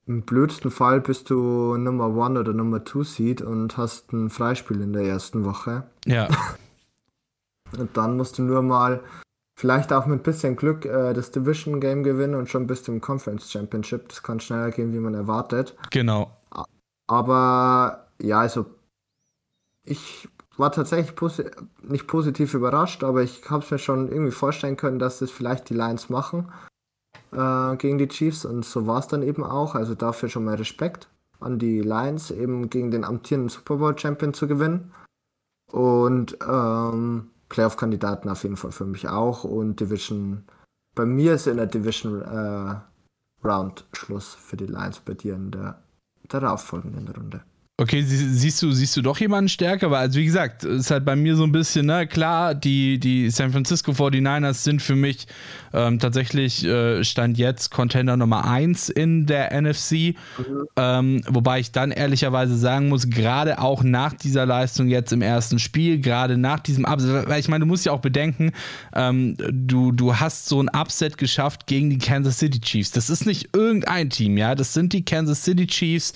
im 0.07 0.23
blödsten 0.23 0.71
Fall 0.71 1.01
bist 1.01 1.31
du 1.31 1.77
Nummer 1.77 2.09
One 2.09 2.41
oder 2.41 2.53
Nummer 2.53 2.85
Two 2.85 3.05
Seed 3.05 3.43
und 3.43 3.77
hast 3.77 4.13
ein 4.13 4.31
Freispiel 4.31 4.81
in 4.81 4.93
der 4.93 5.05
ersten 5.05 5.45
Woche. 5.45 5.85
Ja. 6.07 6.29
und 7.79 7.97
dann 7.97 8.17
musst 8.17 8.39
du 8.39 8.43
nur 8.43 8.63
mal 8.63 9.03
vielleicht 9.59 9.93
auch 9.93 10.07
mit 10.07 10.21
ein 10.21 10.23
bisschen 10.23 10.57
Glück 10.57 10.85
äh, 10.85 11.13
das 11.13 11.31
Division 11.31 11.81
Game 11.81 12.03
gewinnen 12.03 12.35
und 12.35 12.49
schon 12.49 12.67
bist 12.67 12.89
du 12.89 12.93
im 12.93 13.01
Conference 13.01 13.51
Championship. 13.51 14.09
Das 14.09 14.23
kann 14.23 14.41
schneller 14.41 14.71
gehen, 14.71 14.93
wie 14.93 14.99
man 14.99 15.15
erwartet. 15.15 15.77
Genau. 15.91 16.37
Aber 17.07 18.07
ja, 18.21 18.41
also 18.41 18.67
ich 19.85 20.29
war 20.57 20.71
tatsächlich 20.71 21.17
posi 21.17 21.45
nicht 21.83 22.07
positiv 22.07 22.55
überrascht, 22.55 23.05
aber 23.05 23.23
ich 23.23 23.49
habe 23.51 23.65
es 23.65 23.71
mir 23.71 23.79
schon 23.79 24.09
irgendwie 24.09 24.33
vorstellen 24.33 24.77
können, 24.77 24.99
dass 24.99 25.19
das 25.19 25.31
vielleicht 25.31 25.71
die 25.71 25.75
Lions 25.75 26.09
machen 26.09 26.53
äh, 27.33 27.77
gegen 27.77 27.99
die 27.99 28.09
Chiefs 28.09 28.45
und 28.45 28.65
so 28.65 28.87
war 28.87 28.99
es 28.99 29.09
dann 29.09 29.23
eben 29.23 29.45
auch. 29.45 29.75
Also 29.75 29.95
dafür 29.95 30.29
schon 30.29 30.45
mal 30.45 30.57
Respekt 30.57 31.09
an 31.41 31.59
die 31.59 31.81
Lions, 31.81 32.31
eben 32.31 32.71
gegen 32.71 32.91
den 32.91 33.05
amtierenden 33.05 33.49
Super 33.49 33.77
Bowl 33.77 33.99
Champion 33.99 34.35
zu 34.35 34.47
gewinnen. 34.47 34.93
Und 35.71 36.37
ähm, 36.47 37.31
Playoff-Kandidaten 37.49 38.29
auf 38.29 38.43
jeden 38.43 38.57
Fall 38.57 38.73
für 38.73 38.85
mich 38.85 39.09
auch 39.09 39.45
und 39.45 39.81
Division. 39.81 40.45
Bei 40.95 41.07
mir 41.07 41.35
ist 41.35 41.47
in 41.47 41.57
der 41.57 41.67
Division 41.67 42.21
äh, 42.21 42.77
Round 43.45 43.87
Schluss 43.93 44.35
für 44.35 44.57
die 44.57 44.67
Lions 44.67 45.01
bei 45.01 45.15
dir 45.15 45.35
in 45.35 45.51
der 45.51 45.83
darauffolgenden 46.29 47.09
Runde. 47.09 47.43
Okay, 47.83 48.03
siehst 48.03 48.63
du, 48.63 48.71
siehst 48.71 48.97
du 48.97 49.03
doch 49.03 49.19
jemanden 49.19 49.49
stärker? 49.49 49.91
Weil, 49.91 50.03
also 50.03 50.21
wie 50.21 50.25
gesagt, 50.25 50.63
ist 50.63 50.93
halt 50.93 51.05
bei 51.05 51.17
mir 51.17 51.35
so 51.35 51.43
ein 51.43 51.51
bisschen, 51.51 51.87
ne, 51.87 52.07
klar, 52.07 52.55
die, 52.55 53.01
die 53.01 53.29
San 53.29 53.51
Francisco 53.51 53.91
49ers 53.91 54.55
sind 54.63 54.81
für 54.81 54.95
mich 54.95 55.27
ähm, 55.73 55.99
tatsächlich 55.99 56.65
äh, 56.65 57.03
Stand 57.03 57.39
jetzt 57.39 57.73
Contender 57.73 58.17
Nummer 58.17 58.45
1 58.45 58.89
in 58.89 59.27
der 59.27 59.61
NFC. 59.61 59.93
Mhm. 59.93 60.15
Ähm, 60.77 61.23
wobei 61.27 61.59
ich 61.59 61.73
dann 61.73 61.91
ehrlicherweise 61.91 62.57
sagen 62.57 62.89
muss, 62.89 63.11
gerade 63.11 63.59
auch 63.59 63.83
nach 63.83 64.13
dieser 64.15 64.47
Leistung 64.47 64.87
jetzt 64.87 65.13
im 65.13 65.23
ersten 65.23 65.59
Spiel, 65.59 65.99
gerade 65.99 66.37
nach 66.37 66.61
diesem 66.61 66.85
Upset, 66.85 67.29
weil 67.29 67.41
ich 67.41 67.49
meine, 67.49 67.65
du 67.65 67.67
musst 67.67 67.85
ja 67.85 67.91
auch 67.91 68.01
bedenken, 68.01 68.53
ähm, 68.95 69.37
du, 69.51 69.91
du 69.91 70.21
hast 70.21 70.47
so 70.49 70.63
ein 70.63 70.69
Upset 70.69 71.19
geschafft 71.19 71.67
gegen 71.67 71.91
die 71.91 71.99
Kansas 71.99 72.39
City 72.39 72.61
Chiefs. 72.61 72.93
Das 72.93 73.11
ist 73.11 73.27
nicht 73.27 73.57
irgendein 73.57 74.09
Team, 74.09 74.37
ja, 74.39 74.55
das 74.55 74.73
sind 74.73 74.93
die 74.93 75.05
Kansas 75.05 75.43
City 75.43 75.67
Chiefs. 75.67 76.13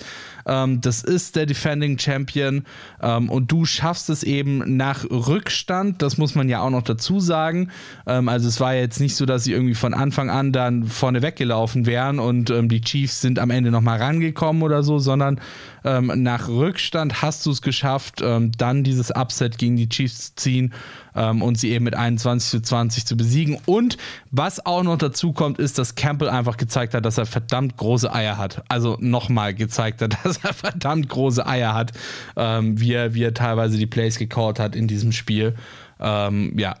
Ähm, 0.47 0.81
das 0.81 1.03
ist 1.03 1.35
der 1.35 1.45
Defending 1.45 1.99
Champion 1.99 2.63
ähm, 3.01 3.29
und 3.29 3.51
du 3.51 3.65
schaffst 3.65 4.09
es 4.09 4.23
eben 4.23 4.77
nach 4.77 5.05
Rückstand. 5.09 6.01
Das 6.01 6.17
muss 6.17 6.35
man 6.35 6.49
ja 6.49 6.61
auch 6.61 6.69
noch 6.69 6.83
dazu 6.83 7.19
sagen. 7.19 7.69
Ähm, 8.05 8.29
also 8.29 8.47
es 8.47 8.59
war 8.59 8.73
jetzt 8.73 8.99
nicht 8.99 9.15
so, 9.15 9.25
dass 9.25 9.43
sie 9.43 9.51
irgendwie 9.51 9.75
von 9.75 9.93
Anfang 9.93 10.29
an 10.29 10.51
dann 10.51 10.85
vorne 10.85 11.21
weggelaufen 11.21 11.85
wären 11.85 12.19
und 12.19 12.49
ähm, 12.49 12.69
die 12.69 12.81
Chiefs 12.81 13.21
sind 13.21 13.39
am 13.39 13.49
Ende 13.49 13.71
nochmal 13.71 13.99
rangekommen 13.99 14.63
oder 14.63 14.83
so, 14.83 14.99
sondern 14.99 15.39
ähm, 15.83 16.11
nach 16.15 16.47
Rückstand 16.47 17.21
hast 17.21 17.45
du 17.45 17.51
es 17.51 17.61
geschafft, 17.61 18.21
ähm, 18.21 18.51
dann 18.57 18.83
dieses 18.83 19.11
Upset 19.11 19.57
gegen 19.57 19.75
die 19.75 19.89
Chiefs 19.89 20.17
zu 20.17 20.35
ziehen 20.35 20.73
ähm, 21.15 21.41
und 21.41 21.57
sie 21.57 21.71
eben 21.71 21.85
mit 21.85 21.95
21 21.95 22.49
zu 22.49 22.61
20 22.61 23.05
zu 23.05 23.17
besiegen. 23.17 23.57
Und 23.65 23.97
was 24.31 24.65
auch 24.65 24.83
noch 24.83 24.97
dazu 24.97 25.33
kommt, 25.33 25.59
ist, 25.59 25.77
dass 25.77 25.95
Campbell 25.95 26.29
einfach 26.29 26.57
gezeigt 26.57 26.93
hat, 26.93 27.05
dass 27.05 27.17
er 27.17 27.25
verdammt 27.25 27.77
große 27.77 28.13
Eier 28.13 28.37
hat. 28.37 28.63
Also 28.69 28.97
nochmal 28.99 29.53
gezeigt 29.53 30.01
hat, 30.01 30.17
dass 30.23 30.37
er 30.37 30.53
verdammt 30.53 31.09
große 31.09 31.45
Eier 31.45 31.73
hat, 31.73 31.91
ähm, 32.35 32.79
wie, 32.79 32.93
er, 32.93 33.13
wie 33.13 33.23
er 33.23 33.33
teilweise 33.33 33.77
die 33.77 33.87
Plays 33.87 34.17
gecallt 34.17 34.59
hat 34.59 34.75
in 34.75 34.87
diesem 34.87 35.11
Spiel. 35.11 35.55
Ähm, 35.99 36.57
ja, 36.57 36.75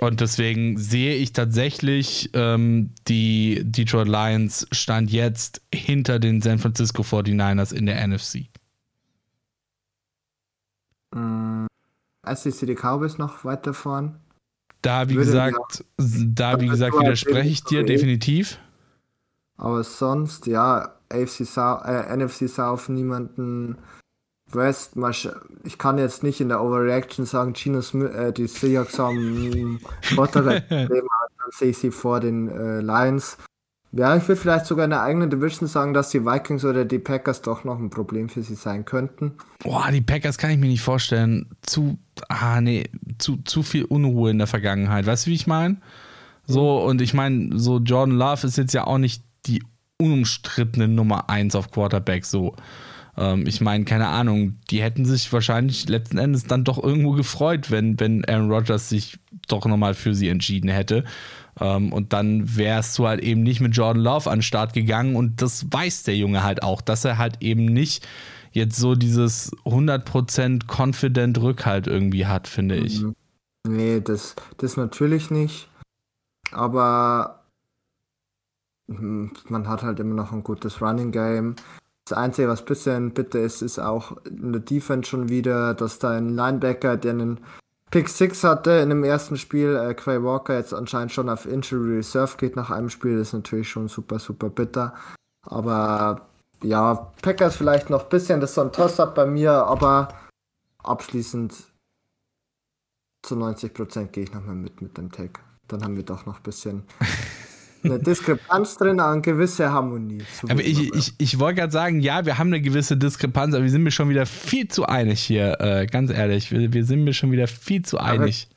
und 0.00 0.20
deswegen 0.20 0.78
sehe 0.78 1.14
ich 1.14 1.32
tatsächlich 1.32 2.30
ähm, 2.32 2.90
die 3.06 3.60
Detroit 3.64 4.08
Lions 4.08 4.66
stand 4.72 5.10
jetzt 5.10 5.60
hinter 5.74 6.18
den 6.18 6.40
San 6.40 6.58
Francisco 6.58 7.02
49ers 7.02 7.74
in 7.74 7.84
der 7.84 8.06
NFC. 8.06 8.46
Mm, 11.14 11.66
als 12.22 12.42
die 12.44 12.74
Cowboys 12.74 13.18
noch 13.18 13.44
weiter 13.44 13.74
vorn. 13.74 14.18
Da, 14.80 15.10
wie 15.10 15.16
gesagt, 15.16 15.84
ja, 15.98 16.06
da, 16.34 16.60
wie 16.60 16.68
gesagt, 16.68 16.98
widerspreche 16.98 17.50
ich 17.50 17.64
dir 17.64 17.84
definitiv. 17.84 18.58
Aber 19.58 19.84
sonst, 19.84 20.46
ja, 20.46 20.94
AFC 21.10 21.44
South, 21.44 21.84
äh, 21.84 22.16
NFC 22.16 22.48
South 22.48 22.88
niemanden 22.88 23.76
West, 24.54 24.92
ich 25.64 25.78
kann 25.78 25.98
jetzt 25.98 26.22
nicht 26.22 26.40
in 26.40 26.48
der 26.48 26.62
Overreaction 26.62 27.26
sagen, 27.26 27.54
Gino 27.54 27.80
Smith, 27.82 28.10
äh, 28.12 28.32
die 28.32 28.46
Seahawks 28.46 28.98
haben 28.98 29.80
Vorteile, 30.02 30.62
dann 30.68 30.90
sehe 31.52 31.70
ich 31.70 31.78
sie 31.78 31.90
vor 31.90 32.20
den 32.20 32.48
äh, 32.48 32.80
Lions. 32.80 33.36
Ja, 33.92 34.16
ich 34.16 34.28
würde 34.28 34.40
vielleicht 34.40 34.66
sogar 34.66 34.84
in 34.84 34.90
der 34.90 35.02
eigenen 35.02 35.30
Division 35.30 35.68
sagen, 35.68 35.94
dass 35.94 36.10
die 36.10 36.24
Vikings 36.24 36.64
oder 36.64 36.84
die 36.84 37.00
Packers 37.00 37.42
doch 37.42 37.64
noch 37.64 37.78
ein 37.78 37.90
Problem 37.90 38.28
für 38.28 38.42
sie 38.42 38.54
sein 38.54 38.84
könnten. 38.84 39.32
Boah, 39.58 39.90
die 39.90 40.00
Packers 40.00 40.38
kann 40.38 40.50
ich 40.50 40.58
mir 40.58 40.68
nicht 40.68 40.82
vorstellen. 40.82 41.50
Zu, 41.62 41.98
ah, 42.28 42.60
nee, 42.60 42.84
zu, 43.18 43.38
zu 43.38 43.64
viel 43.64 43.84
Unruhe 43.84 44.30
in 44.30 44.38
der 44.38 44.46
Vergangenheit. 44.46 45.06
Weißt 45.06 45.26
du, 45.26 45.30
wie 45.30 45.34
ich 45.34 45.48
meine? 45.48 45.78
So, 46.46 46.80
und 46.84 47.00
ich 47.00 47.14
meine, 47.14 47.58
so 47.58 47.78
Jordan 47.78 48.16
Love 48.16 48.46
ist 48.46 48.58
jetzt 48.58 48.74
ja 48.74 48.86
auch 48.86 48.98
nicht 48.98 49.24
die 49.46 49.64
unumstrittene 49.98 50.86
Nummer 50.86 51.28
1 51.28 51.56
auf 51.56 51.70
Quarterback, 51.72 52.24
so. 52.24 52.54
Ähm, 53.16 53.46
ich 53.46 53.60
meine, 53.60 53.84
keine 53.84 54.08
Ahnung, 54.08 54.58
die 54.70 54.82
hätten 54.82 55.04
sich 55.04 55.32
wahrscheinlich 55.32 55.88
letzten 55.88 56.18
Endes 56.18 56.44
dann 56.44 56.64
doch 56.64 56.82
irgendwo 56.82 57.12
gefreut, 57.12 57.70
wenn, 57.70 57.98
wenn 58.00 58.24
Aaron 58.24 58.50
Rodgers 58.50 58.88
sich 58.88 59.18
doch 59.48 59.66
nochmal 59.66 59.94
für 59.94 60.14
sie 60.14 60.28
entschieden 60.28 60.68
hätte. 60.68 61.04
Ähm, 61.60 61.92
und 61.92 62.12
dann 62.12 62.56
wärst 62.56 62.98
du 62.98 63.06
halt 63.06 63.20
eben 63.20 63.42
nicht 63.42 63.60
mit 63.60 63.76
Jordan 63.76 64.02
Love 64.02 64.30
an 64.30 64.38
den 64.38 64.42
Start 64.42 64.72
gegangen 64.72 65.16
und 65.16 65.42
das 65.42 65.66
weiß 65.70 66.04
der 66.04 66.16
Junge 66.16 66.42
halt 66.42 66.62
auch, 66.62 66.80
dass 66.80 67.04
er 67.04 67.18
halt 67.18 67.38
eben 67.40 67.64
nicht 67.66 68.06
jetzt 68.52 68.76
so 68.76 68.94
dieses 68.94 69.52
100% 69.64 70.66
confident 70.66 71.40
Rückhalt 71.40 71.86
irgendwie 71.86 72.26
hat, 72.26 72.48
finde 72.48 72.76
ich. 72.76 73.02
Mhm. 73.02 73.14
Nee, 73.68 74.00
das, 74.00 74.36
das 74.56 74.76
natürlich 74.76 75.30
nicht. 75.30 75.68
Aber 76.50 77.44
hm, 78.88 79.32
man 79.48 79.68
hat 79.68 79.82
halt 79.82 80.00
immer 80.00 80.14
noch 80.14 80.32
ein 80.32 80.42
gutes 80.42 80.80
Running 80.80 81.12
Game. 81.12 81.56
Das 82.10 82.18
Einzige, 82.18 82.48
was 82.48 82.62
ein 82.62 82.66
bisschen 82.66 83.10
bitter 83.12 83.38
ist, 83.38 83.62
ist 83.62 83.78
auch 83.78 84.16
in 84.24 84.50
der 84.50 84.62
Defense 84.62 85.08
schon 85.08 85.28
wieder, 85.28 85.74
dass 85.74 86.00
da 86.00 86.10
ein 86.10 86.30
Linebacker, 86.30 86.96
der 86.96 87.12
einen 87.12 87.38
Pick 87.92 88.08
6 88.08 88.42
hatte 88.42 88.72
in 88.72 88.88
dem 88.88 89.04
ersten 89.04 89.36
Spiel, 89.36 89.76
äh, 89.76 89.94
Quay 89.94 90.20
Walker 90.24 90.56
jetzt 90.56 90.74
anscheinend 90.74 91.12
schon 91.12 91.28
auf 91.28 91.46
Injury 91.46 91.98
Reserve 91.98 92.36
geht 92.36 92.56
nach 92.56 92.70
einem 92.70 92.90
Spiel, 92.90 93.16
das 93.16 93.28
ist 93.28 93.34
natürlich 93.34 93.68
schon 93.68 93.86
super, 93.86 94.18
super 94.18 94.50
bitter. 94.50 94.92
Aber 95.46 96.26
ja, 96.64 97.12
Packers 97.22 97.54
vielleicht 97.54 97.90
noch 97.90 98.02
ein 98.02 98.08
bisschen, 98.08 98.40
das 98.40 98.50
ist 98.50 98.54
so 98.56 98.62
ein 98.62 98.72
Toss-Up 98.72 99.14
bei 99.14 99.26
mir, 99.26 99.52
aber 99.52 100.08
abschließend 100.82 101.54
zu 103.22 103.36
90% 103.36 104.06
gehe 104.06 104.24
ich 104.24 104.34
nochmal 104.34 104.56
mit 104.56 104.82
mit 104.82 104.98
dem 104.98 105.12
Tag. 105.12 105.38
Dann 105.68 105.84
haben 105.84 105.94
wir 105.94 106.04
doch 106.04 106.26
noch 106.26 106.38
ein 106.38 106.42
bisschen 106.42 106.82
eine 107.84 107.98
Diskrepanz 107.98 108.76
drin, 108.76 109.00
eine 109.00 109.20
gewisse 109.20 109.70
Harmonie. 109.70 110.22
aber 110.48 110.60
ich, 110.60 110.92
ich, 110.94 111.14
ich 111.18 111.38
wollte 111.38 111.60
gerade 111.60 111.72
sagen, 111.72 112.00
ja, 112.00 112.26
wir 112.26 112.38
haben 112.38 112.48
eine 112.48 112.60
gewisse 112.60 112.96
Diskrepanz, 112.96 113.54
aber 113.54 113.64
wir 113.64 113.70
sind 113.70 113.82
mir 113.82 113.90
schon 113.90 114.08
wieder 114.08 114.26
viel 114.26 114.68
zu 114.68 114.86
einig 114.86 115.20
hier, 115.20 115.60
äh, 115.60 115.86
ganz 115.86 116.10
ehrlich. 116.10 116.50
Wir, 116.50 116.72
wir 116.72 116.84
sind 116.84 117.04
mir 117.04 117.14
schon 117.14 117.32
wieder 117.32 117.46
viel 117.46 117.82
zu 117.84 117.98
einig. 117.98 118.48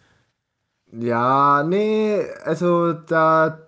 Aber, 0.91 1.05
ja, 1.05 1.63
nee, 1.63 2.21
also 2.43 2.93
da, 2.93 3.59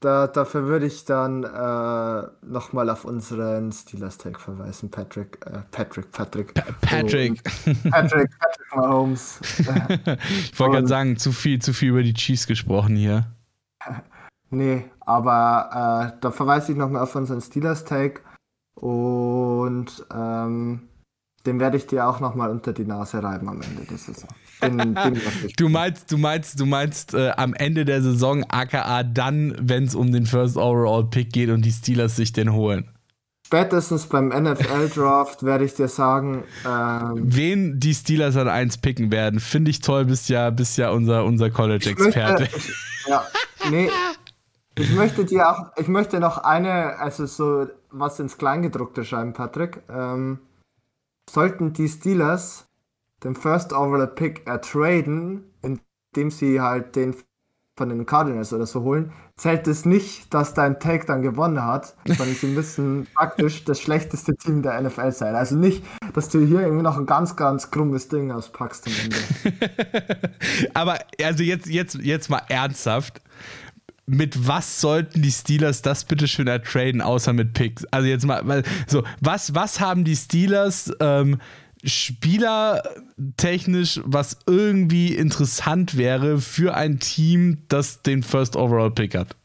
da, 0.00 0.26
dafür 0.26 0.64
würde 0.64 0.86
ich 0.86 1.04
dann 1.04 1.44
äh, 1.44 2.46
nochmal 2.46 2.90
auf 2.90 3.04
unseren 3.04 3.72
Steelers-Tag 3.72 4.40
verweisen, 4.40 4.90
Patrick, 4.90 5.38
äh, 5.46 5.60
Patrick, 5.70 6.10
Patrick. 6.10 6.54
Pa 6.54 6.62
Patrick. 6.80 7.40
So, 7.64 7.72
Patrick, 7.90 8.30
Patrick 8.38 8.76
Mahomes. 8.76 9.40
ich 9.58 10.58
wollte 10.58 10.74
gerade 10.74 10.88
sagen, 10.88 11.16
zu 11.16 11.32
viel, 11.32 11.60
zu 11.60 11.72
viel 11.72 11.90
über 11.90 12.02
die 12.02 12.14
Chiefs 12.14 12.46
gesprochen 12.46 12.96
hier. 12.96 13.26
Nee, 14.54 14.84
aber 15.00 16.12
äh, 16.14 16.18
da 16.20 16.30
verweise 16.30 16.72
ich 16.72 16.78
nochmal 16.78 17.02
auf 17.02 17.14
unseren 17.16 17.40
Steelers-Tag 17.40 18.22
und 18.74 20.06
ähm, 20.14 20.88
den 21.46 21.60
werde 21.60 21.76
ich 21.76 21.86
dir 21.86 22.06
auch 22.06 22.20
nochmal 22.20 22.50
unter 22.50 22.72
die 22.72 22.84
Nase 22.84 23.22
reiben 23.22 23.48
am 23.48 23.60
Ende 23.60 23.82
der 23.82 23.98
Saison. 23.98 24.28
Den, 24.62 24.94
den 24.94 25.20
du 25.56 25.68
meinst, 25.68 26.10
du 26.10 26.16
meinst, 26.16 26.60
du 26.60 26.66
meinst 26.66 27.14
äh, 27.14 27.32
am 27.36 27.52
Ende 27.54 27.84
der 27.84 28.00
Saison, 28.00 28.44
aka 28.48 29.02
dann, 29.02 29.54
wenn 29.60 29.84
es 29.84 29.94
um 29.94 30.12
den 30.12 30.26
First 30.26 30.56
Overall 30.56 31.04
Pick 31.04 31.32
geht 31.32 31.50
und 31.50 31.64
die 31.64 31.72
Steelers 31.72 32.16
sich 32.16 32.32
den 32.32 32.52
holen. 32.52 32.88
Spätestens 33.46 34.06
beim 34.06 34.28
NFL 34.28 34.88
Draft 34.88 35.42
werde 35.42 35.64
ich 35.64 35.74
dir 35.74 35.88
sagen, 35.88 36.44
ähm, 36.66 37.12
wen 37.22 37.78
die 37.78 37.92
Steelers 37.92 38.36
an 38.36 38.48
1 38.48 38.78
picken 38.78 39.12
werden, 39.12 39.38
finde 39.38 39.70
ich 39.70 39.80
toll, 39.80 40.06
bist 40.06 40.30
ja, 40.30 40.48
bist 40.48 40.78
ja 40.78 40.90
unser, 40.90 41.24
unser 41.24 41.50
College-Experte. 41.50 42.48
Ja, 43.06 43.26
nee, 43.70 43.90
ich 44.76 44.94
möchte 44.94 45.24
dir 45.24 45.50
auch, 45.50 45.72
ich 45.76 45.88
möchte 45.88 46.20
noch 46.20 46.38
eine, 46.38 46.98
also 46.98 47.26
so 47.26 47.66
was 47.90 48.18
ins 48.20 48.38
Kleingedruckte 48.38 49.04
schreiben, 49.04 49.32
Patrick. 49.32 49.82
Ähm, 49.88 50.40
sollten 51.28 51.72
die 51.72 51.88
Steelers 51.88 52.66
den 53.22 53.34
First 53.34 53.72
Overall 53.72 54.06
Pick 54.08 54.46
ertraden, 54.46 55.44
indem 55.62 56.30
sie 56.30 56.60
halt 56.60 56.96
den 56.96 57.14
von 57.76 57.88
den 57.88 58.06
Cardinals 58.06 58.52
oder 58.52 58.66
so 58.66 58.82
holen, 58.82 59.12
zählt 59.36 59.66
es 59.66 59.84
nicht, 59.84 60.32
dass 60.32 60.54
dein 60.54 60.78
Take 60.78 61.06
dann 61.06 61.22
gewonnen 61.22 61.64
hat, 61.64 61.96
sondern 62.06 62.36
sie 62.36 62.46
müssen 62.46 63.06
praktisch 63.14 63.64
das 63.64 63.80
schlechteste 63.80 64.36
Team 64.36 64.62
der 64.62 64.80
NFL 64.80 65.10
sein. 65.10 65.34
Also 65.34 65.56
nicht, 65.56 65.82
dass 66.12 66.28
du 66.28 66.38
hier 66.38 66.60
irgendwie 66.60 66.84
noch 66.84 66.96
ein 66.96 67.06
ganz, 67.06 67.34
ganz 67.34 67.72
krummes 67.72 68.06
Ding 68.08 68.30
auspackst 68.30 68.86
am 68.86 68.92
Ende. 69.02 70.30
Aber 70.74 70.98
also 71.20 71.42
jetzt, 71.42 71.66
jetzt, 71.66 71.96
jetzt 71.96 72.30
mal 72.30 72.42
ernsthaft 72.48 73.20
mit 74.06 74.46
was 74.46 74.80
sollten 74.80 75.22
die 75.22 75.30
Steelers 75.30 75.82
das 75.82 76.04
bitte 76.04 76.28
schön 76.28 76.46
ertraden, 76.46 77.00
außer 77.00 77.32
mit 77.32 77.54
Picks? 77.54 77.84
Also 77.86 78.08
jetzt 78.08 78.26
mal, 78.26 78.62
so, 78.86 79.02
was, 79.20 79.54
was 79.54 79.80
haben 79.80 80.04
die 80.04 80.16
Steelers 80.16 80.92
ähm, 81.00 81.38
spielertechnisch, 81.84 84.00
was 84.04 84.38
irgendwie 84.46 85.14
interessant 85.14 85.96
wäre 85.96 86.38
für 86.38 86.74
ein 86.74 86.98
Team, 86.98 87.62
das 87.68 88.02
den 88.02 88.22
First 88.22 88.56
Overall 88.56 88.90
Pick 88.90 89.14
hat? 89.14 89.36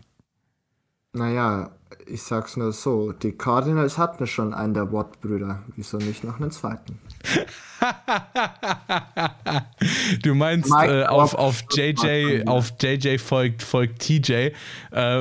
Naja, 1.14 1.72
ich 2.06 2.24
sag's 2.24 2.58
nur 2.58 2.72
so, 2.72 3.14
die 3.14 3.34
Cardinals 3.34 3.98
hatten 3.98 4.28
schon 4.28 4.54
einen 4.54 4.74
der 4.74 4.92
Watt-Brüder. 4.92 5.64
Wieso 5.76 5.98
nicht 5.98 6.24
noch 6.24 6.40
einen 6.40 6.52
zweiten? 6.52 7.00
du 10.24 10.36
meinst 10.36 10.72
äh, 10.72 11.06
auf, 11.06 11.34
auf 11.34 11.64
JJ, 11.72 12.44
auf 12.46 12.74
JJ 12.82 13.18
folgt, 13.18 13.64
folgt 13.64 14.00
TJ. 14.00 14.32
Äh, 14.32 14.52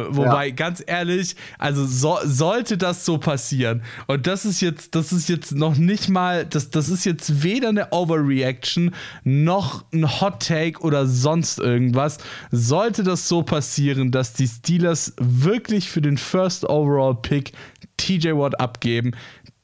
wobei, 0.08 0.48
ja. 0.48 0.54
ganz 0.54 0.82
ehrlich, 0.86 1.36
also 1.58 1.86
so, 1.86 2.18
sollte 2.24 2.78
das 2.78 3.04
so 3.04 3.18
passieren, 3.18 3.82
und 4.06 4.26
das 4.26 4.44
ist 4.44 4.60
jetzt, 4.60 4.94
das 4.94 5.12
ist 5.12 5.28
jetzt 5.28 5.52
noch 5.52 5.76
nicht 5.76 6.08
mal, 6.08 6.46
das, 6.46 6.70
das 6.70 6.88
ist 6.88 7.04
jetzt 7.04 7.42
weder 7.42 7.68
eine 7.68 7.92
Overreaction 7.92 8.94
noch 9.24 9.84
ein 9.92 10.20
Hot 10.20 10.46
Take 10.46 10.80
oder 10.80 11.06
sonst 11.06 11.58
irgendwas. 11.58 12.18
Sollte 12.50 13.02
das 13.02 13.28
so 13.28 13.42
passieren, 13.42 14.10
dass 14.10 14.32
die 14.32 14.48
Steelers 14.48 15.12
wirklich 15.18 15.90
für 15.90 16.00
den 16.00 16.16
First 16.16 16.68
Overall 16.68 17.14
Pick 17.14 17.52
TJ 17.96 18.32
Watt 18.32 18.60
abgeben, 18.60 19.12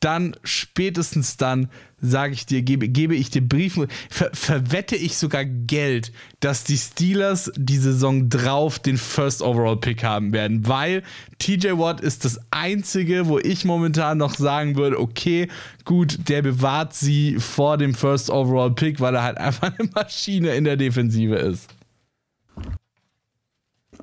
dann 0.01 0.37
spätestens 0.45 1.39
dann 1.39 1.71
sage 2.05 2.35
ich 2.35 2.47
dir, 2.47 2.63
gebe, 2.63 2.89
gebe 2.89 3.15
ich 3.15 3.31
dir 3.31 3.47
Briefen, 3.47 3.89
ver, 4.11 4.31
verwette 4.33 4.97
ich 4.97 5.17
sogar 5.17 5.45
Geld, 5.45 6.13
dass 6.41 6.65
die 6.65 6.77
Steelers 6.77 7.51
die 7.57 7.79
Saison 7.79 8.29
drauf 8.29 8.79
den 8.79 8.99
First 8.99 9.43
Overall 9.43 9.77
Pick 9.77 10.05
haben 10.05 10.33
werden, 10.33 10.67
weil 10.67 11.03
TJ 11.39 11.79
Watt 11.79 12.01
ist 12.01 12.25
das 12.25 12.41
einzige, 12.51 13.27
wo 13.27 13.39
ich 13.39 13.65
momentan 13.65 14.19
noch 14.19 14.35
sagen 14.35 14.77
würde, 14.77 15.01
okay, 15.01 15.49
gut, 15.85 16.29
der 16.29 16.43
bewahrt 16.43 16.95
sie 16.95 17.37
vor 17.39 17.79
dem 17.79 17.95
First 17.95 18.31
Overall 18.31 18.75
Pick, 18.75 19.01
weil 19.01 19.15
er 19.15 19.23
halt 19.23 19.39
einfach 19.39 19.73
eine 19.79 19.89
Maschine 19.95 20.55
in 20.55 20.65
der 20.65 20.77
Defensive 20.77 21.37
ist. 21.37 21.69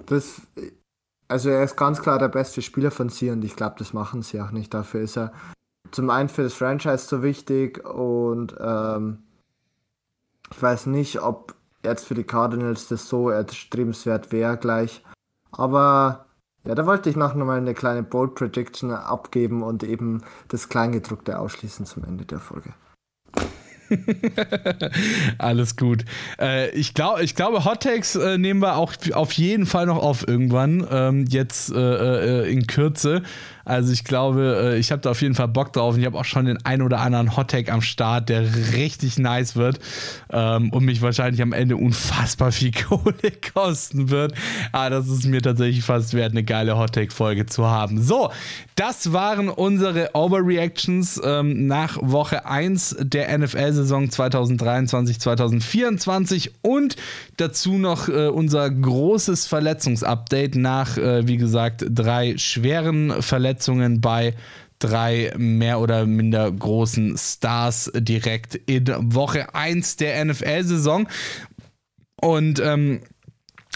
Das, 0.08 0.42
also 1.28 1.50
er 1.50 1.64
ist 1.64 1.78
ganz 1.78 2.02
klar 2.02 2.20
der 2.20 2.30
beste 2.30 2.62
Spieler 2.62 2.92
von 2.92 3.10
sie 3.10 3.30
und 3.30 3.44
ich 3.46 3.56
glaube, 3.56 3.76
das 3.78 3.94
machen 3.94 4.22
sie 4.22 4.42
auch 4.42 4.52
nicht. 4.52 4.74
Dafür 4.74 5.02
ist 5.02 5.18
er 5.18 5.32
zum 5.92 6.10
einen 6.10 6.30
für 6.30 6.44
das 6.44 6.54
Franchise 6.54 7.06
so 7.08 7.24
wichtig 7.24 7.86
und 7.86 8.56
ähm, 8.60 9.20
ich 10.52 10.62
weiß 10.62 10.88
nicht, 10.88 11.22
ob 11.22 11.56
jetzt 11.84 12.06
für 12.06 12.16
die 12.16 12.24
Cardinals 12.24 12.88
das 12.88 13.08
so 13.08 13.30
erstrebenswert 13.30 14.32
wäre 14.32 14.58
gleich. 14.58 15.04
Aber 15.52 16.26
ja, 16.64 16.76
da 16.76 16.86
wollte 16.86 17.10
ich 17.10 17.16
noch 17.16 17.34
mal 17.34 17.58
eine 17.58 17.74
kleine 17.74 18.04
Bold 18.04 18.36
Prediction 18.36 18.92
abgeben 18.92 19.64
und 19.64 19.84
eben 19.84 20.22
das 20.50 20.70
Kleingedruckte 20.70 21.40
ausschließen 21.40 21.86
zum 21.86 22.04
Ende 22.04 22.26
der 22.26 22.40
Folge. 22.40 22.74
Alles 25.38 25.76
gut. 25.76 26.06
Äh, 26.40 26.70
ich, 26.72 26.94
glaub, 26.94 27.20
ich 27.20 27.36
glaube, 27.36 27.66
Hot 27.66 27.84
Takes 27.84 28.16
äh, 28.16 28.38
nehmen 28.38 28.62
wir 28.62 28.78
auch 28.78 28.94
auf 29.14 29.34
jeden 29.34 29.66
Fall 29.66 29.86
noch 29.86 30.02
auf 30.02 30.28
irgendwann. 30.28 30.88
Ähm, 30.90 31.26
jetzt 31.28 31.72
äh, 31.72 32.44
äh 32.46 32.52
in 32.52 32.68
Kürze. 32.68 33.24
Also 33.72 33.94
ich 33.94 34.04
glaube, 34.04 34.74
äh, 34.74 34.80
ich 34.80 34.92
habe 34.92 35.02
da 35.02 35.12
auf 35.12 35.22
jeden 35.22 35.34
Fall 35.34 35.48
Bock 35.48 35.72
drauf 35.72 35.94
und 35.94 36.02
ich 36.02 36.06
habe 36.06 36.20
auch 36.20 36.26
schon 36.26 36.44
den 36.44 36.58
ein 36.66 36.82
oder 36.82 37.00
anderen 37.00 37.38
Hottag 37.38 37.72
am 37.72 37.82
Start, 37.82 38.28
der 38.28 38.44
richtig 38.74 39.18
nice 39.18 39.56
wird 39.56 39.80
ähm, 40.30 40.72
und 40.72 40.84
mich 40.84 41.02
wahrscheinlich 41.02 41.42
am 41.42 41.54
Ende 41.54 41.78
unfassbar 41.78 42.52
viel 42.52 42.72
Kohle 42.74 43.32
kosten 43.54 44.10
wird. 44.10 44.34
Aber 44.74 44.90
das 44.90 45.08
ist 45.08 45.26
mir 45.26 45.42
tatsächlich 45.42 45.86
fast 45.86 46.14
wert, 46.14 46.34
eine 46.34 46.44
geile 46.44 46.78
Hottag-Folge 46.78 47.46
zu 47.46 47.66
haben. 47.66 48.04
So, 48.04 48.30
das 48.76 49.14
waren 49.14 49.48
unsere 49.48 50.10
Overreactions 50.16 51.22
ähm, 51.24 51.68
nach 51.68 51.98
Woche 52.02 52.46
1 52.46 52.98
der 53.00 53.38
NFL-Saison 53.38 54.10
2023-2024 54.10 56.50
und 56.62 56.98
dazu 57.38 57.78
noch 57.78 58.10
äh, 58.10 58.28
unser 58.28 58.70
großes 58.70 59.48
Verletzungsupdate 59.48 60.56
nach, 60.56 60.98
äh, 60.98 61.26
wie 61.26 61.38
gesagt, 61.38 61.86
drei 61.88 62.38
schweren 62.38 63.22
Verletzungen 63.22 63.61
Verletzungen 63.62 64.02
bei 64.02 64.34
drei 64.80 65.32
mehr 65.38 65.80
oder 65.80 66.08
minder 66.08 66.52
großen 66.52 67.16
Stars 67.18 67.92
direkt 67.94 68.56
in 68.56 68.88
Woche 69.14 69.54
1 69.54 69.98
der 69.98 70.26
NFL-Saison. 70.26 71.08
Und 72.20 72.60
ähm, 72.60 73.02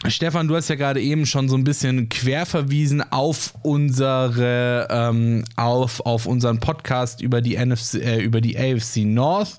Stefan, 0.08 0.48
du 0.48 0.56
hast 0.56 0.70
ja 0.70 0.76
gerade 0.76 1.02
eben 1.02 1.28
schon 1.28 1.48
so 1.48 1.56
ein 1.56 1.64
bisschen 1.64 2.10
quer 2.10 2.48
verwiesen 2.48 3.04
auf 3.12 3.54
unsere, 3.62 4.88
ähm, 4.90 5.44
auf, 5.56 6.04
auf 6.06 6.26
unseren 6.26 6.60
Podcast 6.60 7.22
über 7.22 7.42
die 7.42 7.64
NFC, 7.64 7.96
äh, 7.96 8.22
über 8.22 8.42
die 8.42 8.58
AFC 8.58 9.06
North. 9.06 9.58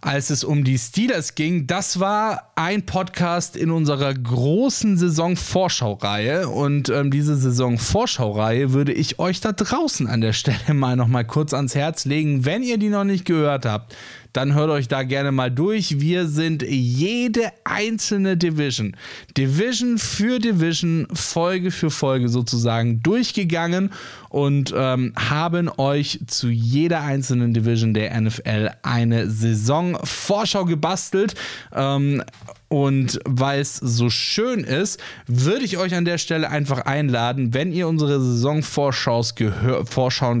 Als 0.00 0.30
es 0.30 0.44
um 0.44 0.64
die 0.64 0.78
Steelers 0.78 1.34
ging. 1.34 1.66
Das 1.66 1.98
war 1.98 2.52
ein 2.54 2.86
Podcast 2.86 3.56
in 3.56 3.70
unserer 3.70 4.14
großen 4.14 4.96
Saison-Vorschau-Reihe. 4.96 6.48
Und 6.48 6.88
ähm, 6.88 7.10
diese 7.10 7.36
Saison-Vorschau-Reihe 7.36 8.72
würde 8.72 8.92
ich 8.92 9.18
euch 9.18 9.40
da 9.40 9.52
draußen 9.52 10.06
an 10.06 10.20
der 10.20 10.32
Stelle 10.32 10.58
mal 10.74 10.96
noch 10.96 11.08
mal 11.08 11.24
kurz 11.24 11.52
ans 11.52 11.74
Herz 11.74 12.04
legen, 12.04 12.44
wenn 12.44 12.62
ihr 12.62 12.78
die 12.78 12.90
noch 12.90 13.04
nicht 13.04 13.24
gehört 13.24 13.66
habt 13.66 13.94
dann 14.32 14.54
hört 14.54 14.70
euch 14.70 14.88
da 14.88 15.02
gerne 15.02 15.32
mal 15.32 15.50
durch. 15.50 16.00
Wir 16.00 16.28
sind 16.28 16.62
jede 16.62 17.50
einzelne 17.64 18.36
Division, 18.36 18.96
Division 19.36 19.98
für 19.98 20.38
Division, 20.38 21.08
Folge 21.12 21.70
für 21.70 21.90
Folge 21.90 22.28
sozusagen 22.28 23.02
durchgegangen 23.02 23.90
und 24.28 24.74
ähm, 24.76 25.12
haben 25.16 25.70
euch 25.76 26.20
zu 26.26 26.48
jeder 26.48 27.02
einzelnen 27.02 27.54
Division 27.54 27.94
der 27.94 28.20
NFL 28.20 28.70
eine 28.82 29.30
Saisonvorschau 29.30 30.64
gebastelt. 30.64 31.34
Ähm, 31.74 32.22
und 32.68 33.18
weil 33.24 33.60
es 33.60 33.76
so 33.76 34.10
schön 34.10 34.60
ist, 34.60 35.00
würde 35.26 35.64
ich 35.64 35.78
euch 35.78 35.94
an 35.94 36.04
der 36.04 36.18
Stelle 36.18 36.50
einfach 36.50 36.80
einladen, 36.80 37.54
wenn 37.54 37.72
ihr 37.72 37.88
unsere 37.88 38.20
Saisonvorschaus 38.20 39.34
gehör 39.34 39.84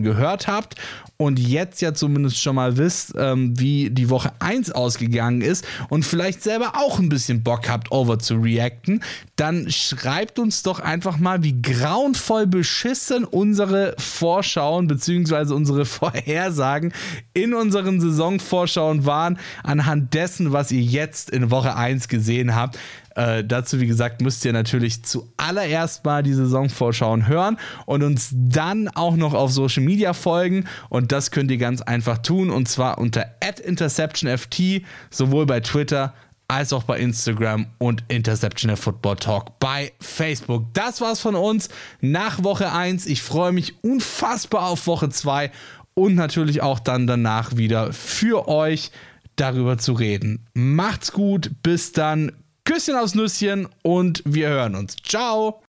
gehört 0.02 0.46
habt 0.46 0.74
und 1.16 1.38
jetzt 1.40 1.80
ja 1.80 1.94
zumindest 1.94 2.40
schon 2.40 2.54
mal 2.54 2.76
wisst, 2.76 3.14
ähm, 3.16 3.58
wie 3.58 3.90
die 3.90 4.08
Woche 4.08 4.32
1 4.38 4.70
ausgegangen 4.70 5.40
ist 5.40 5.66
und 5.88 6.04
vielleicht 6.04 6.42
selber 6.42 6.74
auch 6.76 6.98
ein 7.00 7.08
bisschen 7.08 7.42
Bock 7.42 7.68
habt, 7.68 7.90
over 7.90 8.18
zu 8.18 8.36
reacten, 8.36 9.02
dann 9.36 9.70
schreibt 9.70 10.38
uns 10.38 10.62
doch 10.62 10.80
einfach 10.80 11.18
mal, 11.18 11.42
wie 11.42 11.60
grauenvoll 11.60 12.46
beschissen 12.46 13.24
unsere 13.24 13.77
Vorschauen 13.98 14.86
bzw. 14.86 15.52
unsere 15.52 15.84
Vorhersagen 15.84 16.92
in 17.34 17.54
unseren 17.54 18.00
Saisonvorschauen 18.00 19.06
waren, 19.06 19.38
anhand 19.62 20.14
dessen, 20.14 20.52
was 20.52 20.70
ihr 20.72 20.82
jetzt 20.82 21.30
in 21.30 21.50
Woche 21.50 21.76
1 21.76 22.08
gesehen 22.08 22.54
habt. 22.54 22.78
Äh, 23.18 23.42
dazu, 23.42 23.80
wie 23.80 23.88
gesagt, 23.88 24.20
müsst 24.20 24.44
ihr 24.44 24.52
natürlich 24.52 25.02
zuallererst 25.02 26.04
mal 26.04 26.22
die 26.22 26.34
Saisonvorschauen 26.34 27.26
hören 27.26 27.58
und 27.84 28.04
uns 28.04 28.30
dann 28.32 28.86
auch 28.86 29.16
noch 29.16 29.34
auf 29.34 29.50
Social 29.50 29.82
Media 29.82 30.12
folgen. 30.12 30.66
Und 30.88 31.10
das 31.10 31.32
könnt 31.32 31.50
ihr 31.50 31.58
ganz 31.58 31.82
einfach 31.82 32.18
tun 32.18 32.50
und 32.50 32.68
zwar 32.68 32.98
unter 32.98 33.26
InterceptionFT, 33.64 34.82
sowohl 35.10 35.46
bei 35.46 35.58
Twitter 35.58 36.14
als 36.48 36.72
auch 36.72 36.82
bei 36.82 36.98
Instagram 36.98 37.66
und 37.78 38.04
Interception 38.08 38.74
Football 38.76 39.16
Talk 39.16 39.58
bei 39.60 39.92
Facebook. 40.00 40.64
Das 40.72 41.00
war's 41.00 41.20
von 41.20 41.36
uns 41.36 41.68
nach 42.00 42.42
Woche 42.42 42.72
1. 42.72 43.06
Ich 43.06 43.22
freue 43.22 43.52
mich 43.52 43.82
unfassbar 43.84 44.66
auf 44.66 44.86
Woche 44.86 45.10
2 45.10 45.50
und 45.94 46.14
natürlich 46.14 46.62
auch 46.62 46.80
dann 46.80 47.06
danach 47.06 47.56
wieder 47.56 47.92
für 47.92 48.48
euch 48.48 48.90
darüber 49.36 49.78
zu 49.78 49.92
reden. 49.92 50.46
Macht's 50.54 51.12
gut, 51.12 51.50
bis 51.62 51.92
dann. 51.92 52.32
Küsschen 52.64 52.96
aufs 52.96 53.14
Nüsschen 53.14 53.68
und 53.82 54.22
wir 54.26 54.48
hören 54.48 54.74
uns. 54.74 54.96
Ciao. 54.96 55.62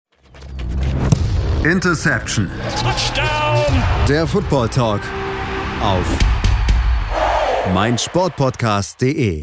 Interception. 1.65 2.49
Touchdown. 2.81 3.83
Der 4.09 4.27
Football 4.27 4.69
Talk 4.69 5.01
auf 5.83 6.07
meinsportpodcast.de. 7.75 9.43